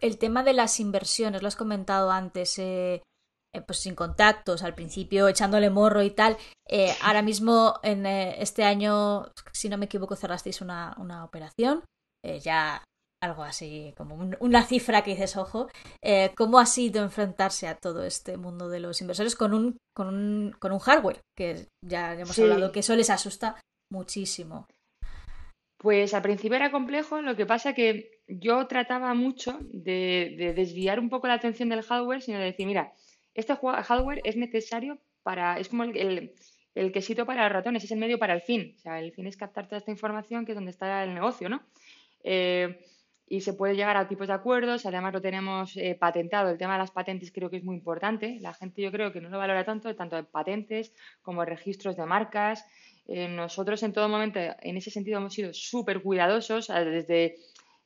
el 0.00 0.18
tema 0.18 0.42
de 0.42 0.52
las 0.52 0.78
inversiones, 0.80 1.42
lo 1.42 1.48
has 1.48 1.56
comentado 1.56 2.10
antes, 2.10 2.58
eh, 2.58 3.02
pues 3.66 3.78
sin 3.78 3.94
contactos, 3.94 4.62
al 4.62 4.74
principio 4.74 5.28
echándole 5.28 5.70
morro 5.70 6.02
y 6.02 6.10
tal. 6.10 6.36
ahora 7.02 7.22
mismo, 7.22 7.78
en 7.82 8.06
este 8.06 8.64
año, 8.64 9.32
si 9.52 9.68
no 9.68 9.78
me 9.78 9.86
equivoco, 9.86 10.16
cerrasteis 10.16 10.60
una, 10.60 10.94
una 10.98 11.24
operación. 11.24 11.82
Eh, 12.26 12.40
ya 12.40 12.82
algo 13.22 13.44
así, 13.44 13.94
como 13.96 14.16
una 14.40 14.64
cifra 14.64 15.02
que 15.02 15.12
dices, 15.12 15.36
ojo, 15.36 15.68
eh, 16.02 16.32
¿cómo 16.36 16.58
ha 16.58 16.66
sido 16.66 17.02
enfrentarse 17.02 17.66
a 17.66 17.76
todo 17.76 18.04
este 18.04 18.36
mundo 18.36 18.68
de 18.68 18.80
los 18.80 19.00
inversores 19.00 19.36
con 19.36 19.54
un, 19.54 19.78
con 19.94 20.08
un, 20.08 20.52
con 20.58 20.72
un 20.72 20.78
hardware? 20.78 21.20
Que 21.36 21.68
ya, 21.84 22.14
hemos 22.14 22.38
hablado 22.38 22.72
que 22.72 22.80
eso 22.80 22.94
les 22.94 23.10
asusta 23.10 23.60
muchísimo. 23.90 24.66
Pues 25.78 26.14
al 26.14 26.22
principio 26.22 26.56
era 26.56 26.72
complejo, 26.72 27.22
lo 27.22 27.36
que 27.36 27.46
pasa 27.46 27.74
que 27.74 28.20
yo 28.26 28.66
trataba 28.66 29.14
mucho 29.14 29.58
de, 29.62 30.52
desviar 30.56 30.98
un 30.98 31.08
poco 31.08 31.28
la 31.28 31.34
atención 31.34 31.68
del 31.68 31.82
hardware, 31.82 32.22
sino 32.22 32.38
de 32.38 32.46
decir, 32.46 32.66
mira, 32.66 32.92
este 33.36 33.54
hardware 33.54 34.20
es 34.24 34.36
necesario 34.36 34.98
para, 35.22 35.58
es 35.58 35.68
como 35.68 35.84
el, 35.84 36.32
el 36.76 36.92
quesito 36.92 37.24
para 37.26 37.46
el 37.46 37.52
ratón, 37.52 37.74
es 37.76 37.90
el 37.90 37.98
medio 37.98 38.18
para 38.18 38.34
el 38.34 38.42
fin. 38.42 38.74
O 38.76 38.78
sea, 38.78 39.00
el 39.00 39.12
fin 39.12 39.26
es 39.26 39.36
captar 39.36 39.66
toda 39.66 39.78
esta 39.78 39.90
información 39.90 40.44
que 40.44 40.52
es 40.52 40.56
donde 40.56 40.70
está 40.70 41.04
el 41.04 41.14
negocio, 41.14 41.48
¿no? 41.48 41.62
Eh, 42.22 42.78
y 43.28 43.40
se 43.40 43.54
puede 43.54 43.74
llegar 43.74 43.96
a 43.96 44.06
tipos 44.06 44.28
de 44.28 44.34
acuerdos. 44.34 44.86
Además, 44.86 45.12
lo 45.12 45.20
tenemos 45.20 45.76
eh, 45.76 45.96
patentado. 45.98 46.50
El 46.50 46.58
tema 46.58 46.74
de 46.74 46.80
las 46.80 46.90
patentes 46.90 47.32
creo 47.32 47.50
que 47.50 47.56
es 47.56 47.64
muy 47.64 47.76
importante. 47.76 48.38
La 48.40 48.52
gente 48.52 48.82
yo 48.82 48.92
creo 48.92 49.12
que 49.12 49.20
no 49.20 49.30
lo 49.30 49.38
valora 49.38 49.64
tanto, 49.64 49.94
tanto 49.96 50.16
de 50.16 50.24
patentes 50.24 50.92
como 51.22 51.44
registros 51.44 51.96
de 51.96 52.04
marcas. 52.06 52.64
Eh, 53.08 53.26
nosotros 53.28 53.82
en 53.82 53.92
todo 53.92 54.08
momento, 54.08 54.38
en 54.38 54.76
ese 54.76 54.90
sentido, 54.90 55.18
hemos 55.18 55.32
sido 55.32 55.52
súper 55.54 56.02
cuidadosos 56.02 56.68
desde 56.68 57.36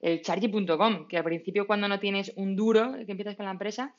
el 0.00 0.20
chargy.com, 0.20 1.06
que 1.06 1.16
al 1.16 1.24
principio 1.24 1.66
cuando 1.66 1.86
no 1.88 2.00
tienes 2.00 2.32
un 2.36 2.56
duro 2.56 2.94
que 3.06 3.12
empiezas 3.12 3.36
con 3.36 3.46
la 3.46 3.52
empresa, 3.52 3.94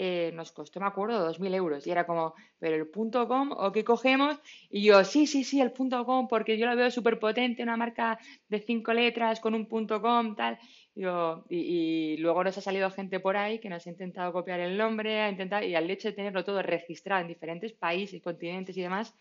eh, 0.00 0.30
nos 0.32 0.52
costó, 0.52 0.78
me 0.78 0.86
acuerdo, 0.86 1.26
2.000 1.28 1.54
euros. 1.56 1.84
Y 1.84 1.90
era 1.90 2.06
como, 2.06 2.34
¿pero 2.60 2.76
el 2.76 2.86
punto 2.86 3.26
.com 3.26 3.50
o 3.50 3.72
qué 3.72 3.82
cogemos? 3.82 4.38
Y 4.70 4.84
yo, 4.84 5.02
sí, 5.02 5.26
sí, 5.26 5.42
sí, 5.42 5.60
el 5.60 5.72
punto 5.72 6.04
.com, 6.06 6.28
porque 6.28 6.56
yo 6.56 6.66
lo 6.66 6.76
veo 6.76 6.88
súper 6.90 7.18
potente, 7.18 7.64
una 7.64 7.76
marca 7.76 8.16
de 8.48 8.60
cinco 8.60 8.92
letras 8.92 9.40
con 9.40 9.54
un 9.56 9.66
punto 9.66 10.00
.com, 10.00 10.36
tal. 10.36 10.56
y, 10.94 12.16
luego 12.18 12.44
nos 12.44 12.56
ha 12.58 12.60
salido 12.60 12.90
gente 12.92 13.18
por 13.18 13.36
ahí 13.36 13.58
que 13.58 13.68
nos 13.68 13.86
ha 13.86 13.90
intentado 13.90 14.32
copiar 14.32 14.60
el 14.60 14.78
nombre, 14.78 15.20
ha 15.20 15.30
intentado, 15.30 15.64
y 15.66 15.74
al 15.74 15.90
hecho 15.90 16.08
de 16.08 16.14
tenerlo 16.14 16.44
todo 16.44 16.62
registrado 16.62 17.22
en 17.22 17.28
diferentes 17.28 17.72
países, 17.72 18.22
continentes 18.22 18.76
y 18.76 18.82
demás, 18.82 19.14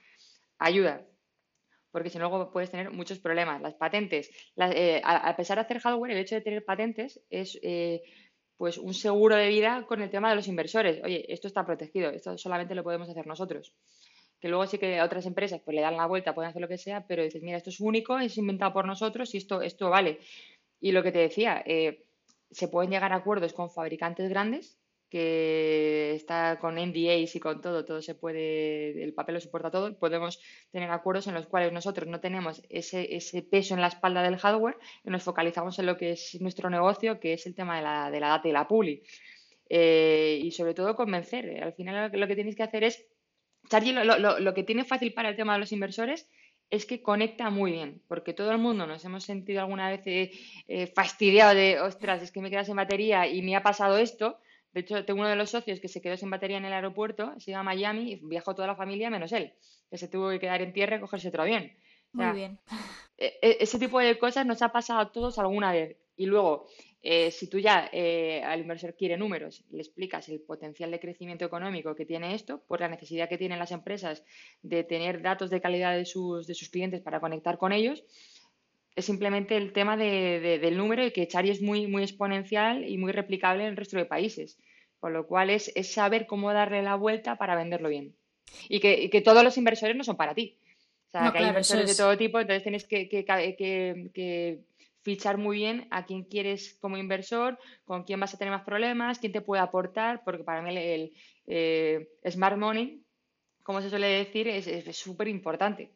ayuda, 0.59 1.07
porque 1.91 2.11
si 2.11 2.19
no 2.19 2.29
luego 2.29 2.51
puedes 2.51 2.69
tener 2.69 2.91
muchos 2.91 3.17
problemas. 3.17 3.61
Las 3.61 3.73
patentes, 3.73 4.29
eh, 4.57 5.01
a, 5.03 5.35
pesar 5.35 5.57
de 5.57 5.61
hacer 5.61 5.79
hardware, 5.79 6.11
el 6.11 6.19
hecho 6.19 6.35
de 6.35 6.41
tener 6.41 6.63
patentes 6.63 7.19
es 7.31 7.59
eh, 7.63 8.03
pues 8.57 8.77
un 8.77 8.93
seguro 8.93 9.35
de 9.35 9.47
vida 9.47 9.85
con 9.87 10.01
el 10.01 10.09
tema 10.09 10.29
de 10.29 10.35
los 10.35 10.47
inversores. 10.47 11.01
Oye, 11.03 11.31
esto 11.31 11.47
está 11.47 11.65
protegido, 11.65 12.09
esto 12.09 12.37
solamente 12.37 12.75
lo 12.75 12.83
podemos 12.83 13.07
hacer 13.09 13.27
nosotros. 13.27 13.73
Que 14.39 14.49
luego 14.49 14.67
sí 14.67 14.77
que 14.77 15.01
otras 15.01 15.25
empresas 15.25 15.61
pues 15.63 15.75
le 15.75 15.81
dan 15.81 15.97
la 15.97 16.07
vuelta, 16.07 16.35
pueden 16.35 16.49
hacer 16.49 16.61
lo 16.61 16.67
que 16.67 16.77
sea, 16.77 17.05
pero 17.07 17.23
dices, 17.23 17.41
mira, 17.43 17.57
esto 17.57 17.69
es 17.69 17.79
único, 17.79 18.17
es 18.19 18.37
inventado 18.37 18.73
por 18.73 18.85
nosotros 18.85 19.33
y 19.33 19.37
esto, 19.37 19.61
esto 19.61 19.89
vale. 19.89 20.19
Y 20.79 20.91
lo 20.91 21.03
que 21.03 21.11
te 21.11 21.19
decía, 21.19 21.63
eh, 21.65 22.03
se 22.51 22.67
pueden 22.67 22.91
llegar 22.91 23.13
a 23.13 23.17
acuerdos 23.17 23.53
con 23.53 23.69
fabricantes 23.69 24.29
grandes 24.29 24.77
que 25.09 26.13
está 26.15 26.59
con 26.59 26.75
NDAs 26.75 27.35
y 27.35 27.39
con 27.39 27.61
todo, 27.61 27.85
todo 27.85 28.01
se 28.01 28.15
puede, 28.15 29.03
el 29.03 29.13
papel 29.13 29.35
lo 29.35 29.41
soporta 29.41 29.71
todo, 29.71 29.97
podemos 29.97 30.39
tener 30.71 30.89
acuerdos 30.91 31.27
en 31.27 31.33
los 31.33 31.47
cuales 31.47 31.71
nosotros 31.71 32.07
no 32.07 32.19
tenemos 32.19 32.61
ese, 32.69 33.07
peso 33.49 33.73
en 33.73 33.81
la 33.81 33.87
espalda 33.87 34.21
del 34.21 34.37
hardware 34.37 34.77
y 35.03 35.09
nos 35.09 35.23
focalizamos 35.23 35.79
en 35.79 35.85
lo 35.85 35.97
que 35.97 36.11
es 36.11 36.37
nuestro 36.41 36.69
negocio, 36.69 37.19
que 37.19 37.33
es 37.33 37.45
el 37.45 37.55
tema 37.55 37.77
de 37.77 37.83
la, 37.83 38.11
de 38.11 38.19
la 38.19 38.29
data 38.29 38.47
y 38.47 38.51
la 38.51 38.67
puli. 38.67 39.03
Eh, 39.69 40.39
y 40.41 40.51
sobre 40.51 40.73
todo 40.73 40.95
convencer. 40.95 41.61
Al 41.63 41.73
final 41.73 42.11
lo, 42.13 42.27
que 42.27 42.35
tenéis 42.35 42.55
que 42.55 42.63
hacer 42.63 42.83
es, 42.83 43.05
Charlie, 43.69 43.93
lo, 43.93 44.53
que 44.53 44.63
tiene 44.63 44.85
fácil 44.85 45.13
para 45.13 45.29
el 45.29 45.35
tema 45.35 45.53
de 45.53 45.59
los 45.59 45.71
inversores 45.71 46.29
es 46.69 46.85
que 46.85 47.01
conecta 47.01 47.49
muy 47.49 47.71
bien, 47.71 48.01
porque 48.07 48.33
todo 48.33 48.51
el 48.51 48.57
mundo 48.57 48.87
nos 48.87 49.03
hemos 49.05 49.23
sentido 49.23 49.61
alguna 49.61 49.89
vez 49.89 50.01
eh, 50.05 50.31
eh, 50.67 50.87
fastidiado 50.87 51.55
de, 51.55 51.79
ostras, 51.79 52.21
es 52.21 52.31
que 52.31 52.41
me 52.41 52.49
quedas 52.49 52.67
sin 52.67 52.75
batería 52.75 53.25
y 53.25 53.41
me 53.41 53.55
ha 53.55 53.63
pasado 53.63 53.97
esto, 53.97 54.39
de 54.77 54.81
hecho, 54.81 55.03
tengo 55.05 55.21
uno 55.21 55.29
de 55.29 55.35
los 55.35 55.49
socios 55.49 55.79
que 55.79 55.87
se 55.87 56.01
quedó 56.01 56.15
sin 56.17 56.29
batería 56.29 56.57
en 56.57 56.65
el 56.65 56.71
aeropuerto, 56.71 57.33
se 57.39 57.49
iba 57.49 57.61
a 57.61 57.63
Miami 57.63 58.11
y 58.11 58.15
viajó 58.21 58.53
toda 58.53 58.67
la 58.67 58.75
familia 58.75 59.09
menos 59.09 59.31
él, 59.31 59.53
que 59.89 59.97
se 59.97 60.07
tuvo 60.07 60.29
que 60.29 60.39
quedar 60.39 60.61
en 60.61 60.71
tierra 60.71 60.97
y 60.97 60.99
cogerse 60.99 61.29
otro 61.29 61.41
avión. 61.41 61.71
Muy 62.13 62.31
bien. 62.35 62.59
E, 63.17 63.39
e, 63.41 63.57
ese 63.59 63.79
tipo 63.79 63.99
de 63.99 64.19
cosas 64.19 64.45
nos 64.45 64.61
ha 64.61 64.71
pasado 64.71 64.99
a 64.99 65.11
todos 65.11 65.39
alguna 65.39 65.71
vez. 65.71 65.97
Y 66.15 66.27
luego, 66.27 66.67
eh, 67.01 67.31
si 67.31 67.47
tú 67.47 67.57
ya 67.57 67.89
eh, 67.91 68.43
al 68.43 68.59
inversor 68.59 68.95
quiere 68.95 69.17
números, 69.17 69.63
le 69.71 69.79
explicas 69.79 70.29
el 70.29 70.41
potencial 70.41 70.91
de 70.91 70.99
crecimiento 70.99 71.43
económico 71.43 71.95
que 71.95 72.05
tiene 72.05 72.35
esto, 72.35 72.61
por 72.67 72.79
la 72.79 72.87
necesidad 72.87 73.27
que 73.27 73.39
tienen 73.39 73.57
las 73.57 73.71
empresas 73.71 74.23
de 74.61 74.83
tener 74.83 75.23
datos 75.23 75.49
de 75.49 75.59
calidad 75.59 75.95
de 75.95 76.05
sus, 76.05 76.45
de 76.45 76.53
sus 76.53 76.69
clientes 76.69 77.01
para 77.01 77.19
conectar 77.19 77.57
con 77.57 77.71
ellos, 77.71 78.03
es 78.97 79.05
simplemente 79.05 79.55
el 79.55 79.73
tema 79.73 79.95
del 79.95 80.75
número 80.75 81.05
y 81.05 81.11
que 81.11 81.27
Chari 81.27 81.51
es 81.51 81.61
muy, 81.61 81.85
muy 81.85 82.01
exponencial 82.01 82.83
y 82.83 82.97
muy 82.97 83.11
replicable 83.11 83.63
en 83.63 83.69
el 83.69 83.77
resto 83.77 83.95
de 83.95 84.05
países. 84.05 84.57
Con 84.99 85.13
lo 85.13 85.27
cual 85.27 85.49
es, 85.49 85.71
saber 85.83 86.25
cómo 86.25 86.51
darle 86.53 86.81
la 86.81 86.95
vuelta 86.95 87.37
para 87.37 87.55
venderlo 87.55 87.89
bien. 87.89 88.15
Y 88.69 88.79
que, 88.79 89.21
todos 89.23 89.43
los 89.43 89.57
inversores 89.57 89.95
no 89.95 90.03
son 90.03 90.17
para 90.17 90.33
ti. 90.33 90.57
O 91.07 91.09
sea, 91.11 91.31
que 91.31 91.37
hay 91.37 91.47
inversores 91.47 91.87
de 91.87 91.95
todo 91.95 92.17
tipo, 92.17 92.39
entonces 92.39 92.63
tienes 92.63 92.85
que, 92.85 94.59
fichar 95.03 95.37
muy 95.37 95.57
bien 95.57 95.87
a 95.89 96.05
quién 96.05 96.23
quieres 96.23 96.77
como 96.81 96.97
inversor, 96.97 97.57
con 97.85 98.03
quién 98.03 98.19
vas 98.19 98.33
a 98.33 98.37
tener 98.37 98.51
más 98.51 98.65
problemas, 98.65 99.19
quién 99.19 99.31
te 99.31 99.39
puede 99.39 99.61
aportar, 99.61 100.21
porque 100.25 100.43
para 100.43 100.61
mí 100.61 100.75
el, 100.75 101.13
eh, 101.45 102.09
smart 102.29 102.57
money, 102.57 103.03
como 103.63 103.81
se 103.81 103.89
suele 103.89 104.07
decir, 104.07 104.49
es 104.49 104.97
súper 104.97 105.29
importante. 105.29 105.93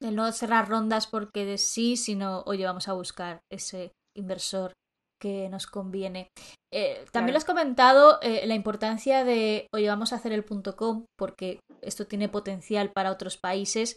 El 0.00 0.14
no 0.14 0.30
cerrar 0.32 0.68
rondas 0.68 1.06
porque 1.06 1.44
de 1.46 1.58
sí, 1.58 1.96
sino, 1.96 2.42
oye, 2.42 2.64
vamos 2.66 2.88
a 2.88 2.92
buscar 2.92 3.40
ese 3.50 3.92
inversor 4.14 4.72
que 5.20 5.48
nos 5.48 5.66
conviene. 5.66 6.28
Eh, 6.72 7.04
también 7.12 7.32
lo 7.32 7.38
has 7.38 7.44
comentado 7.44 8.18
eh, 8.22 8.46
la 8.46 8.54
importancia 8.54 9.24
de, 9.24 9.66
oye, 9.74 9.88
vamos 9.88 10.12
a 10.12 10.16
hacer 10.16 10.32
el 10.32 10.44
punto 10.44 10.76
com 10.76 11.04
porque 11.18 11.60
esto 11.82 12.06
tiene 12.06 12.28
potencial 12.28 12.92
para 12.92 13.10
otros 13.10 13.36
países. 13.36 13.96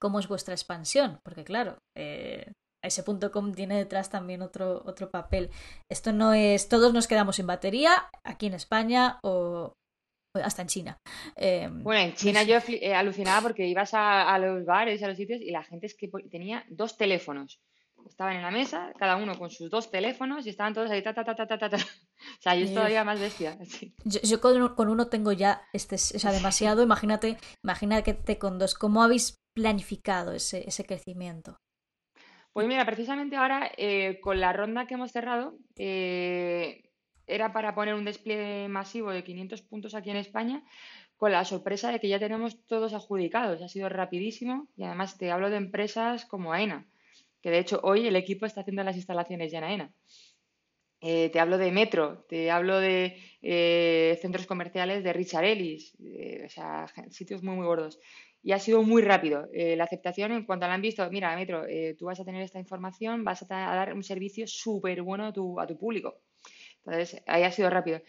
¿Cómo 0.00 0.18
es 0.18 0.28
vuestra 0.28 0.54
expansión? 0.54 1.18
Porque 1.24 1.44
claro, 1.44 1.78
eh, 1.96 2.52
ese 2.84 3.02
punto 3.02 3.30
com 3.30 3.52
tiene 3.52 3.78
detrás 3.78 4.10
también 4.10 4.42
otro, 4.42 4.82
otro 4.84 5.10
papel. 5.10 5.50
Esto 5.90 6.12
no 6.12 6.34
es, 6.34 6.68
todos 6.68 6.92
nos 6.92 7.08
quedamos 7.08 7.36
sin 7.36 7.46
batería 7.46 8.10
aquí 8.24 8.46
en 8.46 8.54
España 8.54 9.18
o, 9.22 9.72
hasta 10.42 10.62
en 10.62 10.68
China. 10.68 10.98
Em, 11.36 11.82
bueno, 11.82 12.02
en 12.02 12.14
China 12.14 12.42
yo 12.42 12.58
eh, 12.68 12.94
alucinaba 12.94 13.42
porque 13.42 13.66
ibas 13.66 13.90
a, 13.94 14.38
los 14.38 14.64
bares, 14.64 15.02
a 15.02 15.08
los 15.08 15.16
sitios 15.16 15.40
y 15.40 15.50
la 15.50 15.62
gente 15.62 15.86
es 15.86 15.96
que 15.96 16.10
tenía 16.30 16.64
dos 16.68 16.96
teléfonos. 16.96 17.60
Estaban 18.08 18.36
en 18.36 18.42
la 18.42 18.50
mesa, 18.50 18.92
cada 18.98 19.16
uno 19.16 19.38
con 19.38 19.50
sus 19.50 19.70
dos 19.70 19.90
teléfonos 19.90 20.46
y 20.46 20.50
estaban 20.50 20.74
todos 20.74 20.90
ahí, 20.90 21.02
ta, 21.02 21.14
ta, 21.14 21.24
ta, 21.24 21.34
ta, 21.34 21.46
ta, 21.46 21.58
ta. 21.58 21.76
O 22.38 22.42
sea, 22.42 22.54
yo 22.54 22.64
es 22.64 22.72
todavía 22.72 23.04
más 23.04 23.20
bestia. 23.20 23.58
Yo, 24.04 24.40
con, 24.40 24.88
uno 24.88 25.08
tengo 25.08 25.32
ya, 25.32 25.62
este, 25.72 25.96
o 25.96 25.98
sea, 25.98 26.32
demasiado. 26.32 26.82
imagínate, 26.90 27.36
imagínate 27.62 28.38
con 28.38 28.58
dos. 28.58 28.74
¿Cómo 28.74 29.02
habéis 29.02 29.42
planificado 29.52 30.32
ese, 30.32 30.66
ese 30.66 30.84
crecimiento? 30.84 31.60
Pues 32.54 32.68
mira, 32.68 32.86
precisamente 32.86 33.34
ahora, 33.34 33.70
eh, 33.76 34.20
con 34.20 34.40
la 34.40 34.52
ronda 34.52 34.86
que 34.86 34.94
hemos 34.94 35.10
cerrado, 35.10 35.58
eh, 35.76 36.84
era 37.26 37.52
para 37.52 37.74
poner 37.74 37.94
un 37.94 38.04
despliegue 38.04 38.68
masivo 38.68 39.10
de 39.10 39.24
500 39.24 39.62
puntos 39.62 39.94
aquí 39.94 40.10
en 40.10 40.16
España, 40.18 40.62
con 41.16 41.32
la 41.32 41.44
sorpresa 41.44 41.90
de 41.90 41.98
que 41.98 42.08
ya 42.08 42.18
tenemos 42.18 42.64
todos 42.66 42.92
adjudicados. 42.92 43.60
Ha 43.60 43.68
sido 43.68 43.88
rapidísimo 43.88 44.68
y 44.76 44.84
además 44.84 45.18
te 45.18 45.32
hablo 45.32 45.50
de 45.50 45.56
empresas 45.56 46.26
como 46.26 46.52
AENA, 46.52 46.86
que 47.44 47.50
de 47.50 47.58
hecho 47.58 47.78
hoy 47.82 48.06
el 48.06 48.16
equipo 48.16 48.46
está 48.46 48.62
haciendo 48.62 48.82
las 48.84 48.96
instalaciones 48.96 49.52
ya 49.52 49.58
en 49.58 49.64
AENA. 49.64 49.94
Eh, 51.02 51.28
te 51.28 51.40
hablo 51.40 51.58
de 51.58 51.70
Metro, 51.72 52.24
te 52.26 52.50
hablo 52.50 52.80
de 52.80 53.18
eh, 53.42 54.18
centros 54.22 54.46
comerciales 54.46 55.04
de 55.04 55.12
Richard 55.12 55.44
Ellis, 55.44 55.94
eh, 56.00 56.44
o 56.46 56.48
sea, 56.48 56.86
sitios 57.10 57.42
muy, 57.42 57.56
muy 57.56 57.66
gordos. 57.66 58.00
Y 58.42 58.52
ha 58.52 58.58
sido 58.58 58.82
muy 58.82 59.02
rápido. 59.02 59.46
la 59.52 59.84
aceptación, 59.84 60.32
en 60.32 60.46
cuanto 60.46 60.66
la 60.66 60.72
han 60.72 60.80
visto, 60.80 61.06
mira, 61.10 61.36
Metro, 61.36 61.64
tú 61.98 62.06
vas 62.06 62.20
a 62.20 62.24
tener 62.24 62.40
esta 62.42 62.58
información, 62.58 63.24
vas 63.24 63.42
a, 63.42 63.46
dar 63.46 63.92
un 63.92 64.02
servicio 64.02 64.46
súper 64.46 65.02
bueno 65.02 65.26
a 65.26 65.32
tu, 65.32 65.60
a 65.60 65.66
tu 65.66 65.76
público. 65.78 66.22
Entonces, 66.86 67.22
ahí 67.26 67.42
ha 67.42 67.50
sido 67.50 67.68
rápido. 67.68 68.00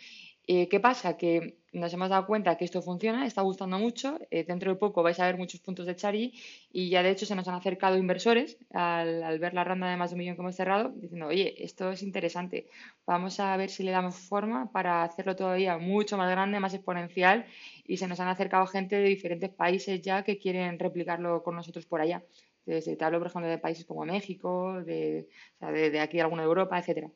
Eh, 0.47 0.69
¿Qué 0.69 0.79
pasa? 0.79 1.17
Que 1.17 1.57
nos 1.73 1.91
hemos 1.93 2.09
dado 2.09 2.27
cuenta 2.27 2.55
que 2.57 2.65
esto 2.65 2.81
funciona, 2.81 3.25
está 3.25 3.41
gustando 3.41 3.79
mucho. 3.79 4.19
Eh, 4.29 4.43
dentro 4.43 4.71
de 4.71 4.77
poco 4.77 5.01
vais 5.03 5.19
a 5.19 5.25
ver 5.25 5.37
muchos 5.37 5.59
puntos 5.59 5.85
de 5.87 5.95
Chari 5.95 6.33
y 6.71 6.89
ya 6.89 7.01
de 7.03 7.09
hecho 7.09 7.25
se 7.25 7.35
nos 7.35 7.47
han 7.47 7.55
acercado 7.55 7.97
inversores 7.97 8.57
al, 8.71 9.39
ver 9.39 9.53
la 9.55 9.63
ronda 9.63 9.89
de 9.89 9.97
más 9.97 10.11
de 10.11 10.15
un 10.15 10.19
millón 10.19 10.35
que 10.35 10.41
hemos 10.41 10.55
cerrado, 10.55 10.89
diciendo, 10.95 11.27
oye, 11.27 11.63
esto 11.63 11.91
es 11.91 12.03
interesante. 12.03 12.67
Vamos 13.07 13.39
a 13.39 13.57
ver 13.57 13.69
si 13.69 13.83
le 13.83 13.91
damos 13.91 14.15
forma 14.17 14.71
para 14.71 15.03
hacerlo 15.03 15.35
todavía 15.35 15.77
mucho 15.77 16.17
más 16.17 16.29
grande, 16.29 16.59
más 16.59 16.73
exponencial. 16.73 17.45
Y 17.85 17.97
se 17.97 18.07
nos 18.07 18.19
han 18.19 18.27
acercado 18.27 18.67
gente 18.67 18.95
de 18.95 19.03
diferentes 19.09 19.49
países 19.49 20.01
ya 20.01 20.23
que 20.23 20.37
quieren 20.37 20.77
replicarlo 20.79 21.43
con 21.43 21.55
nosotros 21.55 21.85
por 21.85 22.01
allá. 22.01 22.23
Desde, 22.65 22.95
te 22.95 23.05
hablo, 23.05 23.19
por 23.19 23.27
ejemplo, 23.27 23.49
de 23.49 23.57
países 23.59 23.85
como 23.85 24.05
México, 24.05 24.81
de, 24.83 25.27
de, 25.59 25.99
aquí, 25.99 26.19
alguna 26.19 26.43
de 26.43 26.47
Europa, 26.47 26.79
etcétera. 26.79 27.11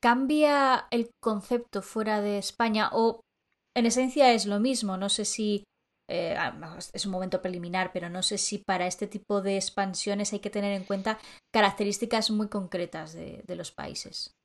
¿Cambia 0.00 0.86
el 0.90 1.10
concepto 1.20 1.82
fuera 1.82 2.20
de 2.20 2.38
España 2.38 2.90
o 2.92 3.20
en 3.76 3.86
esencia 3.86 4.32
es 4.32 4.46
lo 4.46 4.60
mismo? 4.60 4.96
No 4.96 5.08
sé 5.08 5.24
si 5.24 5.64
eh, 6.08 6.36
es 6.92 7.06
un 7.06 7.12
momento 7.12 7.42
preliminar, 7.42 7.90
pero 7.92 8.08
no 8.08 8.22
sé 8.22 8.38
si 8.38 8.58
para 8.58 8.86
este 8.86 9.06
tipo 9.06 9.42
de 9.42 9.56
expansiones 9.56 10.32
hay 10.32 10.38
que 10.38 10.50
tener 10.50 10.72
en 10.72 10.84
cuenta 10.84 11.18
características 11.52 12.30
muy 12.30 12.48
concretas 12.48 13.12
de 13.12 13.56
los 13.56 13.72
países. 13.72 14.37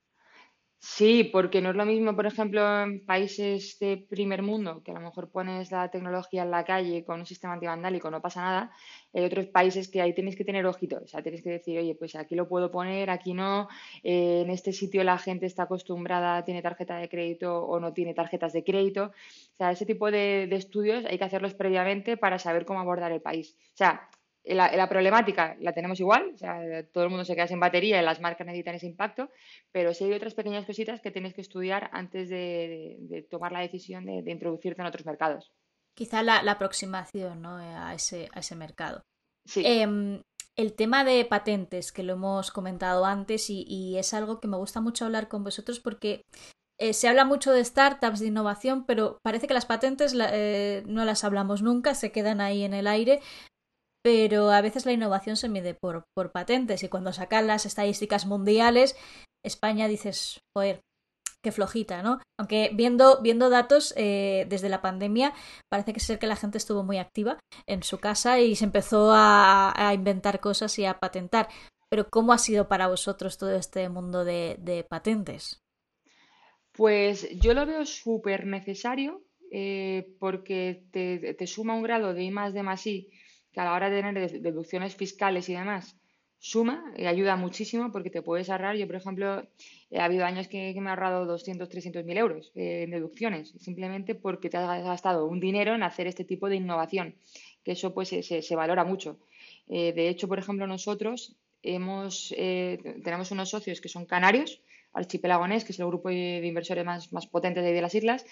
Sí, 0.85 1.23
porque 1.23 1.61
no 1.61 1.69
es 1.69 1.77
lo 1.77 1.85
mismo, 1.85 2.13
por 2.13 2.25
ejemplo, 2.25 2.61
en 2.83 3.05
países 3.05 3.79
de 3.79 3.95
primer 3.97 4.41
mundo, 4.41 4.83
que 4.83 4.91
a 4.91 4.93
lo 4.95 4.99
mejor 4.99 5.31
pones 5.31 5.71
la 5.71 5.89
tecnología 5.89 6.43
en 6.43 6.51
la 6.51 6.65
calle 6.65 7.05
con 7.05 7.21
un 7.21 7.25
sistema 7.25 7.53
antivandálico, 7.53 8.11
no 8.11 8.21
pasa 8.21 8.41
nada. 8.41 8.71
Hay 9.13 9.23
otros 9.23 9.47
países 9.47 9.87
que 9.89 10.01
ahí 10.01 10.13
tienes 10.13 10.35
que 10.35 10.43
tener 10.43 10.65
ojito, 10.65 10.99
o 11.01 11.07
sea, 11.07 11.23
tienes 11.23 11.41
que 11.41 11.51
decir, 11.51 11.79
oye, 11.79 11.95
pues 11.95 12.15
aquí 12.15 12.35
lo 12.35 12.49
puedo 12.49 12.69
poner, 12.69 13.09
aquí 13.09 13.33
no, 13.33 13.69
eh, 14.03 14.41
en 14.43 14.49
este 14.49 14.73
sitio 14.73 15.05
la 15.05 15.17
gente 15.17 15.45
está 15.45 15.63
acostumbrada, 15.63 16.43
tiene 16.43 16.61
tarjeta 16.61 16.97
de 16.97 17.07
crédito 17.07 17.63
o 17.63 17.79
no 17.79 17.93
tiene 17.93 18.13
tarjetas 18.13 18.51
de 18.51 18.65
crédito. 18.65 19.05
O 19.53 19.55
sea, 19.57 19.71
ese 19.71 19.85
tipo 19.85 20.11
de, 20.11 20.47
de 20.49 20.55
estudios 20.57 21.05
hay 21.05 21.17
que 21.17 21.23
hacerlos 21.23 21.53
previamente 21.53 22.17
para 22.17 22.39
saber 22.39 22.65
cómo 22.65 22.81
abordar 22.81 23.13
el 23.13 23.21
país. 23.21 23.55
O 23.73 23.77
sea, 23.77 24.09
la, 24.45 24.89
problemática 24.89 25.55
la 25.59 25.73
tenemos 25.73 25.99
igual, 25.99 26.31
o 26.33 26.37
sea, 26.37 26.85
todo 26.91 27.05
el 27.05 27.09
mundo 27.09 27.23
se 27.25 27.35
queda 27.35 27.47
sin 27.47 27.59
batería 27.59 28.01
y 28.01 28.05
las 28.05 28.19
marcas 28.19 28.45
necesitan 28.45 28.75
ese 28.75 28.87
impacto, 28.87 29.29
pero 29.71 29.93
sí 29.93 30.03
hay 30.03 30.13
otras 30.13 30.33
pequeñas 30.33 30.65
cositas 30.65 31.01
que 31.01 31.11
tienes 31.11 31.33
que 31.33 31.41
estudiar 31.41 31.89
antes 31.93 32.29
de, 32.29 33.25
tomar 33.29 33.51
la 33.51 33.61
decisión 33.61 34.05
de, 34.05 34.23
introducirte 34.29 34.81
en 34.81 34.87
otros 34.87 35.05
mercados. 35.05 35.51
Quizá 35.95 36.23
la, 36.23 36.39
aproximación 36.39 37.45
a, 37.45 37.93
ese, 37.93 38.27
a 38.33 38.39
ese 38.39 38.55
mercado. 38.55 39.03
Sí. 39.45 39.63
Em, 39.65 40.21
el 40.55 40.73
tema 40.73 41.03
de 41.03 41.23
patentes, 41.25 41.91
que 41.91 42.03
lo 42.03 42.13
hemos 42.13 42.51
comentado 42.51 43.05
antes 43.05 43.49
y, 43.49 43.97
es 43.97 44.13
algo 44.13 44.39
que 44.39 44.47
me 44.47 44.57
gusta 44.57 44.81
mucho 44.81 45.05
hablar 45.05 45.27
con 45.27 45.43
vosotros 45.43 45.79
porque 45.79 46.21
eh, 46.79 46.93
se 46.93 47.07
habla 47.07 47.25
mucho 47.25 47.51
de 47.51 47.63
startups, 47.63 48.19
de 48.19 48.27
innovación, 48.27 48.85
pero 48.85 49.17
parece 49.23 49.47
que 49.47 49.53
las 49.53 49.65
patentes 49.65 50.15
eh, 50.19 50.83
no 50.85 51.05
las 51.05 51.23
hablamos 51.23 51.61
nunca, 51.61 51.95
se 51.95 52.11
quedan 52.11 52.41
ahí 52.41 52.63
en 52.63 52.73
el 52.73 52.87
aire 52.87 53.21
pero 54.03 54.51
a 54.51 54.61
veces 54.61 54.85
la 54.85 54.91
innovación 54.91 55.37
se 55.37 55.49
mide 55.49 55.73
por, 55.73 56.05
patentes 56.31 56.83
y 56.83 56.89
cuando 56.89 57.13
sacan 57.13 57.47
las 57.47 57.65
estadísticas 57.65 58.25
mundiales, 58.25 58.95
España 59.43 59.87
dices, 59.87 60.41
joder, 60.55 60.81
que 61.41 61.51
flojita, 61.51 62.03
¿no? 62.03 62.19
Aunque 62.39 62.71
viendo, 62.73 63.21
viendo 63.21 63.49
datos 63.49 63.93
eh, 63.97 64.45
desde 64.49 64.69
la 64.69 64.81
pandemia, 64.81 65.33
parece 65.69 65.93
que 65.93 65.99
ser 65.99 66.19
que 66.19 66.27
la 66.27 66.35
gente 66.35 66.57
estuvo 66.57 66.83
muy 66.83 66.97
activa 66.97 67.39
en 67.65 67.83
su 67.83 67.99
casa 67.99 68.39
y 68.39 68.55
se 68.55 68.65
empezó 68.65 69.11
a, 69.13 69.91
inventar 69.93 70.39
cosas 70.39 70.77
y 70.79 70.85
a 70.85 70.99
patentar. 70.99 71.47
Pero 71.89 72.07
¿cómo 72.09 72.33
ha 72.33 72.37
sido 72.37 72.67
para 72.67 72.87
vosotros 72.87 73.37
todo 73.37 73.55
este 73.55 73.87
mundo 73.89 74.25
de, 74.25 74.85
patentes? 74.89 75.61
Pues 76.73 77.29
yo 77.39 77.53
lo 77.53 77.65
veo 77.65 77.85
súper 77.85 78.47
necesario 78.47 79.21
eh, 79.51 80.15
porque 80.19 80.85
te, 80.91 81.47
suma 81.47 81.75
un 81.75 81.83
grado 81.83 82.13
de 82.13 82.23
I 82.23 82.31
más 82.31 82.53
de 82.53 82.63
más 82.63 82.87
I 82.87 83.11
que 83.53 83.61
a 83.61 83.65
la 83.65 83.73
hora 83.73 83.89
de 83.89 84.01
tener 84.01 84.41
deducciones 84.41 84.95
fiscales 84.95 85.47
y 85.49 85.53
demás, 85.53 85.95
suma 86.39 86.93
y 86.97 87.05
ayuda 87.05 87.37
muchísimo 87.37 87.89
porque 87.93 88.09
te 88.09 88.21
puedes 88.21 88.49
ahorrar. 88.49 88.75
Yo, 88.75 88.85
por 88.85 88.97
ejemplo, 88.97 89.47
ha 89.97 90.03
habido 90.03 90.25
años 90.25 90.49
que, 90.49 90.73
me 90.75 90.87
he 90.87 90.89
ahorrado 90.89 91.25
200, 91.25 91.69
300 91.69 92.03
mil 92.03 92.17
euros 92.17 92.51
en 92.55 92.91
deducciones, 92.91 93.53
simplemente 93.59 94.13
porque 94.13 94.49
te 94.49 94.57
has 94.57 94.83
gastado 94.83 95.25
un 95.25 95.39
dinero 95.39 95.73
en 95.73 95.83
hacer 95.83 96.05
este 96.07 96.25
tipo 96.25 96.49
de 96.49 96.57
innovación, 96.57 97.15
que 97.63 97.71
eso 97.71 97.93
pues 97.93 98.09
se, 98.09 98.55
valora 98.57 98.83
mucho. 98.83 99.17
Eh, 99.69 99.93
de 99.93 100.09
hecho, 100.09 100.27
por 100.27 100.37
ejemplo, 100.37 100.67
nosotros 100.67 101.37
hemos, 101.61 102.33
eh, 102.37 102.99
tenemos 103.05 103.31
unos 103.31 103.49
socios 103.49 103.79
que 103.79 103.87
son 103.87 104.05
canarios, 104.05 104.59
Archipelagonés, 104.91 105.63
que 105.63 105.71
es 105.71 105.79
el 105.79 105.87
grupo 105.87 106.09
de 106.09 106.45
inversores 106.45 106.83
más, 106.83 107.13
más 107.13 107.25
potente 107.25 107.61
de 107.61 107.81
las 107.81 107.95
islas, 107.95 108.25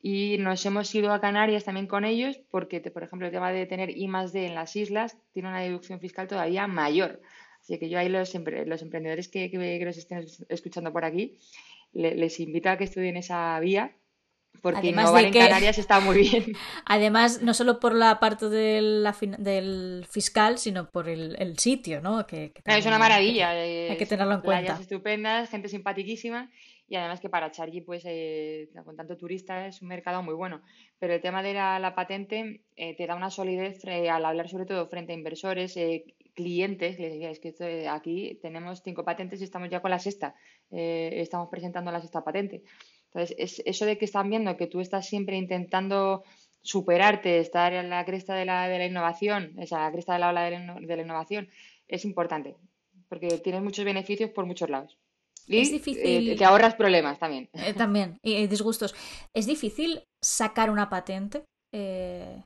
y 0.00 0.38
nos 0.38 0.64
hemos 0.64 0.94
ido 0.94 1.12
a 1.12 1.20
Canarias 1.20 1.64
también 1.64 1.86
con 1.86 2.04
ellos 2.04 2.38
porque, 2.50 2.80
por 2.80 3.02
ejemplo, 3.02 3.26
el 3.26 3.32
tema 3.32 3.50
de 3.50 3.66
tener 3.66 3.90
I 3.90 4.06
más 4.06 4.32
D 4.32 4.46
en 4.46 4.54
las 4.54 4.76
islas 4.76 5.16
tiene 5.32 5.48
una 5.48 5.60
deducción 5.60 6.00
fiscal 6.00 6.28
todavía 6.28 6.66
mayor. 6.66 7.20
Así 7.60 7.78
que 7.78 7.88
yo 7.88 7.98
ahí 7.98 8.08
los, 8.08 8.32
los 8.34 8.82
emprendedores 8.82 9.28
que, 9.28 9.50
que, 9.50 9.84
nos 9.84 9.96
estén 9.96 10.24
escuchando 10.48 10.92
por 10.92 11.04
aquí, 11.04 11.38
les 11.92 12.38
invito 12.38 12.70
a 12.70 12.76
que 12.76 12.84
estudien 12.84 13.16
esa 13.16 13.58
vía 13.60 13.94
porque 14.62 14.78
Además 14.78 15.04
innovar 15.04 15.24
en 15.24 15.32
Canarias 15.32 15.78
está 15.78 16.00
muy 16.00 16.18
bien. 16.18 16.44
Además, 16.84 17.42
no 17.42 17.54
solo 17.54 17.78
por 17.78 17.94
la 17.94 18.18
parte 18.18 18.48
del, 18.48 19.08
del 19.38 20.06
fiscal, 20.10 20.58
sino 20.58 20.90
por 20.90 21.08
el, 21.08 21.58
sitio, 21.58 22.00
¿no? 22.00 22.26
Que, 22.26 22.52
es 22.64 22.86
una 22.86 22.98
maravilla. 22.98 23.50
Hay 23.50 23.96
que, 23.96 24.06
tenerlo 24.06 24.34
en 24.34 24.40
cuenta. 24.40 24.78
estupendas, 24.80 25.48
gente 25.48 25.68
simpaticísima 25.68 26.50
y 26.88 26.96
además 26.96 27.20
que 27.20 27.28
para 27.28 27.50
Chargy, 27.50 27.82
pues 27.82 28.02
eh, 28.06 28.70
con 28.84 28.96
tanto 28.96 29.16
turista, 29.16 29.66
es 29.66 29.82
un 29.82 29.88
mercado 29.88 30.22
muy 30.22 30.34
bueno. 30.34 30.62
Pero 30.98 31.14
el 31.14 31.20
tema 31.20 31.42
de 31.42 31.52
la, 31.52 31.92
patente 31.94 32.62
eh, 32.76 32.96
te 32.96 33.06
da 33.06 33.14
una 33.14 33.30
solidez 33.30 33.84
al 33.84 34.24
hablar 34.24 34.48
sobre 34.48 34.64
todo 34.64 34.88
frente 34.88 35.12
a 35.12 35.14
inversores, 35.14 35.76
eh, 35.76 36.04
clientes, 36.34 36.98
les 36.98 37.12
decía, 37.12 37.30
es 37.30 37.40
que 37.40 37.88
aquí 37.88 38.38
tenemos 38.40 38.82
cinco 38.82 39.04
patentes 39.04 39.40
y 39.40 39.44
estamos 39.44 39.68
ya 39.68 39.82
con 39.82 39.90
la 39.90 39.98
sexta, 39.98 40.36
estamos 40.70 41.48
presentando 41.50 41.90
la 41.90 42.00
sexta 42.00 42.22
patente. 42.22 42.62
Entonces, 43.06 43.34
es 43.38 43.62
eso 43.66 43.84
de 43.86 43.98
que 43.98 44.04
están 44.04 44.30
viendo 44.30 44.56
que 44.56 44.68
tú 44.68 44.80
estás 44.80 45.08
siempre 45.08 45.36
intentando 45.36 46.22
superarte, 46.62 47.40
estar 47.40 47.72
en 47.72 47.90
la 47.90 48.04
cresta 48.04 48.34
de 48.34 48.44
la, 48.44 48.68
de 48.68 48.78
la 48.78 48.86
innovación, 48.86 49.54
esa 49.58 49.80
la 49.80 49.92
cresta 49.92 50.12
de 50.12 50.20
la 50.20 50.28
ola 50.28 50.44
de 50.44 50.58
la, 50.58 50.74
de 50.74 50.96
la 50.96 51.02
innovación, 51.02 51.48
es 51.88 52.04
importante, 52.04 52.54
porque 53.08 53.26
tienes 53.38 53.62
muchos 53.62 53.84
beneficios 53.84 54.30
por 54.30 54.46
muchos 54.46 54.70
lados. 54.70 54.96
Y 55.48 55.60
es 55.60 55.70
difícil. 55.70 56.30
Eh, 56.30 56.36
te 56.36 56.44
ahorras 56.44 56.74
problemas 56.74 57.18
también. 57.18 57.48
Eh, 57.68 57.74
también, 57.74 58.18
y 58.22 58.46
disgustos. 58.46 58.94
¿Es 59.34 59.46
difícil 59.46 60.04
sacar 60.22 60.70
una 60.70 60.88
patente? 60.88 61.44
Eh, 61.72 62.42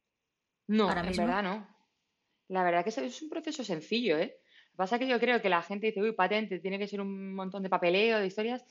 no, 0.69 0.91
en 0.91 1.17
verdad 1.17 1.43
no. 1.43 1.69
La 2.49 2.65
verdad 2.65 2.85
que 2.85 2.91
es 2.91 3.23
un 3.23 3.29
proceso 3.29 3.65
sencillo, 3.65 4.19
¿eh? 4.19 4.37
Lo 4.37 4.73
que 4.73 4.77
pasa 4.77 4.97
es 4.97 5.01
que 5.01 5.09
yo 5.09 5.21
creo 5.21 5.41
que 5.43 5.49
la 5.49 5.63
gente 5.63 5.89
dice, 5.89 6.01
uy, 6.01 6.13
patente, 6.13 6.59
tiene 6.59 6.79
que 6.79 6.89
ser 6.89 7.01
un 7.01 7.35
montón 7.35 7.63
de 7.63 7.69
papeleo, 7.69 8.19
de 8.19 8.27
historias, 8.27 8.65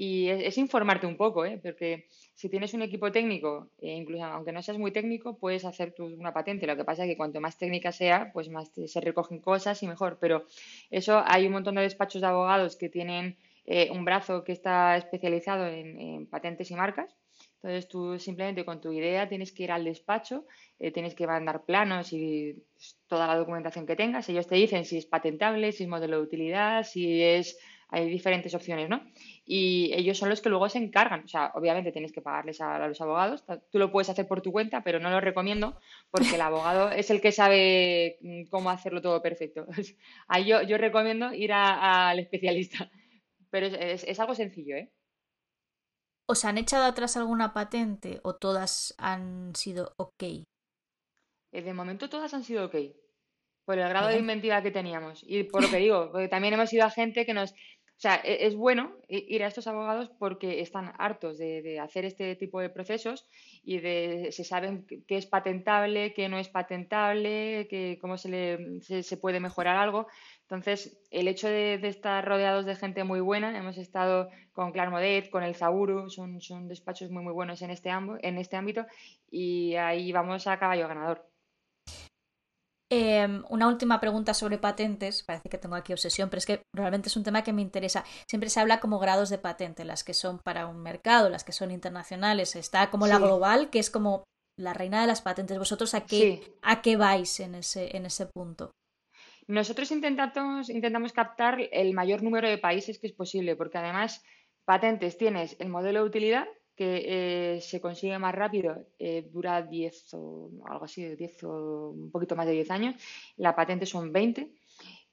y 0.00 0.28
es, 0.28 0.56
informarte 0.58 1.08
un 1.08 1.16
poco, 1.16 1.44
¿eh? 1.44 1.58
Porque 1.60 2.06
si 2.32 2.48
tienes 2.48 2.72
un 2.72 2.82
equipo 2.82 3.10
técnico, 3.10 3.72
incluso 3.80 4.24
aunque 4.26 4.52
no 4.52 4.62
seas 4.62 4.78
muy 4.78 4.92
técnico, 4.92 5.36
puedes 5.36 5.64
hacer 5.64 5.92
una 5.98 6.32
patente. 6.32 6.68
Lo 6.68 6.76
que 6.76 6.84
pasa 6.84 7.02
es 7.02 7.10
que 7.10 7.16
cuanto 7.16 7.40
más 7.40 7.58
técnica 7.58 7.90
sea, 7.90 8.30
pues 8.32 8.48
más 8.48 8.70
se 8.86 9.00
recogen 9.00 9.40
cosas 9.40 9.82
y 9.82 9.88
mejor. 9.88 10.18
Pero 10.20 10.44
eso 10.90 11.20
hay 11.26 11.46
un 11.46 11.52
montón 11.52 11.74
de 11.74 11.82
despachos 11.82 12.20
de 12.20 12.28
abogados 12.28 12.76
que 12.76 12.88
tienen 12.88 13.36
eh, 13.70 13.90
un 13.92 14.02
brazo 14.02 14.44
que 14.44 14.52
está 14.52 14.96
especializado 14.96 15.66
en, 15.66 16.26
patentes 16.26 16.70
y 16.70 16.74
marcas. 16.74 17.14
Entonces 17.56 17.86
tú 17.86 18.18
simplemente 18.18 18.64
con 18.64 18.80
tu 18.80 18.92
idea 18.92 19.28
tienes 19.28 19.52
que 19.52 19.64
ir 19.64 19.72
al 19.72 19.84
despacho, 19.84 20.46
eh, 20.78 20.90
tienes 20.90 21.14
que 21.14 21.26
mandar 21.26 21.66
planos 21.66 22.14
y 22.14 22.64
toda 23.08 23.26
la 23.26 23.36
documentación 23.36 23.84
que 23.84 23.94
tengas. 23.94 24.26
Ellos 24.30 24.46
te 24.46 24.54
dicen 24.54 24.86
si 24.86 24.96
es 24.96 25.04
patentable, 25.04 25.72
si 25.72 25.82
es 25.82 25.88
modelo 25.88 26.16
de 26.16 26.22
utilidad, 26.22 26.82
si 26.84 27.22
es... 27.22 27.58
Hay 27.90 28.06
diferentes 28.10 28.54
opciones, 28.54 28.90
¿no? 28.90 29.00
Y 29.46 29.90
ellos 29.94 30.18
son 30.18 30.28
los 30.28 30.42
que 30.42 30.50
luego 30.50 30.68
se 30.68 30.76
encargan. 30.76 31.24
O 31.24 31.28
sea, 31.28 31.52
obviamente 31.54 31.90
tienes 31.90 32.12
que 32.12 32.20
pagarles 32.20 32.60
a, 32.60 32.86
los 32.86 33.00
abogados. 33.00 33.46
Tú 33.70 33.78
lo 33.78 33.90
puedes 33.90 34.10
hacer 34.10 34.28
por 34.28 34.42
tu 34.42 34.52
cuenta, 34.52 34.82
pero 34.82 35.00
no 35.00 35.08
lo 35.08 35.22
recomiendo 35.22 35.80
porque 36.10 36.34
el 36.34 36.42
abogado 36.42 36.90
es 36.92 37.08
el 37.10 37.22
que 37.22 37.32
sabe 37.32 38.18
mm, 38.20 38.50
cómo 38.50 38.68
hacerlo 38.68 39.00
todo 39.00 39.22
perfecto. 39.22 39.66
Ahí 40.28 40.44
yo, 40.44 40.60
yo 40.60 40.76
recomiendo 40.76 41.32
ir 41.32 41.50
al 41.54 42.18
especialista. 42.18 42.90
Pero 43.50 43.66
es, 43.66 44.20
algo 44.20 44.34
sencillo, 44.34 44.76
¿eh? 44.76 44.92
¿Os 46.26 46.44
han 46.44 46.58
echado 46.58 46.84
atrás 46.84 47.16
alguna 47.16 47.54
patente 47.54 48.20
o 48.22 48.36
todas 48.36 48.94
han 48.98 49.54
sido 49.54 49.94
ok? 49.96 50.22
Eh, 51.52 51.62
de 51.62 51.72
momento 51.72 52.10
todas 52.10 52.34
han 52.34 52.44
sido 52.44 52.66
ok. 52.66 52.76
Por 53.64 53.78
el 53.78 53.88
grado 53.88 54.08
de 54.08 54.18
inventiva 54.18 54.62
que 54.62 54.70
teníamos. 54.70 55.24
Y 55.26 55.44
por 55.44 55.62
lo 55.62 55.70
que 55.70 55.76
digo, 55.86 56.10
porque 56.12 56.28
también 56.28 56.54
hemos 56.54 56.72
ido 56.72 56.84
a 56.84 56.90
gente 56.90 57.24
que 57.24 57.34
nos. 57.34 57.52
O 57.52 58.00
sea, 58.00 58.20
e, 58.22 58.46
es 58.46 58.54
bueno 58.54 58.92
ir 59.08 59.42
a 59.42 59.48
estos 59.48 59.66
abogados 59.66 60.10
porque 60.18 60.60
están 60.60 60.92
hartos 60.98 61.38
de, 61.38 61.80
hacer 61.80 62.04
este 62.04 62.36
tipo 62.36 62.60
de 62.60 62.70
procesos 62.70 63.26
y 63.64 63.78
de 63.78 64.28
se 64.30 64.44
saben 64.44 64.86
qué 64.86 65.16
es 65.16 65.26
patentable, 65.26 66.12
qué 66.12 66.28
no 66.28 66.38
es 66.38 66.48
patentable, 66.48 67.66
que, 67.68 67.98
cómo 68.00 68.18
se, 68.18 68.28
le, 68.28 69.02
se 69.02 69.16
puede 69.16 69.40
mejorar 69.40 69.76
algo. 69.76 70.06
Entonces, 70.50 70.98
el 71.10 71.28
hecho 71.28 71.46
de, 71.46 71.74
estar 71.74 72.26
rodeados 72.26 72.64
de 72.64 72.74
gente 72.74 73.04
muy 73.04 73.20
buena, 73.20 73.56
hemos 73.58 73.76
estado 73.76 74.30
con 74.54 74.72
Clarmodet, 74.72 75.28
con 75.28 75.42
el 75.42 75.54
Zauru, 75.54 76.08
son, 76.08 76.40
son 76.40 76.68
despachos 76.68 77.10
muy 77.10 77.22
muy 77.22 77.34
buenos 77.34 77.60
en 77.60 77.68
este, 77.70 77.90
en 77.90 78.38
este 78.38 78.56
ámbito 78.56 78.86
y 79.30 79.74
ahí 79.74 80.10
vamos 80.10 80.46
a 80.46 80.58
caballo 80.58 80.88
ganador. 80.88 81.28
Em, 82.90 83.44
una 83.50 83.68
última 83.68 84.00
pregunta 84.00 84.32
sobre 84.32 84.56
patentes. 84.56 85.22
Parece 85.22 85.50
que 85.50 85.58
tengo 85.58 85.74
aquí 85.74 85.92
obsesión, 85.92 86.30
pero 86.30 86.38
es 86.38 86.46
que 86.46 86.62
realmente 86.74 87.10
es 87.10 87.16
un 87.18 87.24
tema 87.24 87.44
que 87.44 87.52
me 87.52 87.60
interesa. 87.60 88.02
Siempre 88.26 88.48
se 88.48 88.60
habla 88.60 88.80
como 88.80 88.98
grados 88.98 89.28
de 89.28 89.36
patente, 89.36 89.84
las 89.84 90.02
que 90.02 90.14
son 90.14 90.38
para 90.38 90.66
un 90.66 90.80
mercado, 90.80 91.28
las 91.28 91.44
que 91.44 91.52
son 91.52 91.70
internacionales. 91.70 92.56
Está 92.56 92.88
como 92.90 93.06
la 93.06 93.18
global, 93.18 93.68
que 93.68 93.80
es 93.80 93.90
como 93.90 94.24
la 94.56 94.72
reina 94.72 95.02
de 95.02 95.08
las 95.08 95.20
patentes. 95.20 95.58
¿Vosotros 95.58 95.92
a 95.92 96.06
qué, 96.06 96.56
a 96.62 96.80
qué 96.80 96.96
vais 96.96 97.38
en 97.40 97.56
ese, 97.56 97.94
en 97.94 98.06
ese 98.06 98.24
punto? 98.24 98.70
Nosotros 99.48 99.90
intentamos, 99.90 100.68
intentamos 100.68 101.12
captar 101.14 101.58
el 101.72 101.94
mayor 101.94 102.22
número 102.22 102.48
de 102.48 102.58
países 102.58 102.98
que 102.98 103.06
es 103.06 103.14
posible, 103.14 103.56
porque 103.56 103.78
además 103.78 104.22
patentes 104.66 105.16
tienes 105.16 105.56
el 105.58 105.70
modelo 105.70 106.00
de 106.00 106.06
utilidad 106.06 106.46
que 106.76 107.56
eh, 107.56 107.60
se 107.62 107.80
consigue 107.80 108.18
más 108.18 108.34
rápido, 108.34 108.86
eh, 108.98 109.26
dura 109.32 109.62
10 109.62 110.14
o 110.14 110.50
algo 110.68 110.84
así, 110.84 111.02
10 111.16 111.42
o 111.44 111.90
un 111.90 112.10
poquito 112.12 112.36
más 112.36 112.46
de 112.46 112.52
10 112.52 112.70
años, 112.70 112.94
la 113.36 113.56
patente 113.56 113.86
son 113.86 114.12
20. 114.12 114.52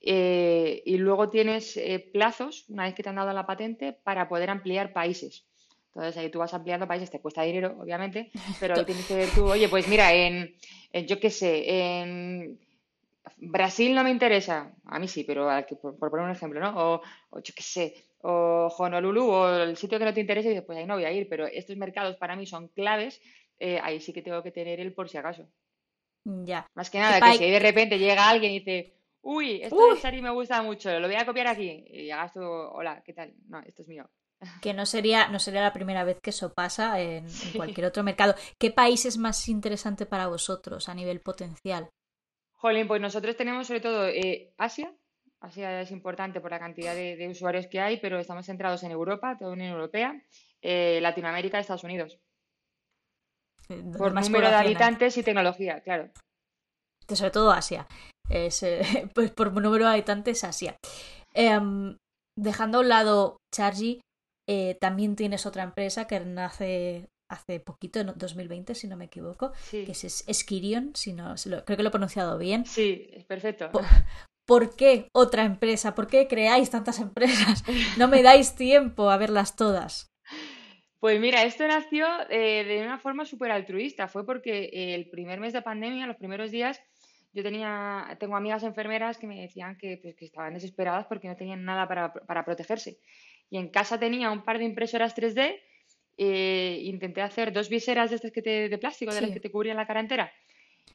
Eh, 0.02 0.84
y 0.86 0.98
luego 0.98 1.30
tienes 1.30 1.80
plazos, 2.14 2.66
una 2.70 2.84
vez 2.84 2.94
que 2.94 3.02
te 3.02 3.10
han 3.10 3.16
dado 3.16 3.32
la 3.32 3.48
patente, 3.48 3.94
para 3.94 4.28
poder 4.28 4.50
ampliar 4.50 4.92
países. 4.92 5.48
Entonces 5.88 6.18
ahí 6.18 6.30
tú 6.30 6.40
vas 6.40 6.54
ampliando 6.54 6.90
países, 6.90 7.10
te 7.10 7.22
cuesta 7.22 7.42
dinero, 7.44 7.78
obviamente, 7.80 8.32
pero 8.60 8.86
tienes 8.86 9.08
que 9.08 9.16
ver 9.16 9.30
tú, 9.30 9.46
oye, 9.46 9.70
pues 9.70 9.88
mira, 9.88 10.14
en, 10.14 10.54
en 10.92 11.08
yo 11.08 11.22
qué 11.22 11.30
sé, 11.30 12.00
en 12.02 12.60
Brasil 13.38 13.94
no 13.94 14.04
me 14.04 14.12
interesa, 14.12 14.74
a 14.86 15.00
mí 15.00 15.08
sí, 15.08 15.24
pero 15.24 15.48
por, 15.82 15.98
poner 15.98 16.26
un 16.26 16.32
ejemplo, 16.32 16.60
¿no? 16.60 16.74
O, 16.76 17.02
yo 17.40 17.54
qué 17.56 17.64
sé, 17.64 17.96
o 18.20 18.68
Honolulu, 18.78 19.26
o 19.26 19.56
el 19.56 19.78
sitio 19.78 20.00
que 20.00 20.06
no 20.06 20.14
te 20.14 20.22
interesa 20.22 20.50
y 20.50 20.54
después 20.54 20.68
pues 20.68 20.80
ahí 20.80 20.86
no 20.86 20.96
voy 20.96 21.06
a 21.06 21.12
ir, 21.12 21.28
pero 21.30 21.46
estos 21.46 21.76
mercados 21.78 22.16
para 22.18 22.36
mí 22.36 22.46
son 22.46 22.70
claves, 22.70 23.22
eh, 23.60 23.80
ahí 23.82 24.00
sí 24.00 24.14
que 24.14 24.22
tengo 24.22 24.42
que 24.44 24.52
tener 24.52 24.80
el 24.80 24.94
por 24.94 25.10
si 25.10 25.18
acaso. 25.18 25.48
Ya. 26.24 26.68
Más 26.74 26.90
que 26.90 27.00
nada, 27.00 27.20
que 27.32 27.38
si 27.38 27.50
de 27.50 27.60
repente 27.60 28.00
llega 28.00 28.30
alguien 28.30 28.54
y 28.54 28.60
dice, 28.60 28.96
uy, 29.22 29.62
esto 29.62 29.94
de 29.94 30.00
Sari 30.00 30.22
me 30.22 30.32
gusta 30.32 30.62
mucho, 30.62 31.00
lo 31.00 31.08
voy 31.08 31.18
a 31.18 31.26
copiar 31.26 31.48
aquí, 31.48 31.86
y 31.88 32.10
hagas 32.10 32.34
tú, 32.34 32.42
hola, 32.42 33.04
¿qué 33.06 33.14
tal? 33.14 33.34
No, 33.48 33.60
esto 33.60 33.84
es 33.84 33.88
mío. 33.88 34.10
Que 34.62 34.74
no 34.74 34.86
sería, 34.86 35.30
no 35.30 35.40
sería 35.40 35.62
la 35.62 35.74
primera 35.74 36.04
vez 36.04 36.20
que 36.20 36.32
eso 36.32 36.54
pasa 36.54 37.00
en, 37.00 37.26
en 37.26 37.54
cualquier 37.56 37.88
otro 37.88 38.04
mercado. 38.04 38.36
¿Qué 38.60 38.70
país 38.70 39.06
es 39.06 39.18
más 39.18 39.48
interesante 39.48 40.06
para 40.06 40.28
vosotros 40.28 40.90
a 40.90 40.94
nivel 40.94 41.22
potencial? 41.22 41.90
Jolín, 42.56 42.88
pues 42.88 43.02
nosotros 43.02 43.36
tenemos 43.36 43.68
sobre 43.68 43.82
todo 43.82 44.08
eh, 44.08 44.54
Asia. 44.58 44.94
Asia 45.40 45.82
es 45.82 45.92
importante 45.92 46.42
por 46.42 46.52
la 46.52 46.60
cantidad 46.60 46.96
de, 46.96 47.28
usuarios 47.30 47.68
que 47.68 47.80
hay, 47.80 47.98
pero 47.98 48.20
estamos 48.20 48.46
centrados 48.46 48.84
en 48.84 48.92
Europa, 48.92 49.36
toda 49.38 49.52
la 49.52 49.56
Unión 49.56 49.74
Europea, 49.74 50.22
eh, 50.62 51.00
Latinoamérica, 51.02 51.60
Estados 51.60 51.84
Unidos. 51.84 52.20
Eh, 53.70 53.84
por 53.98 54.14
número 54.14 54.50
de 54.50 54.56
habitantes 54.56 55.18
y 55.18 55.24
tecnología, 55.24 55.82
claro. 55.82 56.10
Sobre 57.08 57.32
todo 57.32 57.52
Asia. 57.52 57.88
pues 59.14 59.32
por 59.32 59.54
número 59.54 59.86
de 59.86 59.92
habitantes, 59.92 60.44
Asia. 60.44 60.78
Em, 61.34 61.98
dejando 62.36 62.80
a 62.80 62.82
un 62.82 62.90
lado 62.90 63.38
Chargy, 63.54 64.02
Eh, 64.48 64.78
también 64.80 65.16
tienes 65.16 65.46
otra 65.46 65.64
empresa 65.64 66.06
que 66.06 66.20
nace 66.20 67.10
hace 67.28 67.60
poquito, 67.60 68.00
en 68.00 68.12
2020, 68.16 68.76
si 68.76 68.88
no 68.88 68.98
me 68.98 69.06
equivoco, 69.06 69.52
que 69.72 69.92
es 69.92 70.24
Esquirion, 70.28 70.96
si 70.96 71.14
no, 71.14 71.36
creo 71.66 71.78
que 71.78 71.84
lo 71.84 71.90
he 71.90 71.92
pronunciado 71.92 72.38
bien. 72.38 72.66
Sí, 72.66 73.08
es 73.12 73.26
perfecto. 73.26 73.72
¿Por, 74.46 74.76
qué 74.76 75.08
otra 75.12 75.44
empresa? 75.44 75.96
¿Por 75.96 76.08
qué 76.08 76.28
creáis 76.28 76.70
tantas 76.70 77.00
empresas? 77.00 77.64
No 77.98 78.08
me 78.08 78.22
dais 78.22 78.56
tiempo 78.56 79.10
a 79.10 79.18
verlas 79.18 79.56
todas. 79.56 80.12
Pues 81.00 81.20
mira, 81.20 81.44
esto 81.44 81.68
nació 81.68 82.08
eh, 82.30 82.64
de 82.64 82.82
una 82.82 82.98
forma 82.98 83.26
súper 83.26 83.52
altruista. 83.52 84.08
Fue 84.08 84.26
porque 84.26 84.70
el 84.96 85.10
primer 85.10 85.40
mes 85.40 85.54
de 85.54 85.62
pandemia, 85.62 86.08
los 86.08 86.18
primeros 86.18 86.52
días, 86.52 86.82
yo 87.36 87.44
tenía, 87.44 88.16
tengo 88.18 88.38
amigas 88.38 88.64
enfermeras 88.64 89.18
que 89.18 89.28
me 89.28 89.42
decían 89.42 89.78
que, 89.78 90.00
pues, 90.02 90.16
que 90.16 90.26
estaban 90.26 90.54
desesperadas 90.54 91.06
porque 91.06 91.28
no 91.28 91.36
tenían 91.36 91.66
nada 91.66 91.86
para, 91.86 92.14
para, 92.14 92.46
protegerse. 92.46 92.98
Y 93.50 93.58
en 93.58 93.70
casa 93.70 94.00
tenía 94.00 94.32
un 94.32 94.44
par 94.44 94.58
de 94.58 94.64
impresoras 94.64 95.16
3D. 95.16 95.60
Eh, 96.18 96.80
intenté 96.84 97.22
hacer 97.22 97.52
dos 97.52 97.70
viseras 97.70 98.10
de 98.10 98.18
estas 98.18 98.32
que 98.32 98.42
te, 98.42 98.70
de 98.70 98.78
plástico, 98.78 99.14
de 99.14 99.22
las 99.22 99.32
que 99.32 99.40
te 99.40 99.52
cubrían 99.52 99.78
la 99.78 99.88
cara 99.88 100.00
entera. 100.00 100.32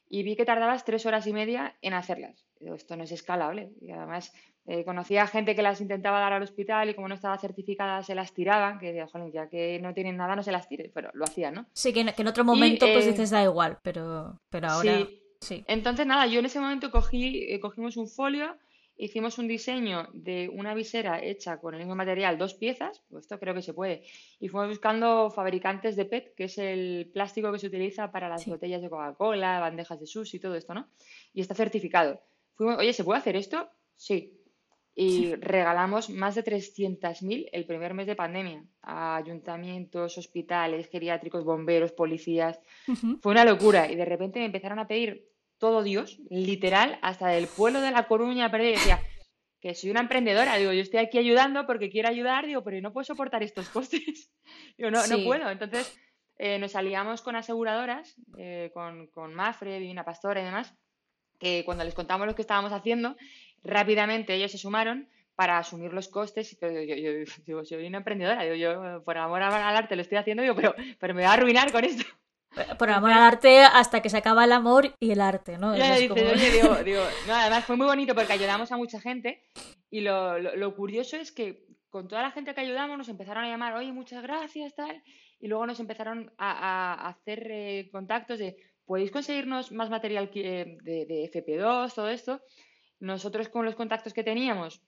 Y 0.09 0.23
vi 0.23 0.35
que 0.35 0.45
tardabas 0.45 0.83
tres 0.83 1.05
horas 1.05 1.27
y 1.27 1.33
media 1.33 1.77
en 1.81 1.93
hacerlas. 1.93 2.45
esto 2.59 2.95
no 2.95 3.03
es 3.03 3.11
escalable. 3.11 3.71
Y 3.81 3.91
además 3.91 4.33
eh, 4.67 4.85
conocía 4.85 5.25
gente 5.25 5.55
que 5.55 5.61
las 5.61 5.81
intentaba 5.81 6.19
dar 6.19 6.33
al 6.33 6.43
hospital 6.43 6.89
y 6.89 6.93
como 6.93 7.07
no 7.07 7.15
estaba 7.15 7.37
certificada 7.37 8.03
se 8.03 8.13
las 8.13 8.33
tiraban, 8.33 8.77
que 8.77 8.87
decía, 8.87 9.07
joder, 9.07 9.31
ya 9.31 9.49
que 9.49 9.79
no 9.79 9.93
tienen 9.93 10.17
nada 10.17 10.35
no 10.35 10.43
se 10.43 10.51
las 10.51 10.67
tire, 10.67 10.91
pero 10.93 11.09
lo 11.13 11.23
hacían, 11.23 11.55
¿no? 11.55 11.65
Sí, 11.73 11.93
que, 11.93 12.01
en 12.01 12.27
otro 12.27 12.43
momento 12.43 12.85
pues 12.85 13.05
eh, 13.05 13.11
dices 13.11 13.31
da 13.31 13.43
igual, 13.43 13.79
pero, 13.81 14.39
pero 14.49 14.67
ahora... 14.67 15.07
Sí. 15.41 15.63
Entonces, 15.67 16.05
nada, 16.05 16.27
yo 16.27 16.39
en 16.39 16.45
ese 16.45 16.59
momento 16.59 16.91
cogí, 16.91 17.51
eh, 17.51 17.59
cogimos 17.59 17.97
un 17.97 18.07
folio, 18.07 18.55
hicimos 19.01 19.39
un 19.39 19.47
diseño 19.47 20.07
de 20.13 20.47
una 20.53 20.75
visera 20.75 21.23
hecha 21.23 21.57
con 21.57 21.73
el 21.73 21.79
mismo 21.79 21.95
material, 21.95 22.37
dos 22.37 22.53
piezas, 22.53 23.01
pues 23.09 23.23
esto 23.23 23.39
creo 23.39 23.55
que 23.55 23.63
se 23.63 23.73
puede, 23.73 24.03
y 24.39 24.47
fuimos 24.47 24.69
buscando 24.69 25.31
fabricantes 25.31 25.95
de 25.95 26.05
PET, 26.05 26.35
que 26.35 26.43
es 26.43 26.59
el 26.59 27.09
plástico 27.11 27.51
que 27.51 27.57
se 27.57 27.65
utiliza 27.65 28.11
para 28.11 28.29
las 28.29 28.45
botellas 28.45 28.81
de 28.81 28.91
Coca-Cola, 28.91 29.59
bandejas 29.59 29.99
de 29.99 30.05
sushi 30.05 30.37
y 30.37 30.39
todo 30.39 30.55
esto, 30.55 30.75
¿no? 30.75 30.87
Y 31.33 31.41
está 31.41 31.55
certificado. 31.55 32.21
Fuimos, 32.53 32.77
Oye, 32.77 32.93
¿se 32.93 33.03
puede 33.03 33.19
hacer 33.19 33.35
esto? 33.35 33.69
Sí. 33.95 34.37
Y 34.93 35.33
regalamos 35.35 36.09
más 36.09 36.35
de 36.35 36.43
300.000 36.43 37.49
el 37.51 37.65
primer 37.65 37.95
mes 37.95 38.05
de 38.05 38.15
pandemia 38.15 38.63
a 38.83 39.15
ayuntamientos, 39.15 40.17
hospitales, 40.17 40.89
geriátricos, 40.89 41.45
bomberos, 41.45 41.93
policías. 41.93 42.59
Fue 43.21 43.31
una 43.31 43.45
locura. 43.45 43.89
Y 43.89 43.95
de 43.95 44.05
repente 44.05 44.39
me 44.39 44.45
empezaron 44.45 44.79
a 44.79 44.87
pedir 44.87 45.30
todo 45.61 45.83
Dios, 45.83 46.19
literal, 46.31 46.97
hasta 47.03 47.27
del 47.27 47.45
pueblo 47.45 47.81
de 47.81 47.91
La 47.91 48.07
Coruña, 48.07 48.49
pero 48.49 48.63
decía 48.63 48.99
que 49.61 49.75
soy 49.75 49.91
una 49.91 49.99
emprendedora, 49.99 50.57
digo, 50.57 50.73
yo 50.73 50.81
estoy 50.81 50.99
aquí 50.99 51.19
ayudando 51.19 51.67
porque 51.67 51.91
quiero 51.91 52.09
ayudar, 52.09 52.47
digo, 52.47 52.63
pero 52.63 52.81
no 52.81 52.91
puedo 52.91 53.05
soportar 53.05 53.43
estos 53.43 53.69
costes, 53.69 54.31
digo, 54.77 54.89
no, 54.89 55.05
no 55.05 55.23
puedo, 55.23 55.51
entonces 55.51 55.95
eh, 56.39 56.57
nos 56.57 56.75
aliamos 56.75 57.21
con 57.21 57.35
aseguradoras, 57.35 58.15
eh, 58.39 58.71
con, 58.73 59.05
con 59.07 59.35
Mafre, 59.35 59.79
Divina 59.79 60.03
Pastora 60.03 60.41
y 60.41 60.45
demás, 60.45 60.73
que 61.39 61.63
cuando 61.63 61.83
les 61.83 61.93
contamos 61.93 62.25
lo 62.25 62.33
que 62.33 62.41
estábamos 62.41 62.73
haciendo, 62.73 63.15
rápidamente 63.63 64.33
ellos 64.33 64.51
se 64.51 64.57
sumaron 64.57 65.09
para 65.35 65.59
asumir 65.59 65.93
los 65.93 66.07
costes. 66.07 66.57
Pero 66.59 66.81
yo, 66.81 66.95
yo, 66.95 67.11
digo, 67.45 67.65
soy 67.65 67.85
una 67.85 67.99
emprendedora, 67.99 68.43
digo, 68.43 68.55
yo 68.55 69.03
por 69.03 69.17
amor 69.17 69.43
al 69.43 69.77
arte 69.77 69.95
lo 69.95 70.01
estoy 70.01 70.17
haciendo, 70.17 70.41
digo, 70.41 70.55
pero, 70.55 70.73
pero 70.99 71.13
me 71.13 71.23
va 71.23 71.29
a 71.29 71.33
arruinar 71.33 71.71
con 71.71 71.83
esto. 71.83 72.03
Por 72.77 72.89
amor 72.89 73.11
al 73.11 73.23
arte 73.23 73.59
hasta 73.59 74.01
que 74.01 74.09
se 74.09 74.17
acaba 74.17 74.43
el 74.43 74.51
amor 74.51 74.93
y 74.99 75.11
el 75.11 75.21
arte, 75.21 75.57
¿no? 75.57 75.75
Ya, 75.75 75.95
digo, 75.97 76.15
digo, 76.15 77.03
no, 77.27 77.33
además 77.33 77.65
fue 77.65 77.77
muy 77.77 77.87
bonito 77.87 78.13
porque 78.13 78.33
ayudamos 78.33 78.71
a 78.71 78.77
mucha 78.77 78.99
gente 78.99 79.41
y 79.89 80.01
lo, 80.01 80.37
lo, 80.37 80.75
curioso 80.75 81.15
es 81.15 81.31
que 81.31 81.65
con 81.89 82.07
toda 82.07 82.21
la 82.21 82.31
gente 82.31 82.53
que 82.53 82.61
ayudamos 82.61 82.97
nos 82.97 83.09
empezaron 83.09 83.45
a 83.45 83.47
llamar, 83.49 83.73
oye, 83.75 83.91
muchas 83.91 84.21
gracias, 84.23 84.75
tal, 84.75 85.01
y 85.39 85.47
luego 85.47 85.65
nos 85.65 85.79
empezaron 85.79 86.33
a, 86.37 87.07
hacer 87.07 87.47
eh, 87.51 87.89
contactos 87.91 88.39
de, 88.39 88.57
¿podéis 88.85 89.11
conseguirnos 89.11 89.71
más 89.71 89.89
material 89.89 90.29
de, 90.33 90.77
de 90.83 91.31
FP2, 91.31 91.93
todo 91.93 92.09
esto? 92.09 92.41
Nosotros 92.99 93.49
con 93.49 93.65
los 93.65 93.75
contactos 93.75 94.13
que 94.13 94.23
teníamos 94.23 94.81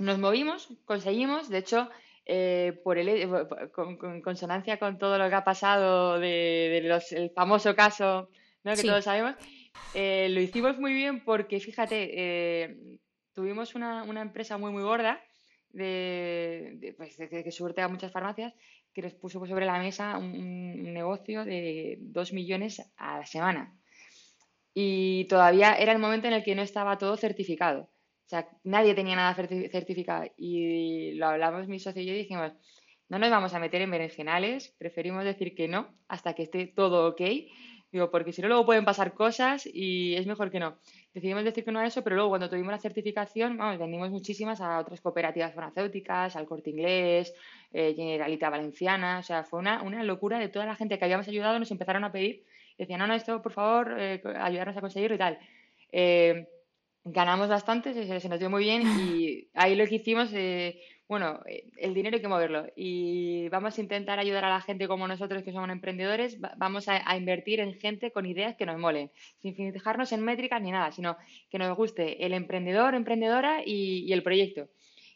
nos 0.00 0.18
movimos, 0.18 0.68
conseguimos, 0.86 1.50
de 1.50 1.58
hecho, 1.58 1.90
eh, 2.32 2.80
por 2.84 2.96
el, 2.96 3.08
eh, 3.08 3.28
con, 3.72 4.22
consonancia 4.22 4.78
con 4.78 4.98
todo 4.98 5.18
lo 5.18 5.28
que 5.28 5.34
ha 5.34 5.42
pasado 5.42 6.20
de, 6.20 6.80
los, 6.84 7.10
el 7.10 7.30
famoso 7.30 7.74
caso 7.74 8.30
que 8.62 8.84
todos 8.84 9.02
sabemos, 9.02 9.34
eh, 9.94 10.28
lo 10.30 10.40
hicimos 10.40 10.78
muy 10.78 10.94
bien 10.94 11.24
porque, 11.24 11.58
fíjate, 11.58 13.00
tuvimos 13.32 13.74
una, 13.74 14.04
una, 14.04 14.22
empresa 14.22 14.58
muy, 14.58 14.70
muy 14.70 14.84
gorda 14.84 15.20
de, 15.70 16.94
pues, 16.96 17.16
que 17.16 17.50
suerte 17.50 17.82
a 17.82 17.88
muchas 17.88 18.12
farmacias 18.12 18.54
que 18.94 19.02
nos 19.02 19.14
puso 19.14 19.44
sobre 19.44 19.66
la 19.66 19.80
mesa 19.80 20.16
un, 20.16 20.84
negocio 20.92 21.44
de 21.44 21.98
2 22.00 22.32
millones 22.32 22.80
a 22.96 23.18
la 23.18 23.26
semana. 23.26 23.76
Y 24.72 25.24
todavía 25.24 25.74
era 25.74 25.90
el 25.90 25.98
momento 25.98 26.28
en 26.28 26.34
el 26.34 26.44
que 26.44 26.54
no 26.54 26.62
estaba 26.62 26.96
todo 26.96 27.16
certificado. 27.16 27.90
O 28.30 28.36
sea, 28.38 28.48
nadie 28.62 28.94
tenía 28.94 29.16
nada 29.16 29.34
certificado. 29.34 30.24
Y 30.36 31.14
lo 31.14 31.26
hablamos 31.26 31.66
mi 31.66 31.80
socio 31.80 32.00
y 32.00 32.06
yo 32.06 32.12
y 32.12 32.18
dijimos, 32.18 32.52
no 33.08 33.18
nos 33.18 33.28
vamos 33.28 33.54
a 33.54 33.58
meter 33.58 33.82
en 33.82 33.90
berenjenales, 33.90 34.72
preferimos 34.78 35.24
decir 35.24 35.56
que 35.56 35.66
no 35.66 35.88
hasta 36.06 36.34
que 36.34 36.44
esté 36.44 36.68
todo 36.68 37.08
ok. 37.08 37.20
Digo, 37.90 38.08
porque 38.12 38.32
si 38.32 38.40
no, 38.40 38.46
luego 38.46 38.64
pueden 38.64 38.84
pasar 38.84 39.14
cosas 39.14 39.66
y 39.66 40.14
es 40.14 40.28
mejor 40.28 40.52
que 40.52 40.60
no. 40.60 40.78
Decidimos 41.12 41.42
decir 41.42 41.64
que 41.64 41.72
no 41.72 41.80
a 41.80 41.86
eso, 41.86 42.04
pero 42.04 42.14
luego 42.14 42.28
cuando 42.28 42.48
tuvimos 42.48 42.70
la 42.70 42.78
certificación, 42.78 43.56
vamos, 43.56 43.80
vendimos 43.80 44.10
muchísimas 44.10 44.60
a 44.60 44.78
otras 44.78 45.00
cooperativas 45.00 45.52
farmacéuticas, 45.52 46.36
al 46.36 46.46
Corte 46.46 46.70
Inglés, 46.70 47.34
eh, 47.72 47.94
Generalita 47.96 48.48
Valenciana. 48.48 49.18
O 49.18 49.24
sea, 49.24 49.42
fue 49.42 49.58
una, 49.58 49.82
una 49.82 50.04
locura 50.04 50.38
de 50.38 50.48
toda 50.48 50.66
la 50.66 50.76
gente 50.76 51.00
que 51.00 51.04
habíamos 51.04 51.26
ayudado, 51.26 51.58
nos 51.58 51.72
empezaron 51.72 52.04
a 52.04 52.12
pedir. 52.12 52.44
Decían, 52.78 53.00
no, 53.00 53.08
no, 53.08 53.14
esto, 53.14 53.42
por 53.42 53.50
favor, 53.50 53.96
eh, 53.98 54.22
ayudarnos 54.38 54.76
a 54.76 54.80
conseguirlo 54.80 55.16
y 55.16 55.18
tal. 55.18 55.40
Eh, 55.90 56.46
ganamos 57.12 57.48
bastante, 57.48 57.92
se, 57.92 58.28
nos 58.28 58.38
dio 58.38 58.50
muy 58.50 58.64
bien 58.64 58.82
y 58.82 59.48
ahí 59.54 59.74
lo 59.76 59.86
que 59.86 59.96
hicimos, 59.96 60.30
eh, 60.32 60.80
bueno, 61.08 61.40
eh, 61.46 61.70
el 61.76 61.94
dinero 61.94 62.16
hay 62.16 62.22
que 62.22 62.28
moverlo 62.28 62.66
y 62.76 63.48
vamos 63.48 63.76
a 63.76 63.80
intentar 63.80 64.18
ayudar 64.18 64.44
a 64.44 64.50
la 64.50 64.60
gente 64.60 64.88
como 64.88 65.08
nosotros 65.08 65.42
que 65.42 65.52
somos 65.52 65.70
emprendedores, 65.70 66.38
vamos 66.56 66.88
a, 66.88 67.16
invertir 67.16 67.60
en 67.60 67.74
gente 67.74 68.12
con 68.12 68.26
ideas 68.26 68.56
que 68.56 68.66
nos 68.66 68.78
molen, 68.78 69.10
sin 69.40 69.54
fijarnos 69.54 70.12
en 70.12 70.22
métricas 70.22 70.62
ni 70.62 70.70
nada, 70.70 70.92
sino 70.92 71.16
que 71.50 71.58
nos 71.58 71.76
guste 71.76 72.24
el 72.24 72.32
emprendedor, 72.32 72.94
emprendedora 72.94 73.62
y 73.64 74.12
el 74.12 74.22
proyecto. 74.22 74.68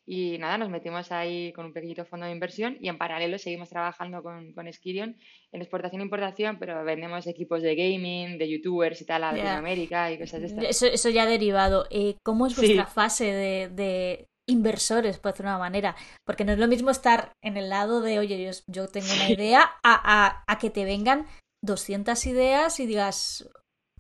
Y 0.06 0.36
nada, 0.38 0.58
nos 0.58 0.68
metimos 0.68 1.10
ahí 1.12 1.52
con 1.54 1.64
un 1.64 1.72
pequeñito 1.72 2.04
fondo 2.04 2.26
de 2.26 2.32
inversión 2.32 2.76
y 2.78 2.88
en 2.88 2.98
paralelo 2.98 3.38
seguimos 3.38 3.70
trabajando 3.70 4.22
con, 4.22 4.52
con 4.52 4.70
Skirion 4.70 5.16
en 5.50 5.62
exportación 5.62 6.02
e 6.02 6.04
importación, 6.04 6.58
pero 6.58 6.84
vendemos 6.84 7.26
equipos 7.26 7.62
de 7.62 7.74
gaming, 7.74 8.36
de 8.36 8.50
youtubers 8.50 9.00
y 9.00 9.06
tal 9.06 9.24
a 9.24 9.32
Latinoamérica 9.32 10.12
y 10.12 10.18
cosas 10.18 10.40
de 10.40 10.46
estas. 10.48 10.64
Eso, 10.64 10.86
eso 10.86 11.08
ya 11.08 11.22
ha 11.22 11.26
derivado. 11.26 11.86
Eh, 11.90 12.16
¿Cómo 12.22 12.46
es 12.46 12.56
vuestra 12.56 12.86
fase 12.86 13.32
de, 13.32 13.68
de, 13.68 14.26
inversores, 14.46 15.18
por 15.18 15.32
decirlo 15.32 15.52
de 15.52 15.56
una 15.56 15.64
manera? 15.64 15.96
Porque 16.26 16.44
no 16.44 16.52
es 16.52 16.58
lo 16.58 16.68
mismo 16.68 16.90
estar 16.90 17.32
en 17.42 17.56
el 17.56 17.70
lado 17.70 18.02
de, 18.02 18.18
oye, 18.18 18.44
yo, 18.44 18.50
yo 18.66 18.88
tengo 18.88 19.06
una 19.14 19.30
idea, 19.30 19.62
a, 19.82 19.94
a, 20.26 20.44
a, 20.46 20.58
que 20.58 20.68
te 20.68 20.84
vengan 20.84 21.26
200 21.62 22.26
ideas 22.26 22.78
y 22.78 22.86
digas, 22.86 23.48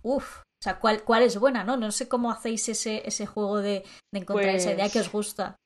uff. 0.02 0.40
O 0.40 0.64
sea, 0.64 0.78
¿cuál, 0.78 1.04
¿cuál 1.04 1.22
es 1.22 1.38
buena? 1.38 1.62
¿no? 1.62 1.76
no 1.76 1.92
sé 1.92 2.08
cómo 2.08 2.30
hacéis 2.30 2.70
ese, 2.70 3.06
ese 3.06 3.26
juego 3.26 3.60
de, 3.60 3.84
de 4.12 4.20
encontrar 4.20 4.54
esa 4.54 4.72
idea 4.72 4.88
que 4.88 5.00
os 5.00 5.10
pues 5.10 5.12
gusta. 5.12 5.56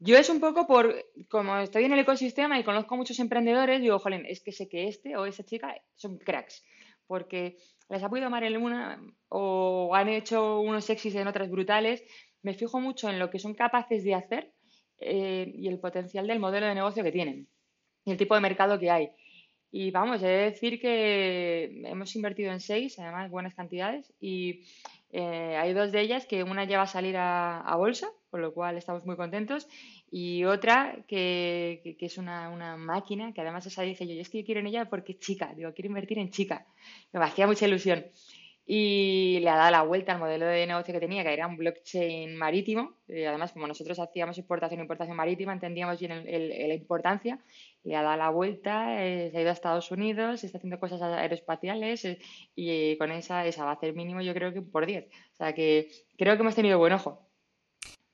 Yo 0.00 0.16
es 0.16 0.28
un 0.30 0.40
poco 0.40 0.66
por, 0.66 1.06
como 1.28 1.56
estoy 1.58 1.84
en 1.84 1.92
el 1.92 2.00
ecosistema 2.00 2.58
y 2.58 2.64
conozco 2.64 2.96
muchos 2.96 3.18
emprendedores, 3.18 3.80
digo, 3.80 3.98
jolín, 3.98 4.24
es 4.26 4.42
que 4.42 4.52
sé 4.52 4.68
que 4.68 4.88
este 4.88 5.16
o 5.16 5.26
esa 5.26 5.44
chica 5.44 5.76
son 5.94 6.18
cracks, 6.18 6.64
porque 7.06 7.58
les 7.88 8.02
ha 8.02 8.08
podido 8.08 8.26
amar 8.26 8.44
en 8.44 8.56
una 8.56 9.00
o 9.28 9.94
han 9.94 10.08
hecho 10.08 10.60
unos 10.60 10.86
sexys 10.86 11.14
en 11.16 11.28
otras 11.28 11.50
brutales. 11.50 12.02
Me 12.42 12.54
fijo 12.54 12.80
mucho 12.80 13.10
en 13.10 13.18
lo 13.18 13.30
que 13.30 13.38
son 13.38 13.54
capaces 13.54 14.02
de 14.02 14.14
hacer 14.14 14.52
eh, 14.98 15.52
y 15.54 15.68
el 15.68 15.78
potencial 15.78 16.26
del 16.26 16.40
modelo 16.40 16.66
de 16.66 16.74
negocio 16.74 17.04
que 17.04 17.12
tienen 17.12 17.48
y 18.04 18.12
el 18.12 18.16
tipo 18.16 18.34
de 18.34 18.40
mercado 18.40 18.78
que 18.78 18.90
hay. 18.90 19.10
Y 19.72 19.90
vamos, 19.90 20.22
he 20.22 20.26
de 20.26 20.50
decir 20.50 20.80
que 20.80 21.82
hemos 21.84 22.14
invertido 22.16 22.52
en 22.52 22.60
seis, 22.60 22.98
además 22.98 23.30
buenas 23.30 23.54
cantidades, 23.54 24.12
y 24.20 24.64
eh, 25.12 25.56
hay 25.56 25.72
dos 25.74 25.92
de 25.92 26.00
ellas 26.00 26.26
que 26.26 26.42
una 26.42 26.64
lleva 26.64 26.82
a 26.82 26.86
salir 26.86 27.16
a, 27.16 27.74
bolsa, 27.76 28.08
con 28.30 28.42
lo 28.42 28.52
cual 28.54 28.76
estamos 28.76 29.04
muy 29.04 29.16
contentos, 29.16 29.68
y 30.10 30.44
otra 30.44 30.96
que, 31.06 31.96
que, 31.98 32.06
es 32.06 32.18
una, 32.18 32.48
una, 32.50 32.76
máquina, 32.76 33.32
que 33.32 33.40
además 33.40 33.66
esa 33.66 33.82
dice 33.82 34.06
yo, 34.06 34.14
yo 34.14 34.20
es 34.22 34.28
que 34.28 34.38
yo 34.38 34.44
quiero 34.46 34.60
en 34.60 34.68
ella 34.68 34.88
porque 34.88 35.12
es 35.12 35.18
chica, 35.18 35.52
digo, 35.56 35.72
quiero 35.74 35.88
invertir 35.88 36.18
en 36.18 36.30
chica. 36.30 36.66
Me 37.12 37.24
hacía 37.24 37.46
mucha 37.46 37.66
ilusión 37.66 38.04
y 38.72 39.40
le 39.40 39.50
ha 39.50 39.56
dado 39.56 39.72
la 39.72 39.82
vuelta 39.82 40.12
al 40.12 40.20
modelo 40.20 40.46
de 40.46 40.64
negocio 40.64 40.94
que 40.94 41.00
tenía, 41.00 41.24
que 41.24 41.32
era 41.32 41.48
un 41.48 41.56
blockchain 41.56 42.36
marítimo. 42.36 42.94
Y 43.08 43.24
además, 43.24 43.50
como 43.50 43.66
nosotros 43.66 43.98
hacíamos 43.98 44.38
importación 44.38 44.78
e 44.78 44.84
importación 44.84 45.16
marítima, 45.16 45.52
entendíamos 45.52 45.98
bien 45.98 46.24
la 46.24 46.74
importancia. 46.74 47.40
Le 47.82 47.96
ha 47.96 48.02
dado 48.02 48.16
la 48.16 48.30
vuelta, 48.30 49.04
eh, 49.04 49.30
se 49.32 49.38
ha 49.38 49.40
ido 49.40 49.50
a 49.50 49.54
Estados 49.54 49.90
Unidos, 49.90 50.44
está 50.44 50.58
haciendo 50.58 50.78
cosas 50.78 51.02
aeroespaciales 51.02 52.04
eh, 52.04 52.18
y 52.54 52.96
con 52.96 53.10
esa, 53.10 53.44
esa 53.44 53.64
va 53.64 53.72
a 53.72 53.74
hacer 53.74 53.92
mínimo 53.92 54.20
yo 54.20 54.34
creo 54.34 54.52
que 54.52 54.62
por 54.62 54.86
10. 54.86 55.06
O 55.32 55.36
sea 55.36 55.52
que 55.52 55.88
creo 56.16 56.36
que 56.36 56.42
hemos 56.42 56.54
tenido 56.54 56.78
buen 56.78 56.92
ojo. 56.92 57.29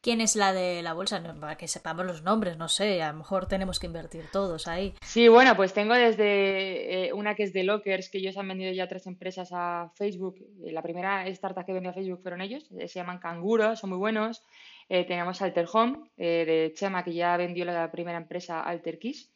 ¿Quién 0.07 0.21
es 0.21 0.37
la 0.37 0.53
de 0.53 0.83
la 0.85 0.93
bolsa? 0.93 1.21
para 1.41 1.57
que 1.57 1.67
sepamos 1.67 2.07
los 2.07 2.23
nombres, 2.23 2.57
no 2.57 2.69
sé, 2.69 3.03
a 3.03 3.11
lo 3.11 3.19
mejor 3.19 3.49
tenemos 3.49 3.81
que 3.81 3.89
invertir 3.89 4.27
todos 4.31 4.69
ahí. 4.69 4.95
Sí, 5.03 5.27
bueno, 5.27 5.57
pues 5.57 5.75
tengo 5.75 5.95
desde 5.95 7.09
eh, 7.09 7.13
una 7.13 7.35
que 7.35 7.43
es 7.43 7.53
de 7.53 7.65
Lockers, 7.65 8.09
que 8.09 8.19
ellos 8.19 8.37
han 8.37 8.47
vendido 8.47 8.73
ya 8.73 8.87
tres 8.87 9.09
empresas 9.09 9.49
a 9.53 9.91
Facebook. 9.97 10.37
Eh, 10.65 10.71
la 10.71 10.81
primera 10.81 11.27
startup 11.27 11.67
que 11.67 11.73
vendió 11.73 11.91
a 11.91 11.93
Facebook 11.93 12.23
fueron 12.23 12.41
ellos, 12.41 12.71
eh, 12.79 12.87
se 12.87 13.01
llaman 13.01 13.19
Canguro, 13.19 13.75
son 13.75 13.91
muy 13.91 13.99
buenos. 13.99 14.45
tenemos 14.89 15.43
Alter 15.43 15.67
Home, 15.73 15.99
de 16.17 16.73
Chema, 16.77 17.03
que 17.03 17.13
ya 17.13 17.37
vendió 17.37 17.65
la 17.65 17.91
primera 17.91 18.19
empresa 18.19 18.63
Alter 18.63 19.01
Keys 19.01 19.33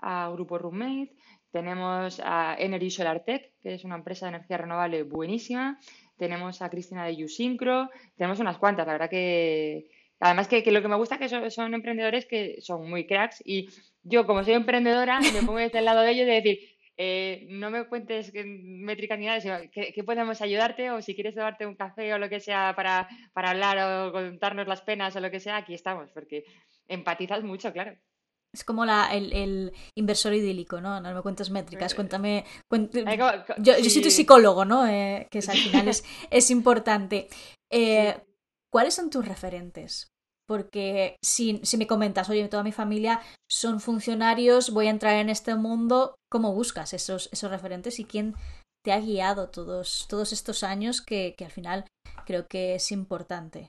a 0.00 0.30
Grupo 0.32 0.58
Roommate. 0.58 1.14
Tenemos 1.52 2.20
a 2.24 2.56
Energy 2.58 2.90
Solar 2.90 3.22
Tech, 3.24 3.52
que 3.62 3.74
es 3.74 3.84
una 3.84 3.94
empresa 3.94 4.26
de 4.26 4.30
energía 4.30 4.58
renovable 4.58 5.04
buenísima. 5.04 5.78
Tenemos 6.16 6.60
a 6.60 6.70
Cristina 6.70 7.04
de 7.04 7.24
Usincro. 7.24 7.88
Tenemos 8.16 8.40
unas 8.40 8.58
cuantas, 8.58 8.84
la 8.84 8.94
verdad 8.94 9.08
que 9.08 9.86
Además 10.20 10.48
que, 10.48 10.62
lo 10.72 10.82
que 10.82 10.88
me 10.88 10.96
gusta 10.96 11.16
es 11.16 11.32
que 11.32 11.50
son, 11.50 11.74
emprendedores 11.74 12.26
que 12.26 12.60
son 12.60 12.88
muy 12.88 13.06
cracks 13.06 13.42
y 13.44 13.68
yo 14.02 14.26
como 14.26 14.42
soy 14.42 14.54
emprendedora 14.54 15.20
me 15.20 15.42
pongo 15.42 15.58
desde 15.58 15.78
el 15.78 15.84
lado 15.84 16.00
de 16.00 16.10
ellos 16.10 16.26
de 16.26 16.32
decir, 16.32 16.58
eh, 16.96 17.46
no 17.50 17.70
me 17.70 17.86
cuentes 17.86 18.32
métricas 18.34 19.18
ni 19.18 19.26
nada, 19.26 19.40
sino 19.40 19.56
que, 19.70 20.02
podemos 20.02 20.40
ayudarte 20.42 20.90
o 20.90 21.00
si 21.00 21.14
quieres 21.14 21.36
tomarte 21.36 21.66
un 21.66 21.76
café 21.76 22.12
o 22.12 22.18
lo 22.18 22.28
que 22.28 22.40
sea 22.40 22.74
para, 22.74 23.08
hablar 23.34 23.78
o 23.78 24.12
contarnos 24.12 24.66
las 24.66 24.82
penas 24.82 25.14
o 25.14 25.20
lo 25.20 25.30
que 25.30 25.38
sea, 25.38 25.58
aquí 25.58 25.74
estamos, 25.74 26.10
porque 26.10 26.44
empatizas 26.88 27.44
mucho, 27.44 27.72
claro. 27.72 27.96
Es 28.52 28.64
como 28.64 28.84
la, 28.84 29.10
el, 29.12 29.72
inversor 29.94 30.34
idílico, 30.34 30.80
¿no? 30.80 31.00
No 31.00 31.14
me 31.14 31.22
cuentes 31.22 31.50
métricas, 31.50 31.94
cuéntame... 31.94 32.44
yo, 33.58 33.74
soy 33.74 34.02
tu 34.02 34.10
psicólogo, 34.10 34.64
¿no? 34.64 34.88
Eh, 34.88 35.28
que 35.30 35.38
al 35.38 35.56
final 35.56 35.88
es, 35.88 36.02
es 36.30 36.50
importante. 36.50 37.28
Eh, 37.70 38.16
¿cuáles 38.72 38.94
son 38.94 39.10
tus 39.10 39.26
referentes? 39.26 40.08
Porque 40.46 41.16
si, 41.22 41.60
si, 41.62 41.76
me 41.76 41.86
comentas, 41.86 42.30
oye, 42.30 42.48
toda 42.48 42.62
mi 42.62 42.72
familia 42.72 43.20
son 43.50 43.80
funcionarios, 43.80 44.70
voy 44.70 44.86
a 44.86 44.90
entrar 44.90 45.16
en 45.16 45.28
este 45.28 45.54
mundo, 45.54 46.14
¿cómo 46.30 46.54
buscas 46.54 46.94
esos, 46.94 47.28
esos 47.32 47.50
referentes 47.50 47.98
y 47.98 48.04
quién 48.04 48.34
te 48.82 48.92
ha 48.92 49.00
guiado 49.00 49.50
todos, 49.50 50.06
todos 50.08 50.32
estos 50.32 50.62
años 50.62 51.02
que, 51.02 51.34
que 51.36 51.44
al 51.44 51.50
final 51.50 51.84
creo 52.24 52.46
que 52.48 52.76
es 52.76 52.90
importante? 52.92 53.68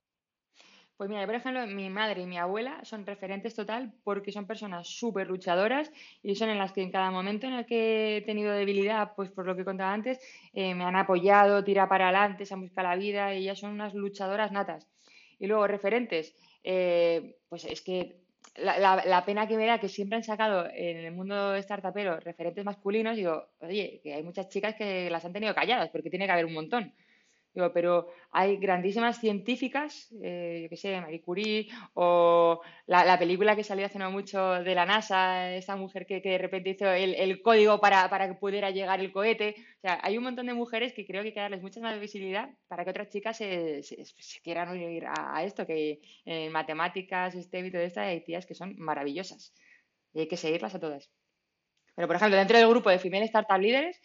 Pues 0.99 1.09
mira, 1.09 1.25
por 1.25 1.35
ejemplo, 1.35 1.65
mi 1.65 1.89
madre 1.89 2.23
y 2.23 2.25
mi 2.25 2.37
abuela 2.37 2.83
son 2.83 3.05
referentes 3.05 3.55
total 3.55 3.93
porque 4.03 4.33
son 4.33 4.45
personas 4.45 4.85
súper 4.85 5.27
luchadoras 5.27 5.89
y 6.21 6.35
son 6.35 6.49
en 6.49 6.57
las 6.57 6.73
que 6.73 6.81
en 6.81 6.91
cada 6.91 7.09
momento 7.09 7.47
en 7.47 7.53
el 7.53 7.65
que 7.65 8.17
he 8.17 8.21
tenido 8.23 8.51
debilidad, 8.51 9.13
pues 9.15 9.31
por 9.31 9.45
lo 9.45 9.55
que 9.55 9.63
contaba 9.63 9.93
antes, 9.93 10.19
eh, 10.53 10.75
me 10.75 10.83
han 10.83 10.97
apoyado, 10.97 11.63
tira 11.63 11.87
para 11.87 12.09
adelante, 12.09 12.45
se 12.45 12.53
han 12.53 12.63
buscado 12.63 12.89
la 12.89 12.97
vida 12.97 13.33
y 13.33 13.43
ellas 13.43 13.59
son 13.59 13.71
unas 13.71 13.93
luchadoras 13.93 14.51
natas. 14.51 14.89
Y 15.39 15.47
luego 15.47 15.67
referentes, 15.67 16.35
eh, 16.65 17.37
pues 17.47 17.63
es 17.63 17.81
que 17.81 18.17
la, 18.57 19.23
pena 19.25 19.47
que 19.47 19.55
me 19.55 19.67
da 19.67 19.79
que 19.79 19.87
siempre 19.87 20.17
han 20.17 20.25
sacado 20.25 20.67
en 20.69 20.97
el 20.97 21.13
mundo 21.13 21.55
startupero 21.61 22.19
referentes 22.19 22.65
masculinos, 22.65 23.15
digo, 23.15 23.47
oye, 23.61 24.01
que 24.03 24.15
hay 24.15 24.23
muchas 24.23 24.49
chicas 24.49 24.75
que 24.75 25.09
las 25.09 25.23
han 25.23 25.31
tenido 25.31 25.55
calladas 25.55 25.91
porque 25.91 26.09
tiene 26.09 26.25
que 26.25 26.33
haber 26.33 26.45
un 26.45 26.55
montón 26.55 26.93
pero 27.73 28.07
hay 28.31 28.57
grandísimas 28.57 29.19
científicas, 29.19 30.13
eh, 30.21 30.61
yo 30.63 30.69
qué 30.69 30.77
sé, 30.77 31.01
Marie 31.01 31.21
Curie, 31.21 31.67
o 31.93 32.61
la, 32.85 33.17
película 33.17 33.55
que 33.55 33.63
salió 33.63 33.85
hace 33.85 33.99
no 33.99 34.11
mucho 34.11 34.63
de 34.63 34.75
la 34.75 34.85
NASA, 34.85 35.55
esa 35.55 35.75
mujer 35.75 36.05
que, 36.05 36.21
de 36.21 36.37
repente 36.37 36.71
hizo 36.71 36.89
el, 36.89 37.41
código 37.41 37.79
para, 37.79 38.27
que 38.27 38.35
pudiera 38.35 38.71
llegar 38.71 38.99
el 38.99 39.11
cohete. 39.11 39.55
O 39.77 39.81
sea, 39.81 39.99
hay 40.03 40.17
un 40.17 40.23
montón 40.23 40.45
de 40.45 40.53
mujeres 40.53 40.93
que 40.93 41.05
creo 41.05 41.21
que 41.21 41.29
hay 41.29 41.33
que 41.33 41.39
darles 41.39 41.61
mucha 41.61 41.79
más 41.81 41.99
visibilidad 41.99 42.49
para 42.67 42.83
que 42.83 42.91
otras 42.91 43.09
chicas 43.09 43.37
se, 43.37 43.81
quieran 44.43 44.69
unir 44.69 45.05
a, 45.07 45.43
esto, 45.43 45.65
que 45.65 46.01
en 46.25 46.51
matemáticas, 46.51 47.33
STEM 47.33 47.65
y 47.65 47.71
todo 47.71 47.81
esto 47.81 47.99
hay 47.99 48.23
tías 48.23 48.45
que 48.45 48.55
son 48.55 48.75
maravillosas. 48.77 49.53
Y 50.13 50.21
hay 50.21 50.27
que 50.27 50.37
seguirlas 50.37 50.75
a 50.75 50.79
todas. 50.79 51.09
Pero, 51.95 52.07
por 52.07 52.15
ejemplo, 52.15 52.37
dentro 52.37 52.57
del 52.57 52.69
grupo 52.69 52.89
de 52.89 52.99
Female 52.99 53.25
Startup 53.25 53.59
Leaders, 53.59 53.99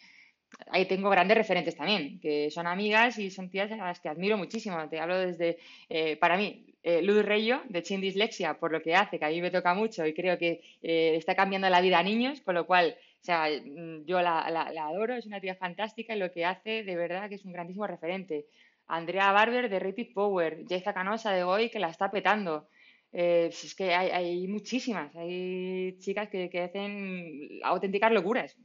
ahí 0.71 0.85
tengo 0.85 1.09
grandes 1.09 1.37
referentes 1.37 1.75
también, 1.75 2.19
que 2.19 2.49
son 2.51 2.67
amigas 2.67 3.17
y 3.19 3.29
son 3.31 3.49
tías 3.49 3.71
a 3.71 3.77
las 3.77 3.99
que 3.99 4.09
admiro 4.09 4.37
muchísimo. 4.37 4.77
Te 4.89 4.99
hablo 4.99 5.17
desde, 5.17 5.57
eh, 5.89 6.17
para 6.17 6.37
mí, 6.37 6.65
eh, 6.83 7.01
Luz 7.01 7.23
Reyo, 7.25 7.61
de 7.69 7.81
Chin 7.83 8.01
Dislexia, 8.01 8.59
por 8.59 8.71
lo 8.71 8.81
que 8.81 8.95
hace, 8.95 9.17
que 9.19 9.25
a 9.25 9.29
mí 9.29 9.41
me 9.41 9.51
toca 9.51 9.73
mucho 9.73 10.05
y 10.05 10.13
creo 10.13 10.37
que 10.37 10.61
eh, 10.81 11.15
está 11.15 11.35
cambiando 11.35 11.69
la 11.69 11.81
vida 11.81 11.99
a 11.99 12.03
niños, 12.03 12.41
con 12.41 12.55
lo 12.55 12.65
cual, 12.65 12.95
o 13.21 13.23
sea, 13.23 13.47
mm, 13.49 14.05
yo 14.05 14.21
la, 14.21 14.41
adoro, 14.41 15.15
es 15.15 15.25
una 15.25 15.39
tía 15.39 15.55
fantástica 15.55 16.15
y 16.15 16.19
lo 16.19 16.31
que 16.31 16.45
hace, 16.45 16.83
de 16.83 16.95
verdad, 16.95 17.29
que 17.29 17.35
es 17.35 17.45
un 17.45 17.53
grandísimo 17.53 17.87
referente. 17.87 18.45
Andrea 18.87 19.31
Barber, 19.31 19.69
de 19.69 19.79
Rapid 19.79 20.13
Power, 20.13 20.63
Jaiza 20.69 20.93
Canosa, 20.93 21.31
de 21.31 21.43
Goy, 21.43 21.69
que 21.69 21.79
la 21.79 21.89
está 21.89 22.11
petando. 22.11 22.67
es 23.11 23.75
que 23.75 23.95
hay, 23.95 24.47
muchísimas, 24.47 25.15
hay 25.15 25.97
chicas 25.99 26.29
que, 26.29 26.49
que 26.49 26.61
hacen 26.63 27.59
auténticas 27.63 28.11
locuras. 28.11 28.57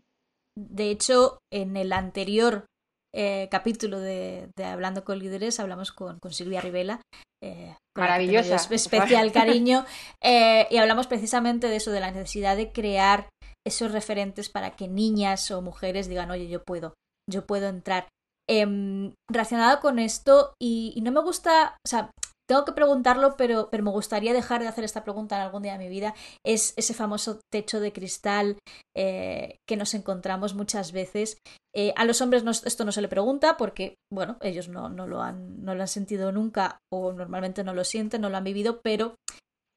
De 0.57 0.90
hecho, 0.90 1.38
en 1.53 1.76
el 1.76 1.92
anterior 1.92 2.66
eh, 3.14 3.48
capítulo 3.51 3.98
de, 3.98 4.51
Hablando 4.62 5.05
con 5.05 5.18
Líderes 5.18 5.59
hablamos 5.59 5.92
con, 5.92 6.18
Silvia 6.30 6.61
Rivela. 6.61 7.01
Eh, 7.42 7.74
Maravillosa. 7.96 8.57
Especial 8.57 9.32
cariño. 9.32 9.84
Eh, 10.22 10.66
y 10.70 10.76
hablamos 10.76 11.07
precisamente 11.07 11.68
de 11.68 11.76
eso, 11.76 11.90
de 11.90 12.01
la 12.01 12.11
necesidad 12.11 12.57
de 12.57 12.72
crear 12.72 13.28
esos 13.66 13.92
referentes 13.92 14.48
para 14.48 14.76
que 14.76 14.88
niñas 14.88 15.51
o 15.51 15.61
mujeres 15.61 16.09
digan, 16.09 16.30
oye, 16.30 16.48
yo 16.48 16.62
puedo, 16.62 16.94
yo 17.28 17.46
puedo 17.46 17.68
entrar. 17.68 18.09
Eh, 18.48 19.12
relacionado 19.30 19.80
con 19.80 19.98
esto, 19.98 20.55
y, 20.61 20.92
y, 20.96 21.03
no 21.03 21.12
me 21.12 21.20
gusta, 21.20 21.76
o 21.86 21.88
sea, 21.88 22.11
tengo 22.51 22.64
que 22.64 22.72
preguntarlo, 22.72 23.36
pero, 23.36 23.68
me 23.70 23.92
gustaría 23.92 24.32
dejar 24.32 24.61
de 24.61 24.66
hacer 24.66 24.82
esta 24.82 25.05
pregunta 25.05 25.36
en 25.36 25.42
algún 25.42 25.62
día 25.62 25.74
de 25.74 25.78
mi 25.78 25.88
vida. 25.88 26.16
Es 26.44 26.74
ese 26.76 26.94
famoso 26.94 27.38
techo 27.48 27.78
de 27.78 27.92
cristal 27.92 28.59
eh, 28.96 29.59
que 29.68 29.76
nos 29.76 29.94
encontramos 29.94 30.57
muchas 30.57 30.90
veces. 30.90 31.38
Eh, 31.76 31.92
a 31.94 32.05
los 32.05 32.20
hombres 32.20 32.42
esto 32.64 32.84
no 32.84 32.90
se 32.90 33.03
le 33.03 33.09
pregunta 33.09 33.57
porque, 33.57 33.94
bueno, 34.12 34.36
ellos 34.40 34.66
no, 34.68 34.88
lo 34.88 35.22
han, 35.22 35.64
no 35.64 35.76
lo 35.76 35.82
han 35.82 35.86
sentido 35.86 36.32
nunca 36.32 36.78
o 36.92 37.12
normalmente 37.12 37.62
no 37.62 37.72
lo 37.72 37.84
sienten, 37.84 38.20
no 38.20 38.30
lo 38.30 38.38
han 38.38 38.42
vivido, 38.42 38.80
pero 38.82 39.14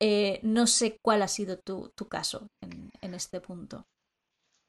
eh, 0.01 0.39
no 0.41 0.65
sé 0.65 0.97
cuál 1.05 1.21
ha 1.21 1.27
sido 1.27 1.59
tu, 1.63 1.91
caso 2.09 2.47
en 3.03 3.13
este 3.13 3.39
punto. 3.39 3.83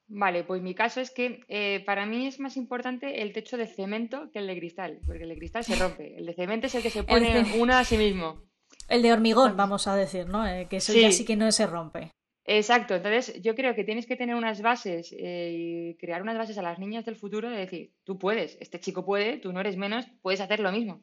Vale, 0.07 0.45
pues 0.45 0.63
mi 0.63 0.75
caso 0.75 1.01
es 1.01 1.11
que 1.11 1.41
eh, 1.49 1.83
para 1.87 2.05
mí 2.05 2.27
es 2.27 2.39
más 2.39 2.57
importante 2.57 3.23
el 3.23 3.33
techo 3.33 3.57
de 3.57 3.67
cemento 3.67 4.31
que 4.33 4.39
el 4.39 4.47
de 4.47 4.59
cristal, 4.59 5.01
porque 5.07 5.23
el 5.23 5.31
de 5.31 5.39
cristal 5.39 5.65
se 5.65 5.77
rompe. 5.77 6.17
El 6.17 6.27
de 6.27 6.35
cemento 6.35 6.67
es 6.67 6.75
el 6.75 6.83
que 6.83 6.91
se 6.91 7.05
pone 7.05 7.45
uno 7.59 7.75
a 7.75 7.85
sí 7.85 7.97
mismo. 7.97 8.43
El 8.89 9.03
de 9.03 9.13
hormigón, 9.13 9.57
vamos 9.57 9.87
a 9.87 9.97
decir, 9.97 10.27
¿no? 10.27 10.47
Eh, 10.47 10.67
que 10.69 10.77
eso 10.77 10.93
ya 10.93 11.11
sí 11.11 11.25
que 11.25 11.37
no 11.37 11.51
se 11.53 11.67
rompe. 11.67 12.11
Exacto, 12.47 12.95
entonces 12.95 13.41
yo 13.41 13.55
creo 13.55 13.75
que 13.75 13.85
tienes 13.85 14.07
que 14.07 14.17
tener 14.17 14.37
unas 14.37 14.61
bases 14.61 15.15
eh, 15.19 15.51
y 15.55 15.97
crear 15.97 16.21
unas 16.21 16.37
bases 16.37 16.59
a 16.59 16.63
las 16.63 16.79
niñas 16.79 17.07
del 17.07 17.17
futuro 17.17 17.49
de 17.49 17.57
decir, 17.57 17.95
tú 18.05 18.19
puedes, 18.19 18.59
este 18.61 18.79
chico 18.81 19.07
puede, 19.07 19.39
tú 19.39 19.55
no 19.55 19.61
eres 19.61 19.79
menos, 19.79 20.07
puedes 20.21 20.43
hacer 20.43 20.61
lo 20.61 20.71
mismo. 20.71 21.03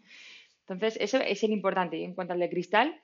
Entonces, 0.68 1.02
eso 1.02 1.18
es 1.18 1.44
el 1.44 1.52
importante. 1.52 1.98
Y 1.98 2.04
en 2.04 2.14
cuanto 2.14 2.34
al 2.34 2.40
de 2.40 2.50
cristal, 2.50 3.02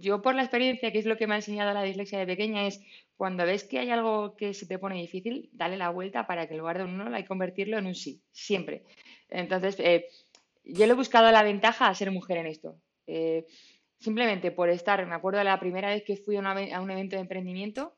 yo 0.00 0.22
por 0.22 0.34
la 0.34 0.42
experiencia, 0.42 0.90
que 0.92 0.98
es 0.98 1.04
lo 1.04 1.16
que 1.16 1.26
me 1.26 1.34
ha 1.34 1.38
enseñado 1.38 1.74
la 1.74 1.82
dislexia 1.82 2.18
de 2.18 2.26
pequeña, 2.26 2.66
es 2.66 2.80
cuando 3.16 3.44
ves 3.44 3.64
que 3.64 3.78
hay 3.78 3.90
algo 3.90 4.36
que 4.36 4.54
se 4.54 4.66
te 4.66 4.78
pone 4.78 4.96
difícil, 4.96 5.50
dale 5.52 5.76
la 5.76 5.90
vuelta 5.90 6.26
para 6.26 6.46
que 6.46 6.54
en 6.54 6.58
lugar 6.58 6.78
de 6.78 6.84
un 6.84 6.96
no, 6.96 7.14
hay 7.14 7.22
que 7.22 7.28
convertirlo 7.28 7.78
en 7.78 7.86
un 7.86 7.94
sí, 7.94 8.22
siempre. 8.30 8.84
Entonces, 9.28 9.78
eh, 9.80 10.06
yo 10.64 10.86
le 10.86 10.92
he 10.92 10.96
buscado 10.96 11.30
la 11.30 11.42
ventaja 11.42 11.88
a 11.88 11.94
ser 11.94 12.10
mujer 12.10 12.38
en 12.38 12.46
esto. 12.46 12.80
Eh, 13.06 13.46
simplemente 13.98 14.50
por 14.50 14.68
estar, 14.68 15.04
me 15.06 15.14
acuerdo 15.14 15.42
la 15.44 15.60
primera 15.60 15.88
vez 15.88 16.02
que 16.04 16.16
fui 16.16 16.36
a, 16.36 16.80
un 16.80 16.90
evento 16.90 17.16
de 17.16 17.22
emprendimiento, 17.22 17.96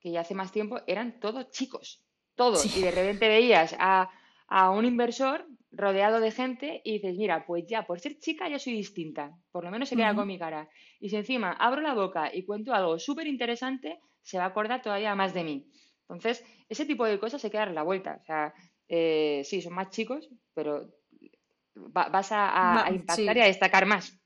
que 0.00 0.10
ya 0.10 0.20
hace 0.20 0.34
más 0.34 0.52
tiempo, 0.52 0.80
eran 0.86 1.18
todos 1.20 1.50
chicos, 1.50 2.04
todos. 2.34 2.76
Y 2.76 2.82
de 2.82 2.90
repente 2.90 3.28
veías 3.28 3.74
a, 3.78 4.10
a 4.48 4.70
un 4.70 4.84
inversor 4.84 5.46
rodeado 5.76 6.20
de 6.20 6.30
gente 6.30 6.80
y 6.84 6.94
dices, 6.94 7.16
mira, 7.16 7.46
pues 7.46 7.66
ya, 7.66 7.86
por 7.86 8.00
ser 8.00 8.18
chica 8.18 8.48
ya 8.48 8.58
soy 8.58 8.74
distinta, 8.74 9.36
por 9.52 9.64
lo 9.64 9.70
menos 9.70 9.88
se 9.88 9.96
queda 9.96 10.14
con 10.14 10.26
mi 10.26 10.38
cara. 10.38 10.68
Y 11.00 11.08
si 11.08 11.16
encima 11.16 11.52
abro 11.52 11.80
la 11.80 11.94
boca 11.94 12.30
y 12.34 12.44
cuento 12.44 12.72
algo 12.74 12.98
súper 12.98 13.26
interesante, 13.26 14.00
se 14.22 14.38
va 14.38 14.44
a 14.44 14.48
acordar 14.48 14.82
todavía 14.82 15.14
más 15.14 15.34
de 15.34 15.44
mí. 15.44 15.66
Entonces, 16.08 16.44
ese 16.68 16.86
tipo 16.86 17.04
de 17.04 17.18
cosas 17.18 17.44
hay 17.44 17.50
que 17.50 17.58
dar 17.58 17.70
la 17.70 17.82
vuelta. 17.82 18.18
O 18.20 18.24
sea, 18.24 18.54
eh, 18.88 19.42
sí, 19.44 19.62
son 19.62 19.74
más 19.74 19.90
chicos, 19.90 20.28
pero 20.54 20.88
vas 21.74 22.28
a, 22.30 22.86
impactar 22.92 23.36
y 23.36 23.40
a 23.40 23.46
destacar 23.46 23.86
más. 23.86 24.18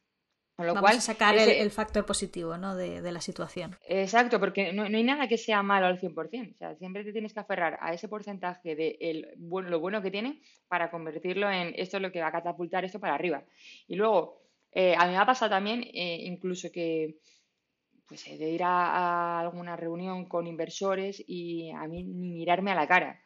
Con 0.58 0.66
lo 0.66 0.74
cual, 0.74 0.96
a 0.96 1.00
sacar 1.00 1.38
el, 1.38 1.70
factor 1.70 2.04
positivo 2.04 2.58
¿no? 2.58 2.74
de, 2.74 3.12
la 3.12 3.20
situación. 3.20 3.78
Exacto, 3.86 4.40
porque 4.40 4.72
no, 4.72 4.82
hay 4.82 5.04
nada 5.04 5.28
que 5.28 5.38
sea 5.38 5.62
malo 5.62 5.86
al 5.86 6.00
100%. 6.00 6.52
O 6.52 6.58
sea, 6.58 6.74
siempre 6.74 7.04
te 7.04 7.12
tienes 7.12 7.32
que 7.32 7.38
aferrar 7.38 7.78
a 7.80 7.94
ese 7.94 8.08
porcentaje 8.08 8.74
de 8.74 9.36
lo 9.38 9.78
bueno 9.78 10.02
que 10.02 10.10
tiene 10.10 10.42
para 10.66 10.90
convertirlo 10.90 11.48
en 11.48 11.74
esto 11.76 11.98
es 11.98 12.02
lo 12.02 12.10
que 12.10 12.20
va 12.20 12.26
a 12.26 12.32
catapultar 12.32 12.84
esto 12.84 12.98
para 12.98 13.14
arriba. 13.14 13.44
Y 13.86 13.94
luego, 13.94 14.42
eh, 14.72 14.96
a 14.98 15.06
mí 15.06 15.12
me 15.12 15.18
ha 15.18 15.26
pasado 15.26 15.48
también 15.48 15.84
eh, 15.94 16.24
incluso 16.24 16.72
que 16.72 17.20
pues 18.08 18.24
de 18.24 18.50
ir 18.50 18.64
a, 18.64 19.38
alguna 19.38 19.76
reunión 19.76 20.24
con 20.24 20.48
inversores 20.48 21.22
y 21.24 21.70
a 21.70 21.86
mí 21.86 22.02
ni 22.02 22.32
mirarme 22.32 22.72
a 22.72 22.74
la 22.74 22.88
cara. 22.88 23.22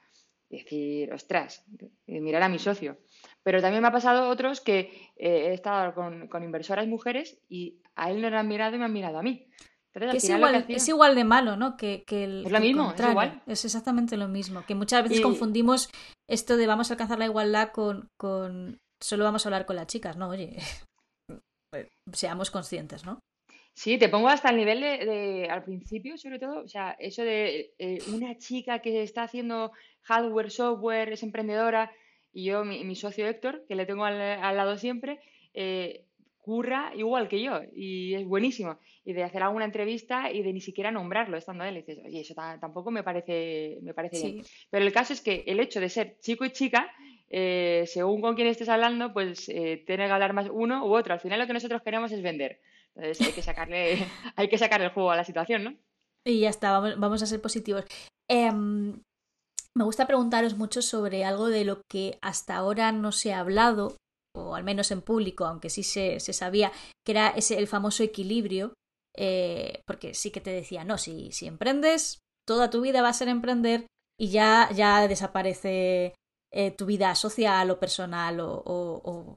Decir, 0.50 1.10
ostras, 1.14 1.64
mirar 2.06 2.42
a 2.42 2.50
mi 2.50 2.58
socio. 2.58 2.98
Pero 3.43 3.61
también 3.61 3.82
me 3.82 3.88
ha 3.88 3.93
pasado 3.93 4.28
otros 4.28 4.61
que 4.61 5.11
eh, 5.16 5.49
he 5.49 5.55
estado 5.55 5.95
con, 5.95 6.28
con, 6.28 6.43
inversoras 6.43 6.86
mujeres 6.86 7.40
y 7.49 7.80
a 7.97 8.11
él 8.11 8.22
no 8.22 8.30
le 8.30 8.36
han 8.36 8.49
mirado 8.49 8.76
y 8.76 8.78
me 8.78 8.84
han 8.84 8.93
mirado 8.93 9.18
a 9.18 9.22
mí. 9.22 9.47
es, 9.95 10.28
igual, 10.28 10.64
es 10.68 10.88
igual 10.88 11.14
de 11.14 11.24
malo, 11.24 11.57
¿no? 11.57 11.76
Que, 11.76 12.05
el, 12.09 12.47
es 12.47 12.53
lo 12.53 12.61
mismo, 12.61 12.93
es 12.93 13.01
igual. 13.01 13.43
Es 13.47 13.64
exactamente 13.64 14.16
lo 14.16 14.28
mismo. 14.28 14.64
Que 14.66 14.74
muchas 14.74 15.03
veces 15.03 15.20
confundimos 15.20 15.90
esto 16.28 16.57
de 16.57 16.66
vamos 16.66 16.90
a 16.90 16.95
alcanzar 16.95 17.18
la 17.18 17.26
igualdad 17.26 17.70
con, 17.72 18.09
con 18.16 18.78
solo 19.01 19.24
vamos 19.24 19.45
a 19.45 19.49
hablar 19.49 19.66
con 19.66 19.76
las 19.76 19.88
chicas, 19.88 20.16
¿no? 20.16 20.28
Oye, 20.28 20.57
seamos 22.12 22.51
conscientes, 22.51 23.05
¿no? 23.05 23.20
Sí, 23.74 23.99
te 23.99 24.11
pongo 24.11 24.28
hasta 24.28 24.51
el 24.51 24.57
nivel 24.57 24.80
de, 24.80 25.49
al 25.51 25.64
principio, 25.64 26.18
sobre 26.18 26.38
todo, 26.38 26.62
o 26.62 26.68
sea, 26.68 26.95
eso 26.99 27.22
de 27.22 27.74
eh, 27.78 27.99
una 28.12 28.36
chica 28.36 28.80
que 28.80 29.03
está 29.03 29.22
haciendo 29.22 29.72
hardware, 30.03 30.51
software, 30.51 31.12
es 31.12 31.22
emprendedora, 31.22 31.90
y 32.32 32.44
yo, 32.44 32.64
mi, 32.64 32.94
socio 32.94 33.26
Héctor, 33.26 33.64
que 33.68 33.74
le 33.74 33.86
tengo 33.86 34.04
al, 34.04 34.18
lado 34.56 34.76
siempre, 34.78 35.20
eh, 35.54 36.06
curra 36.38 36.92
igual 36.96 37.28
que 37.28 37.42
yo, 37.42 37.60
y 37.74 38.14
es 38.14 38.24
buenísimo. 38.26 38.78
Y 39.04 39.12
de 39.12 39.24
hacer 39.24 39.42
alguna 39.42 39.64
entrevista 39.64 40.30
y 40.32 40.42
de 40.42 40.52
ni 40.52 40.60
siquiera 40.60 40.90
nombrarlo 40.90 41.36
estando 41.36 41.64
él, 41.64 41.76
y 41.76 41.82
dices, 41.82 41.98
oye, 42.04 42.20
eso 42.20 42.34
tampoco 42.34 42.90
me 42.90 43.02
parece, 43.02 43.78
me 43.82 43.94
parece 43.94 44.22
bien. 44.22 44.44
Pero 44.70 44.84
el 44.84 44.92
caso 44.92 45.12
es 45.12 45.20
que 45.20 45.44
el 45.46 45.60
hecho 45.60 45.80
de 45.80 45.88
ser 45.88 46.18
chico 46.20 46.44
y 46.44 46.50
chica 46.50 46.92
eh, 47.34 47.84
según 47.86 48.20
con 48.20 48.34
quién 48.34 48.46
estés 48.46 48.68
hablando, 48.68 49.14
pues 49.14 49.48
eh, 49.48 49.82
tiene 49.86 50.06
que 50.06 50.12
hablar 50.12 50.34
más 50.34 50.48
uno 50.52 50.86
u 50.86 50.94
otro. 50.94 51.14
Al 51.14 51.20
final 51.20 51.40
lo 51.40 51.46
que 51.46 51.54
nosotros 51.54 51.80
queremos 51.82 52.12
es 52.12 52.22
vender. 52.22 52.60
Entonces 52.94 53.26
hay 53.26 53.32
que 53.32 53.42
sacarle, 53.42 53.96
hay 54.36 54.48
que 54.48 54.58
sacar 54.58 54.82
el 54.82 54.90
juego 54.90 55.10
a 55.10 55.16
la 55.16 55.24
situación, 55.24 55.64
¿no? 55.64 55.74
Y 56.26 56.40
ya 56.40 56.50
está, 56.50 56.78
vamos, 56.78 57.22
a 57.22 57.26
ser 57.26 57.40
positivos. 57.40 57.86
Em, 58.28 59.02
me 59.76 59.84
gusta 59.84 60.06
preguntaros 60.06 60.56
mucho 60.56 60.82
sobre 60.82 61.24
algo 61.24 61.48
de 61.48 61.64
lo 61.64 61.82
que 61.90 62.18
hasta 62.20 62.56
ahora 62.56 62.92
no 62.92 63.12
se 63.12 63.32
ha 63.32 63.40
hablado, 63.40 63.96
o 64.34 64.54
al 64.54 64.64
menos 64.64 64.90
en 64.90 65.02
público, 65.02 65.44
aunque 65.44 65.70
sí 65.70 65.82
se, 65.82 66.20
sabía, 66.20 66.72
que 67.04 67.12
era 67.12 67.28
ese, 67.28 67.58
el 67.58 67.66
famoso 67.66 68.02
equilibrio, 68.02 68.74
eh, 69.16 69.82
porque 69.86 70.14
sí 70.14 70.30
que 70.30 70.40
te 70.40 70.50
decía, 70.50 70.84
no, 70.84 70.98
si, 70.98 71.32
si 71.32 71.46
emprendes, 71.46 72.18
toda 72.46 72.70
tu 72.70 72.80
vida 72.80 73.02
va 73.02 73.08
a 73.08 73.14
ser 73.14 73.28
emprender 73.28 73.86
y 74.18 74.28
ya, 74.28 74.68
ya 74.74 75.06
desaparece 75.08 76.14
eh, 76.52 76.70
tu 76.70 76.86
vida 76.86 77.14
social 77.14 77.70
o 77.70 77.80
personal 77.80 78.38
o, 78.40 79.36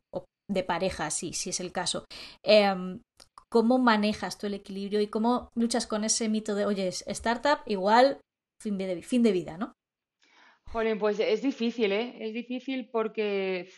de 0.50 0.64
pareja, 0.64 1.10
si, 1.12 1.34
si 1.34 1.50
es 1.50 1.60
el 1.60 1.72
caso. 1.72 2.06
Em, 2.44 3.02
¿Cómo 3.50 3.78
manejas 3.78 4.38
tú 4.38 4.48
el 4.48 4.54
equilibrio 4.54 5.00
y 5.00 5.08
cómo 5.08 5.50
luchas 5.56 5.88
con 5.88 6.04
ese 6.04 6.28
mito 6.28 6.56
de, 6.56 6.66
oye, 6.66 6.88
startup 6.90 7.60
igual 7.66 8.20
fin 8.62 8.78
de, 8.78 9.02
fin 9.02 9.24
de 9.24 9.32
vida, 9.32 9.58
¿no? 9.58 9.74
Jolín, 10.72 10.98
pues 11.00 11.20
es 11.20 11.42
difícil, 11.42 11.92
¿eh? 11.92 12.16
Es 12.20 12.34
difícil 12.34 12.90
porque 12.92 13.70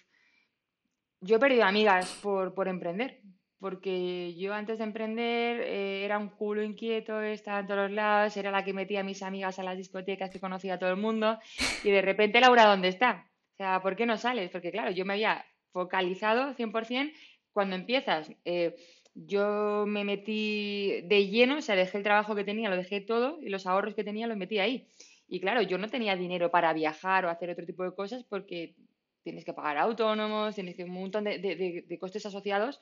yo 1.21 1.37
he 1.37 1.39
perdido 1.39 1.63
amigas 1.65 2.19
por, 2.21 2.53
por 2.53 2.67
emprender. 2.67 3.21
Porque 3.59 4.35
yo 4.35 4.53
antes 4.53 4.77
de 4.77 4.83
emprender 4.83 5.61
eh, 5.61 6.05
era 6.05 6.19
un 6.19 6.29
culo 6.29 6.61
inquieto, 6.61 7.21
estaba 7.21 7.59
en 7.59 7.67
todos 7.67 7.89
lados, 7.91 8.37
era 8.37 8.51
la 8.51 8.63
que 8.63 8.73
metía 8.73 8.99
a 8.99 9.03
mis 9.03 9.23
amigas 9.23 9.57
a 9.57 9.63
las 9.63 9.77
discotecas 9.77 10.29
que 10.29 10.39
conocía 10.39 10.75
a 10.75 10.79
todo 10.79 10.91
el 10.91 10.97
mundo. 10.97 11.39
Y 11.83 11.89
de 11.89 12.01
repente, 12.03 12.39
Laura, 12.39 12.65
¿dónde 12.65 12.89
está? 12.89 13.27
O 13.53 13.55
sea, 13.57 13.81
¿por 13.81 13.95
qué 13.95 14.05
no 14.05 14.17
sales? 14.17 14.51
Porque 14.51 14.71
claro, 14.71 14.91
yo 14.91 15.05
me 15.05 15.13
había 15.13 15.43
focalizado 15.71 16.53
100% 16.53 17.13
cuando 17.51 17.75
empiezas. 17.75 18.31
Eh, 18.45 18.75
yo 19.15 19.85
me 19.87 20.03
metí 20.03 21.01
de 21.05 21.27
lleno, 21.27 21.57
o 21.57 21.61
sea, 21.61 21.75
dejé 21.75 21.97
el 21.97 22.03
trabajo 22.03 22.35
que 22.35 22.43
tenía, 22.43 22.69
lo 22.69 22.77
dejé 22.77 23.01
todo 23.01 23.39
y 23.41 23.49
los 23.49 23.65
ahorros 23.65 23.95
que 23.95 24.03
tenía 24.03 24.27
los 24.27 24.37
metí 24.37 24.59
ahí. 24.59 24.87
Y 25.27 25.39
claro, 25.39 25.61
yo 25.61 25.77
no 25.77 25.89
tenía 25.89 26.15
dinero 26.15 26.51
para 26.51 26.73
viajar 26.73 27.25
o 27.25 27.29
hacer 27.29 27.49
otro 27.49 27.65
tipo 27.65 27.83
de 27.83 27.93
cosas 27.93 28.23
porque 28.23 28.75
tienes 29.23 29.43
que 29.43 29.53
pagar 29.53 29.77
autónomos, 29.77 30.55
tienes 30.55 30.75
que 30.75 30.85
un 30.85 30.91
montón 30.91 31.25
de, 31.25 31.97
costes 31.99 32.25
asociados 32.25 32.79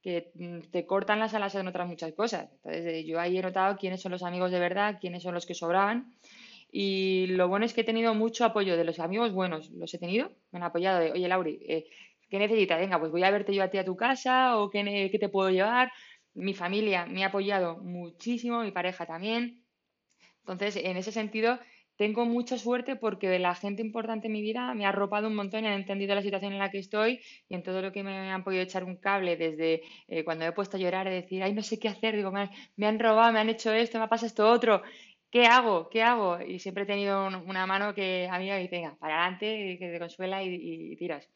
que 0.00 0.30
mm, 0.34 0.70
te 0.70 0.86
cortan 0.86 1.18
las 1.18 1.34
alas 1.34 1.54
en 1.56 1.66
otras 1.66 1.88
muchas 1.88 2.12
cosas. 2.12 2.48
Entonces, 2.52 2.86
eh, 2.86 3.04
yo 3.04 3.18
ahí 3.18 3.36
he 3.36 3.42
notado 3.42 3.76
quiénes 3.76 4.00
son 4.00 4.12
los 4.12 4.22
amigos 4.22 4.52
de 4.52 4.60
verdad, 4.60 4.98
quiénes 5.00 5.24
son 5.24 5.34
los 5.34 5.44
que 5.44 5.54
sobraban 5.54 6.14
y 6.70 7.26
lo 7.28 7.48
bueno 7.48 7.64
es 7.64 7.72
que 7.72 7.80
he 7.80 7.84
tenido 7.84 8.14
mucho 8.14 8.44
apoyo 8.44 8.76
de 8.76 8.84
los 8.84 9.00
amigos 9.00 9.32
buenos, 9.32 9.70
los 9.70 9.92
he 9.94 9.98
tenido, 9.98 10.30
me 10.50 10.58
han 10.58 10.64
apoyado 10.64 11.00
de, 11.00 11.12
oye 11.12 11.26
Lauri, 11.26 11.58
eh, 11.66 11.86
¿qué 12.28 12.38
necesitas? 12.38 12.78
Venga, 12.78 12.98
pues 12.98 13.10
voy 13.10 13.22
a 13.24 13.30
verte 13.30 13.54
yo 13.54 13.62
a 13.62 13.68
ti 13.68 13.78
a 13.78 13.84
tu 13.84 13.96
casa 13.96 14.58
o 14.58 14.68
qué, 14.70 15.08
qué 15.10 15.18
te 15.18 15.28
puedo 15.28 15.50
llevar. 15.50 15.90
Mi 16.34 16.54
familia 16.54 17.06
me 17.06 17.24
ha 17.24 17.28
apoyado 17.28 17.78
muchísimo, 17.78 18.62
mi 18.62 18.70
pareja 18.70 19.06
también. 19.06 19.64
Entonces, 20.40 20.76
en 20.76 20.96
ese 20.96 21.10
sentido, 21.12 21.58
tengo 21.98 22.24
mucha 22.24 22.56
suerte 22.56 22.94
porque 22.94 23.38
la 23.40 23.56
gente 23.56 23.82
importante 23.82 24.28
en 24.28 24.32
mi 24.32 24.40
vida 24.40 24.72
me 24.72 24.86
ha 24.86 24.90
arropado 24.90 25.26
un 25.26 25.34
montón 25.34 25.64
y 25.64 25.66
han 25.66 25.74
entendido 25.74 26.14
la 26.14 26.22
situación 26.22 26.52
en 26.52 26.60
la 26.60 26.70
que 26.70 26.78
estoy 26.78 27.20
y 27.48 27.54
en 27.56 27.64
todo 27.64 27.82
lo 27.82 27.90
que 27.90 28.04
me 28.04 28.30
han 28.30 28.44
podido 28.44 28.62
echar 28.62 28.84
un 28.84 28.96
cable 28.96 29.36
desde 29.36 29.82
eh, 30.06 30.24
cuando 30.24 30.44
me 30.44 30.50
he 30.50 30.52
puesto 30.52 30.76
a 30.76 30.80
llorar 30.80 31.08
y 31.08 31.10
decir, 31.10 31.42
ay, 31.42 31.52
no 31.52 31.62
sé 31.62 31.80
qué 31.80 31.88
hacer, 31.88 32.14
digo, 32.14 32.30
me, 32.30 32.86
han 32.86 32.98
robado, 33.00 33.32
me 33.32 33.40
han 33.40 33.48
hecho 33.48 33.72
esto, 33.72 33.98
me 33.98 34.06
pasa 34.06 34.26
esto 34.26 34.48
otro, 34.48 34.80
¿qué 35.28 35.46
hago? 35.46 35.88
¿Qué 35.90 36.04
hago? 36.04 36.40
Y 36.40 36.60
siempre 36.60 36.84
he 36.84 36.86
tenido 36.86 37.26
una 37.26 37.66
mano 37.66 37.92
que 37.94 38.28
a 38.30 38.38
mí 38.38 38.48
me 38.48 38.58
dice, 38.60 38.76
venga, 38.76 38.96
para 38.96 39.20
adelante, 39.20 39.76
que 39.80 39.90
te 39.90 39.98
consuela 39.98 40.42
y, 40.44 40.94
tiras. 40.96 41.28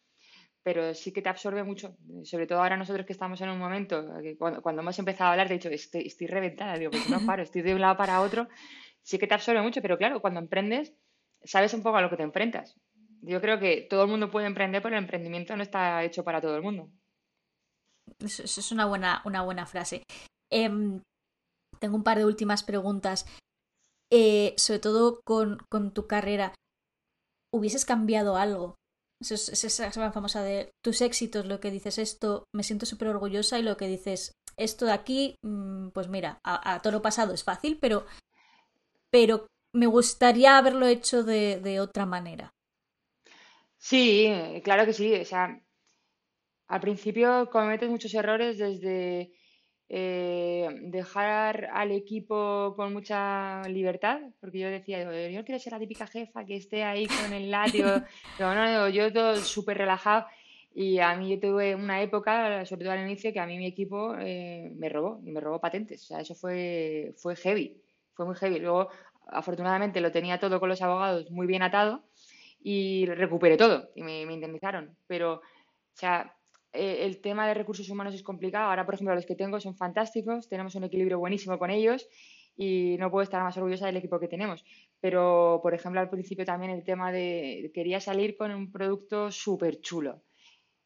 Pero 0.63 0.95
sí 0.95 1.13
que 1.13 1.23
te 1.23 1.29
absorbe 1.29 1.65
mucho, 1.65 1.97
sobre 2.23 2.47
todo 2.47 2.61
ahora 2.61 2.77
nosotros 2.77 3.05
que 3.05 3.13
estamos 3.13 3.41
en 3.41 3.49
un 3.49 3.59
momento, 3.59 4.07
que 4.23 4.37
cuando, 4.37 4.81
hemos 4.81 4.97
empezado 4.97 5.31
a 5.31 5.33
hablar, 5.33 5.49
de 5.49 5.57
hecho, 5.57 5.71
estoy, 5.71 6.07
estoy 6.07 6.29
reventada, 6.29 6.79
digo, 6.79 6.93
pues 6.93 7.11
no 7.11 7.27
paro, 7.27 7.43
estoy 7.43 7.63
de 7.63 7.75
un 7.75 7.81
lado 7.81 7.97
para 7.97 8.21
otro, 8.21 8.47
sí 9.03 9.19
que 9.19 9.27
te 9.27 9.35
absorbe 9.35 9.63
mucho, 9.63 9.83
pero 9.83 9.99
claro, 9.99 10.21
cuando 10.21 10.41
emprendes, 10.41 10.95
sabes 11.45 11.75
un 11.75 11.83
poco 11.83 11.97
a 11.97 12.03
lo 12.03 12.11
que 12.11 12.17
te 12.17 12.23
enfrentas. 12.23 12.77
Yo 13.23 13.41
creo 13.41 13.59
que 13.59 13.87
todo 13.89 14.03
el 14.03 14.11
mundo 14.11 14.31
puede 14.31 14.47
emprender, 14.47 14.83
pero 14.83 14.97
el 14.97 15.03
emprendimiento 15.03 15.57
no 15.57 15.63
está 15.63 16.03
hecho 16.03 16.25
para 16.25 16.41
todo 16.41 16.57
el 16.57 16.63
mundo. 16.63 16.91
Eso, 18.19 18.43
es 18.43 18.73
una 18.73 18.87
buena, 18.87 19.23
una 19.25 19.43
buena 19.43 19.67
frase. 19.67 20.03
Em, 20.51 21.01
tengo 21.79 21.97
un 21.97 22.05
par 22.05 22.19
de 22.19 22.25
últimas 22.25 22.63
preguntas. 22.63 23.27
Eh, 24.13 24.55
sobre 24.59 24.81
todo 24.81 25.21
con, 25.25 25.59
con, 25.71 25.95
tu 25.95 26.07
carrera, 26.07 26.55
¿hubieses 27.51 27.87
cambiado 27.87 28.37
algo? 28.37 28.75
Es, 29.23 29.49
es 29.49 29.65
esa 29.65 30.13
famosa 30.13 30.43
de 30.43 30.71
tus 30.85 31.01
éxitos, 31.01 31.47
lo 31.47 31.61
que 31.61 31.71
dices 31.71 31.97
esto, 31.97 32.45
me 32.55 32.63
siento 32.63 32.85
súper 32.85 33.09
orgullosa 33.09 33.59
y 33.59 33.63
lo 33.63 33.79
que 33.79 33.87
dices, 33.87 34.33
esto 34.59 34.85
de 34.85 34.93
aquí, 34.93 35.37
mm, 35.43 35.91
pues 35.95 36.09
mira, 36.09 36.41
a, 36.45 36.75
a, 36.75 36.83
toro 36.83 37.01
pasado 37.01 37.33
es 37.33 37.43
fácil, 37.43 37.79
pero, 37.81 38.05
pero 39.13 39.47
me 39.75 39.87
gustaría 39.87 40.59
haberlo 40.59 40.87
hecho 40.89 41.23
de, 41.23 41.61
de 41.61 41.81
otra 41.81 42.07
manera. 42.07 42.51
Sí, 43.79 44.31
claro 44.65 44.87
que 44.87 44.93
sí. 44.95 45.15
O 45.15 45.25
sea, 45.25 45.61
al 46.69 46.81
principio 46.81 47.51
cometes 47.51 47.89
muchos 47.91 48.15
errores 48.15 48.59
desde 48.59 49.33
eh, 49.89 50.69
dejar 50.85 51.67
al 51.73 51.93
equipo 51.93 52.75
con 52.77 52.93
mucha 52.95 53.63
libertad, 53.69 54.21
porque 54.41 54.61
yo 54.61 54.69
decía, 54.71 55.03
yo 55.31 55.39
no 55.39 55.45
quiero 55.45 55.59
ser 55.61 55.73
la 55.75 55.79
típica 55.81 56.07
jefa 56.07 56.45
que 56.47 56.57
esté 56.57 56.85
ahí 56.85 57.11
con 57.11 57.33
el 57.33 57.51
látigo, 57.51 57.89
pero 58.39 58.55
no, 58.55 58.89
yo 58.89 59.13
todo 59.13 59.37
súper 59.37 59.79
relajado. 59.79 60.27
Y 60.75 60.99
a 61.01 61.15
mí 61.17 61.31
yo 61.31 61.41
tuve 61.41 61.75
una 61.75 62.03
época, 62.03 62.65
sobre 62.67 62.85
todo 62.85 62.95
al 62.95 63.03
inicio, 63.03 63.33
que 63.33 63.41
a 63.41 63.47
mí 63.47 63.59
mi 63.59 63.67
equipo 63.67 64.15
eh, 64.19 64.73
me 64.77 64.89
robó, 64.89 65.21
y 65.25 65.31
me 65.31 65.41
robó 65.41 65.61
patentes. 65.61 66.03
O 66.05 66.07
sea, 66.07 66.21
eso 66.21 66.35
fue, 66.35 67.13
fue 67.19 67.37
heavy, 67.37 67.82
fue 68.15 68.27
muy 68.27 68.35
heavy. 68.37 68.59
Luego, 68.59 68.89
afortunadamente, 69.27 70.01
lo 70.01 70.13
tenía 70.13 70.39
todo 70.39 70.61
con 70.61 70.69
los 70.69 70.83
abogados 70.83 71.31
muy 71.31 71.47
bien 71.47 71.63
atado 71.63 72.05
y 72.63 73.07
recuperé 73.07 73.57
todo 73.57 73.91
y 73.95 74.03
me, 74.03 74.23
indemnizaron. 74.23 74.97
Pero, 75.07 75.35
o 75.35 75.41
sea, 75.95 76.35
eh, 76.73 76.99
el 77.01 77.21
tema 77.21 77.47
de 77.47 77.55
recursos 77.55 77.89
humanos 77.91 78.15
es 78.15 78.23
complicado. 78.23 78.71
Ahora, 78.71 78.85
por 78.85 78.95
ejemplo, 78.95 79.15
los 79.15 79.27
que 79.27 79.35
tengo 79.35 79.61
son 79.61 79.77
fantásticos, 79.77 80.49
tenemos 80.49 80.75
un 80.75 80.85
equilibrio 80.85 81.19
buenísimo 81.19 81.59
con 81.59 81.71
ellos 81.71 82.07
y 82.57 82.97
no 82.99 83.11
puedo 83.11 83.23
estar 83.23 83.43
más 83.43 83.57
orgullosa 83.57 83.87
del 83.87 83.97
equipo 83.97 84.21
que 84.21 84.29
tenemos. 84.29 84.65
Pero, 85.01 85.61
por 85.63 85.75
ejemplo, 85.75 86.01
al 86.01 86.11
principio 86.11 86.45
también 86.45 86.73
el 86.73 86.85
tema 86.85 87.13
de 87.13 87.71
quería 87.75 88.01
salir 88.01 88.37
con 88.37 88.51
un 88.53 88.71
producto 88.71 89.31
súper 89.31 89.81
chulo. 89.81 90.23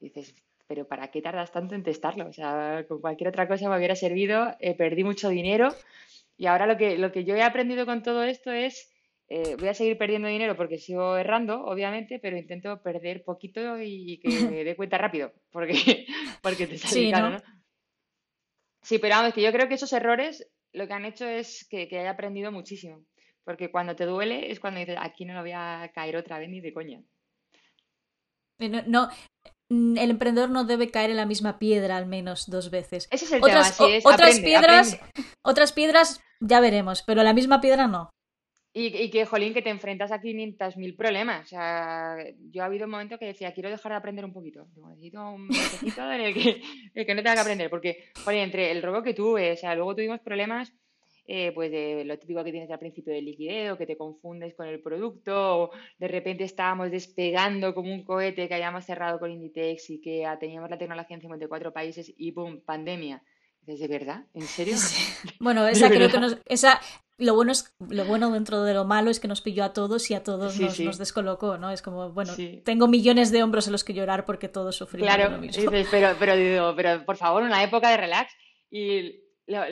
Dices, 0.00 0.34
pero 0.66 0.86
¿para 0.86 1.10
qué 1.10 1.22
tardas 1.22 1.52
tanto 1.52 1.74
en 1.74 1.82
testarlo? 1.82 2.26
O 2.28 2.32
sea, 2.32 2.84
con 2.88 3.00
cualquier 3.00 3.28
otra 3.28 3.48
cosa 3.48 3.68
me 3.68 3.76
hubiera 3.76 3.94
servido, 3.94 4.54
eh, 4.60 4.74
perdí 4.74 5.04
mucho 5.04 5.28
dinero 5.28 5.74
y 6.36 6.46
ahora 6.46 6.66
lo 6.66 6.76
que, 6.76 6.98
lo 6.98 7.12
que 7.12 7.24
yo 7.24 7.34
he 7.34 7.42
aprendido 7.42 7.86
con 7.86 8.02
todo 8.02 8.22
esto 8.24 8.52
es 8.52 8.92
eh, 9.28 9.56
voy 9.58 9.68
a 9.68 9.74
seguir 9.74 9.98
perdiendo 9.98 10.28
dinero 10.28 10.56
porque 10.56 10.78
sigo 10.78 11.16
errando, 11.16 11.64
obviamente, 11.64 12.20
pero 12.20 12.36
intento 12.36 12.80
perder 12.82 13.24
poquito 13.24 13.80
y 13.80 14.20
que 14.20 14.28
me 14.50 14.64
dé 14.64 14.76
cuenta 14.76 14.98
rápido, 14.98 15.32
porque, 15.50 16.06
porque 16.42 16.66
te 16.66 16.78
sale 16.78 16.94
sí, 16.94 17.10
¿no? 17.10 17.36
Sí, 18.82 18.98
pero 18.98 19.16
vamos, 19.16 19.34
que 19.34 19.42
yo 19.42 19.50
creo 19.50 19.66
que 19.66 19.74
esos 19.74 19.92
errores 19.92 20.48
lo 20.72 20.86
que 20.86 20.92
han 20.92 21.06
hecho 21.06 21.26
es 21.26 21.66
que, 21.68 21.88
que 21.88 21.98
haya 21.98 22.10
aprendido 22.10 22.52
muchísimo. 22.52 23.04
Porque 23.44 23.70
cuando 23.70 23.96
te 23.96 24.04
duele 24.04 24.50
es 24.50 24.60
cuando 24.60 24.80
dices, 24.80 24.96
aquí 25.00 25.24
no 25.24 25.34
lo 25.34 25.40
voy 25.40 25.52
a 25.52 25.90
caer 25.94 26.16
otra 26.16 26.38
vez 26.38 26.48
ni 26.48 26.60
de 26.60 26.72
coña. 26.72 27.00
No, 28.58 28.82
no, 28.86 29.08
mm, 29.68 29.98
el 29.98 30.10
emprendedor 30.10 30.50
no 30.50 30.64
debe 30.64 30.90
caer 30.90 31.10
en 31.10 31.16
la 31.16 31.26
misma 31.26 31.58
piedra 31.58 31.96
al 31.96 32.06
menos 32.06 32.48
dos 32.48 32.70
veces. 32.70 33.08
Ese 33.10 33.24
es 33.24 33.32
el 33.32 33.42
otras, 33.42 33.76
tema, 33.76 33.98
otras 34.04 34.40
piedras, 34.40 35.00
otras 35.42 35.72
piedras 35.72 36.20
ya 36.40 36.60
veremos, 36.60 37.02
pero 37.02 37.22
la 37.22 37.34
misma 37.34 37.60
piedra 37.60 37.86
no. 37.86 38.10
Y, 38.78 39.08
que, 39.08 39.24
jolín, 39.24 39.54
que 39.54 39.62
te 39.62 39.70
enfrentas 39.70 40.12
a 40.12 40.20
500.000 40.20 40.96
problemas. 40.98 41.46
O 41.46 41.48
sea, 41.48 42.18
yo 42.50 42.62
ha 42.62 42.66
habido 42.66 42.84
un 42.84 42.90
momento 42.90 43.18
que 43.18 43.24
decía, 43.24 43.54
quiero 43.54 43.70
dejar 43.70 43.92
de 43.92 43.96
aprender 43.96 44.22
un 44.22 44.34
poquito. 44.34 44.68
Necesito 44.90 45.30
un 45.30 45.46
momentito 45.46 46.12
en 46.12 46.20
el 46.20 46.34
que, 46.34 46.60
el 46.94 47.06
que 47.06 47.14
no 47.14 47.22
tenga 47.22 47.36
que 47.36 47.40
aprender. 47.40 47.70
Porque, 47.70 48.10
jolín, 48.22 48.42
entre 48.42 48.70
el 48.70 48.82
robo 48.82 49.02
que 49.02 49.14
tuve, 49.14 49.52
o 49.52 49.56
sea, 49.56 49.74
luego 49.74 49.94
tuvimos 49.94 50.20
problemas, 50.20 50.74
eh, 51.26 51.52
pues 51.54 51.70
de 51.70 52.04
lo 52.04 52.18
típico 52.18 52.44
que 52.44 52.52
tienes 52.52 52.70
al 52.70 52.78
principio 52.78 53.14
del 53.14 53.24
liquideo, 53.24 53.78
que 53.78 53.86
te 53.86 53.96
confundes 53.96 54.54
con 54.54 54.66
el 54.66 54.80
producto, 54.82 55.62
o 55.62 55.70
de 55.98 56.08
repente 56.08 56.44
estábamos 56.44 56.90
despegando 56.90 57.74
como 57.74 57.94
un 57.94 58.04
cohete 58.04 58.46
que 58.46 58.54
hayamos 58.54 58.84
cerrado 58.84 59.18
con 59.18 59.30
Inditex 59.30 59.88
y 59.88 60.02
que 60.02 60.28
teníamos 60.38 60.68
la 60.68 60.76
tecnología 60.76 61.14
en 61.14 61.22
54 61.22 61.72
países 61.72 62.12
y 62.14 62.32
¡pum! 62.32 62.60
pandemia. 62.60 63.22
¿De 63.66 63.88
verdad? 63.88 64.24
¿En 64.32 64.42
serio? 64.42 64.76
Bueno, 65.40 65.66
esa 65.66 65.88
creo 65.88 66.08
que 66.08 66.20
nos, 66.20 66.38
esa, 66.46 66.80
lo 67.18 67.34
bueno 67.34 67.52
es 67.52 67.74
lo 67.88 68.04
bueno 68.04 68.30
dentro 68.30 68.62
de 68.62 68.74
lo 68.74 68.84
malo 68.84 69.10
es 69.10 69.20
que 69.20 69.28
nos 69.28 69.40
pilló 69.40 69.64
a 69.64 69.72
todos 69.72 70.10
y 70.10 70.14
a 70.14 70.22
todos 70.22 70.58
nos, 70.60 70.78
nos, 70.78 70.98
descolocó, 70.98 71.58
¿no? 71.58 71.70
Es 71.70 71.82
como, 71.82 72.10
bueno, 72.12 72.32
tengo 72.64 72.86
millones 72.86 73.32
de 73.32 73.42
hombros 73.42 73.66
en 73.66 73.72
los 73.72 73.84
que 73.84 73.94
llorar 73.94 74.24
porque 74.24 74.48
todos 74.48 74.76
sufrimos 74.76 75.08
claro, 75.12 75.30
lo 75.30 75.38
mismo. 75.38 75.70
pero, 75.90 76.16
pero, 76.18 76.36
digo, 76.36 76.74
pero 76.76 77.04
por 77.04 77.16
favor, 77.16 77.42
una 77.42 77.62
época 77.62 77.90
de 77.90 77.96
relax. 77.96 78.32
Y 78.70 79.20
lo, 79.46 79.62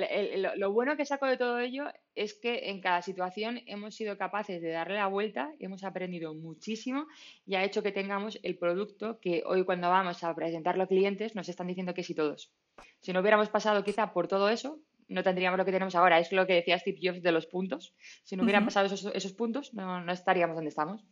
lo, 0.56 0.72
bueno 0.72 0.96
que 0.96 1.04
saco 1.04 1.26
de 1.26 1.36
todo 1.36 1.58
ello 1.58 1.84
es 2.14 2.34
que 2.34 2.70
en 2.70 2.80
cada 2.80 3.02
situación 3.02 3.60
hemos 3.66 3.94
sido 3.94 4.16
capaces 4.16 4.62
de 4.62 4.70
darle 4.70 4.96
la 4.96 5.06
vuelta, 5.06 5.52
hemos 5.58 5.84
aprendido 5.84 6.34
muchísimo 6.34 7.06
y 7.46 7.56
ha 7.56 7.64
hecho 7.64 7.82
que 7.82 7.92
tengamos 7.92 8.38
el 8.42 8.56
producto 8.56 9.18
que 9.20 9.42
hoy 9.46 9.64
cuando 9.64 9.88
vamos 9.88 10.22
a 10.22 10.34
presentarlo 10.34 10.84
a 10.84 10.86
clientes 10.86 11.34
nos 11.34 11.48
están 11.48 11.66
diciendo 11.66 11.94
que 11.94 12.04
sí 12.04 12.14
todos. 12.14 12.52
Si 13.00 13.12
no 13.12 13.20
hubiéramos 13.20 13.48
pasado 13.48 13.84
quizá 13.84 14.12
por 14.12 14.28
todo 14.28 14.48
eso, 14.48 14.80
no 15.08 15.22
tendríamos 15.22 15.58
lo 15.58 15.64
que 15.64 15.72
tenemos 15.72 15.94
ahora. 15.94 16.18
Es 16.18 16.32
lo 16.32 16.46
que 16.46 16.54
decía 16.54 16.78
Steve 16.78 16.98
Jobs 17.02 17.22
de 17.22 17.32
los 17.32 17.46
puntos. 17.46 17.94
Si 18.24 18.36
no 18.36 18.44
hubieran 18.44 18.64
pasado 18.64 18.86
esos, 18.86 19.32
puntos, 19.32 19.74
no, 19.74 20.10
estaríamos 20.10 20.56
donde 20.56 20.70
estamos. 20.70 21.04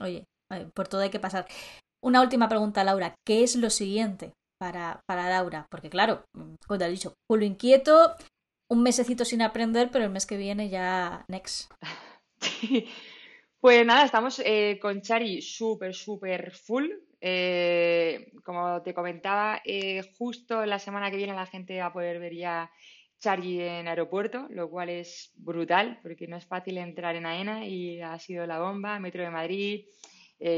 Oye, 0.00 0.24
por 0.74 0.88
todo 0.88 1.00
hay 1.00 1.10
que 1.10 1.20
pasar. 1.20 1.46
Una 2.02 2.22
última 2.22 2.48
pregunta, 2.48 2.84
Laura. 2.84 3.14
¿Qué 3.26 3.42
es 3.42 3.56
lo 3.56 3.70
siguiente 3.70 4.32
para, 4.60 5.00
para 5.06 5.28
Laura? 5.28 5.66
Porque 5.70 5.90
claro, 5.90 6.24
como 6.32 6.78
te 6.78 6.84
he 6.84 6.90
dicho, 6.90 7.14
culo 7.28 7.44
inquieto, 7.44 8.14
un 8.68 8.82
mesecito 8.82 9.24
sin 9.24 9.42
aprender, 9.42 9.90
pero 9.90 10.04
el 10.04 10.10
mes 10.10 10.26
que 10.26 10.36
viene 10.36 10.68
ya 10.68 11.24
next. 11.28 11.70
Pues 13.60 13.84
nada, 13.84 14.04
estamos 14.04 14.40
eh, 14.44 14.78
con 14.80 15.02
Chari 15.02 15.42
súper, 15.42 15.92
súper 15.92 16.52
full. 16.52 16.86
Eh, 17.20 18.30
como 18.44 18.82
te 18.82 18.94
comentaba, 18.94 19.60
eh, 19.64 20.00
justo 20.16 20.64
la 20.64 20.78
semana 20.78 21.10
que 21.10 21.16
viene 21.16 21.34
la 21.34 21.44
gente 21.44 21.80
va 21.80 21.86
a 21.86 21.92
poder 21.92 22.20
ver 22.20 22.36
ya 22.36 22.70
Chari 23.18 23.60
en 23.60 23.88
aeropuerto, 23.88 24.46
lo 24.50 24.70
cual 24.70 24.90
es 24.90 25.32
brutal 25.34 25.98
porque 26.02 26.28
no 26.28 26.36
es 26.36 26.46
fácil 26.46 26.78
entrar 26.78 27.16
en 27.16 27.26
AENA 27.26 27.66
y 27.66 28.00
ha 28.00 28.16
sido 28.20 28.46
la 28.46 28.60
bomba, 28.60 29.00
Metro 29.00 29.24
de 29.24 29.30
Madrid, 29.30 29.86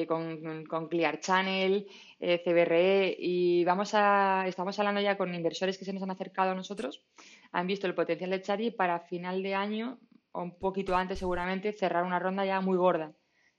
con, 0.06 0.64
con, 0.66 0.88
Clear 0.88 1.20
Channel, 1.20 1.86
CBRE 2.18 3.16
y 3.18 3.64
vamos 3.64 3.92
a, 3.94 4.44
estamos 4.46 4.78
hablando 4.78 5.00
ya 5.00 5.16
con 5.16 5.34
inversores 5.34 5.78
que 5.78 5.84
se 5.84 5.92
nos 5.92 6.02
han 6.02 6.10
acercado 6.10 6.50
a 6.50 6.54
nosotros, 6.54 7.04
han 7.52 7.66
visto 7.66 7.86
el 7.86 7.94
potencial 7.94 8.30
de 8.30 8.42
Chari 8.42 8.70
para 8.70 9.00
final 9.00 9.42
de 9.42 9.54
año 9.54 9.98
o 10.32 10.42
un 10.42 10.58
poquito 10.58 10.94
antes 10.96 11.18
seguramente, 11.18 11.72
cerrar 11.72 12.04
una 12.04 12.18
ronda 12.18 12.44
ya 12.44 12.60
muy 12.60 12.76
gorda. 12.76 13.12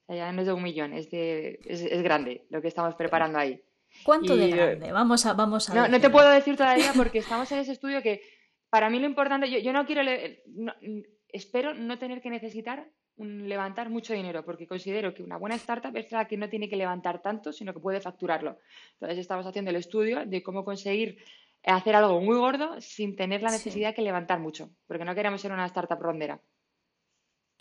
ya 0.07 0.31
no 0.31 0.41
es 0.41 0.47
de 0.47 0.53
un 0.53 0.63
millón, 0.63 0.93
es, 0.93 1.09
de, 1.09 1.59
es, 1.65 2.01
grande 2.03 2.45
lo 2.49 2.61
que 2.61 2.67
estamos 2.67 2.95
preparando 2.95 3.39
ahí. 3.39 3.61
¿Cuánto 4.03 4.35
de 4.35 4.49
grande? 4.49 4.91
Vamos 4.91 5.25
a, 5.25 5.33
vamos 5.33 5.69
a 5.69 5.73
no, 5.73 5.87
no, 5.87 5.99
te 5.99 6.09
puedo 6.09 6.29
decir 6.29 6.55
todavía 6.55 6.91
porque 6.95 7.19
estamos 7.19 7.51
en 7.51 7.59
ese 7.59 7.73
estudio 7.73 8.01
que 8.01 8.21
para 8.69 8.89
mí 8.89 8.99
lo 8.99 9.05
importante, 9.05 9.49
yo, 9.49 9.59
yo 9.59 9.73
no 9.73 9.85
quiero, 9.85 10.01
espero 11.27 11.73
no 11.73 11.99
tener 11.99 12.21
que 12.21 12.29
necesitar 12.29 12.89
un, 13.21 13.47
levantar 13.47 13.89
mucho 13.89 14.13
dinero 14.13 14.43
porque 14.43 14.67
considero 14.67 15.13
que 15.13 15.23
una 15.23 15.37
buena 15.37 15.55
startup 15.55 15.95
es 15.95 16.11
la 16.11 16.27
que 16.27 16.37
no 16.37 16.49
tiene 16.49 16.69
que 16.69 16.75
levantar 16.75 17.21
tanto, 17.21 17.53
sino 17.53 17.73
que 17.73 17.79
puede 17.79 18.01
facturarlo. 18.01 18.59
Entonces 18.93 19.19
estamos 19.19 19.45
haciendo 19.45 19.71
el 19.71 19.77
estudio 19.77 20.25
de 20.25 20.43
cómo 20.43 20.65
conseguir 20.65 21.17
hacer 21.63 21.95
algo 21.95 22.19
muy 22.21 22.37
gordo 22.37 22.81
sin 22.81 23.15
tener 23.15 23.41
la 23.41 23.51
necesidad 23.51 23.89
de 23.89 23.95
que 23.95 24.01
levantar 24.01 24.39
mucho, 24.39 24.71
porque 24.87 25.05
no 25.05 25.15
queremos 25.15 25.41
ser 25.41 25.51
una 25.51 25.65
startup 25.65 25.99
rondera 25.99 26.41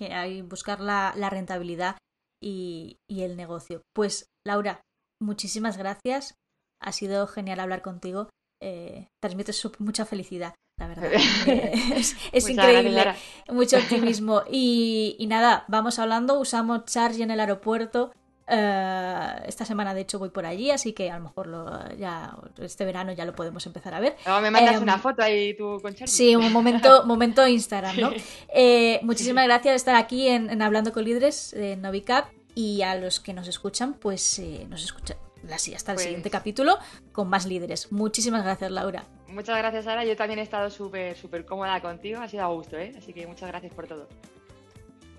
que 0.00 0.14
hay 0.14 0.40
buscar 0.40 0.80
la, 0.80 1.12
rentabilidad 1.28 1.98
y, 2.42 2.98
el 3.06 3.36
negocio. 3.36 3.82
Pues 3.94 4.30
Laura, 4.46 4.80
muchísimas 5.20 5.76
gracias. 5.76 6.34
Ha 6.82 6.92
sido 6.92 7.26
genial 7.26 7.60
hablar 7.60 7.82
contigo. 7.82 8.30
Eh, 8.62 9.08
transmites 9.22 9.62
mucha 9.78 10.06
felicidad, 10.06 10.54
la 10.80 10.88
verdad. 10.88 11.12
Eh, 11.46 11.72
es, 12.32 12.48
increíble, 12.48 13.14
mucho 13.48 13.76
optimismo. 13.76 14.42
Y, 14.50 15.14
y, 15.18 15.26
nada, 15.26 15.64
vamos 15.68 15.98
hablando, 15.98 16.40
usamos 16.40 16.86
Charge 16.86 17.22
en 17.22 17.30
el 17.30 17.38
aeropuerto. 17.38 18.12
Eh, 18.52 19.42
esta 19.46 19.64
semana, 19.64 19.94
de 19.94 20.00
hecho, 20.00 20.18
voy 20.18 20.30
por 20.30 20.44
allí, 20.44 20.72
así 20.72 20.92
que 20.92 21.10
a 21.10 21.18
lo 21.18 21.24
mejor 21.24 21.46
lo, 21.46 21.96
ya 21.96 22.36
este 22.58 22.84
verano 22.84 23.12
ya 23.12 23.24
lo 23.24 23.32
podemos 23.32 23.64
empezar 23.66 23.94
a 23.94 24.00
ver. 24.00 24.16
me 24.42 24.50
mandas 24.50 24.76
em, 24.76 24.82
una 24.82 24.98
foto 24.98 25.22
ahí 25.22 25.54
tú 25.54 25.78
con 25.80 25.94
Charlie. 25.94 26.12
Sí, 26.12 26.34
un 26.34 26.52
momento, 26.52 27.04
momento 27.06 27.46
Instagram, 27.46 28.00
¿no? 28.00 28.10
Eh, 28.52 28.98
muchísimas 29.02 29.44
gracias 29.44 29.70
por 29.70 29.76
estar 29.76 29.94
aquí 29.94 30.26
en, 30.26 30.60
Hablando 30.62 30.92
con 30.92 31.04
Líderes 31.04 31.52
de 31.52 31.76
Novicap 31.76 32.26
y 32.54 32.82
a 32.82 32.96
los 32.96 33.20
que 33.20 33.32
nos 33.34 33.46
escuchan, 33.46 33.94
pues 33.94 34.40
eh, 34.40 34.66
nos 34.68 34.82
escuchan 34.82 35.16
así 35.52 35.72
hasta 35.72 35.92
el 35.92 35.96
pues 35.96 36.04
siguiente 36.04 36.30
capítulo 36.30 36.78
con 37.12 37.28
más 37.28 37.46
líderes. 37.46 37.92
Muchísimas 37.92 38.42
gracias, 38.42 38.70
Laura. 38.72 39.04
Muchas 39.30 39.58
gracias, 39.58 39.84
Sara. 39.84 40.04
Yo 40.04 40.16
también 40.16 40.40
he 40.40 40.42
estado 40.42 40.70
súper, 40.70 41.16
súper 41.16 41.44
cómoda 41.44 41.80
contigo. 41.80 42.20
Ha 42.20 42.28
sido 42.28 42.44
a 42.44 42.48
gusto, 42.48 42.76
¿eh? 42.76 42.94
Así 42.96 43.12
que 43.12 43.26
muchas 43.26 43.48
gracias 43.48 43.72
por 43.72 43.86
todo. 43.86 44.08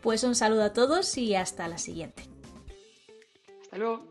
Pues 0.02 0.24
un 0.24 0.36
saludo 0.36 0.64
a 0.64 0.74
todos 0.74 1.18
y 1.18 1.36
hasta 1.36 1.68
la 1.68 1.78
siguiente. 1.78 2.24
Hasta 3.62 3.78
luego. 3.78 4.11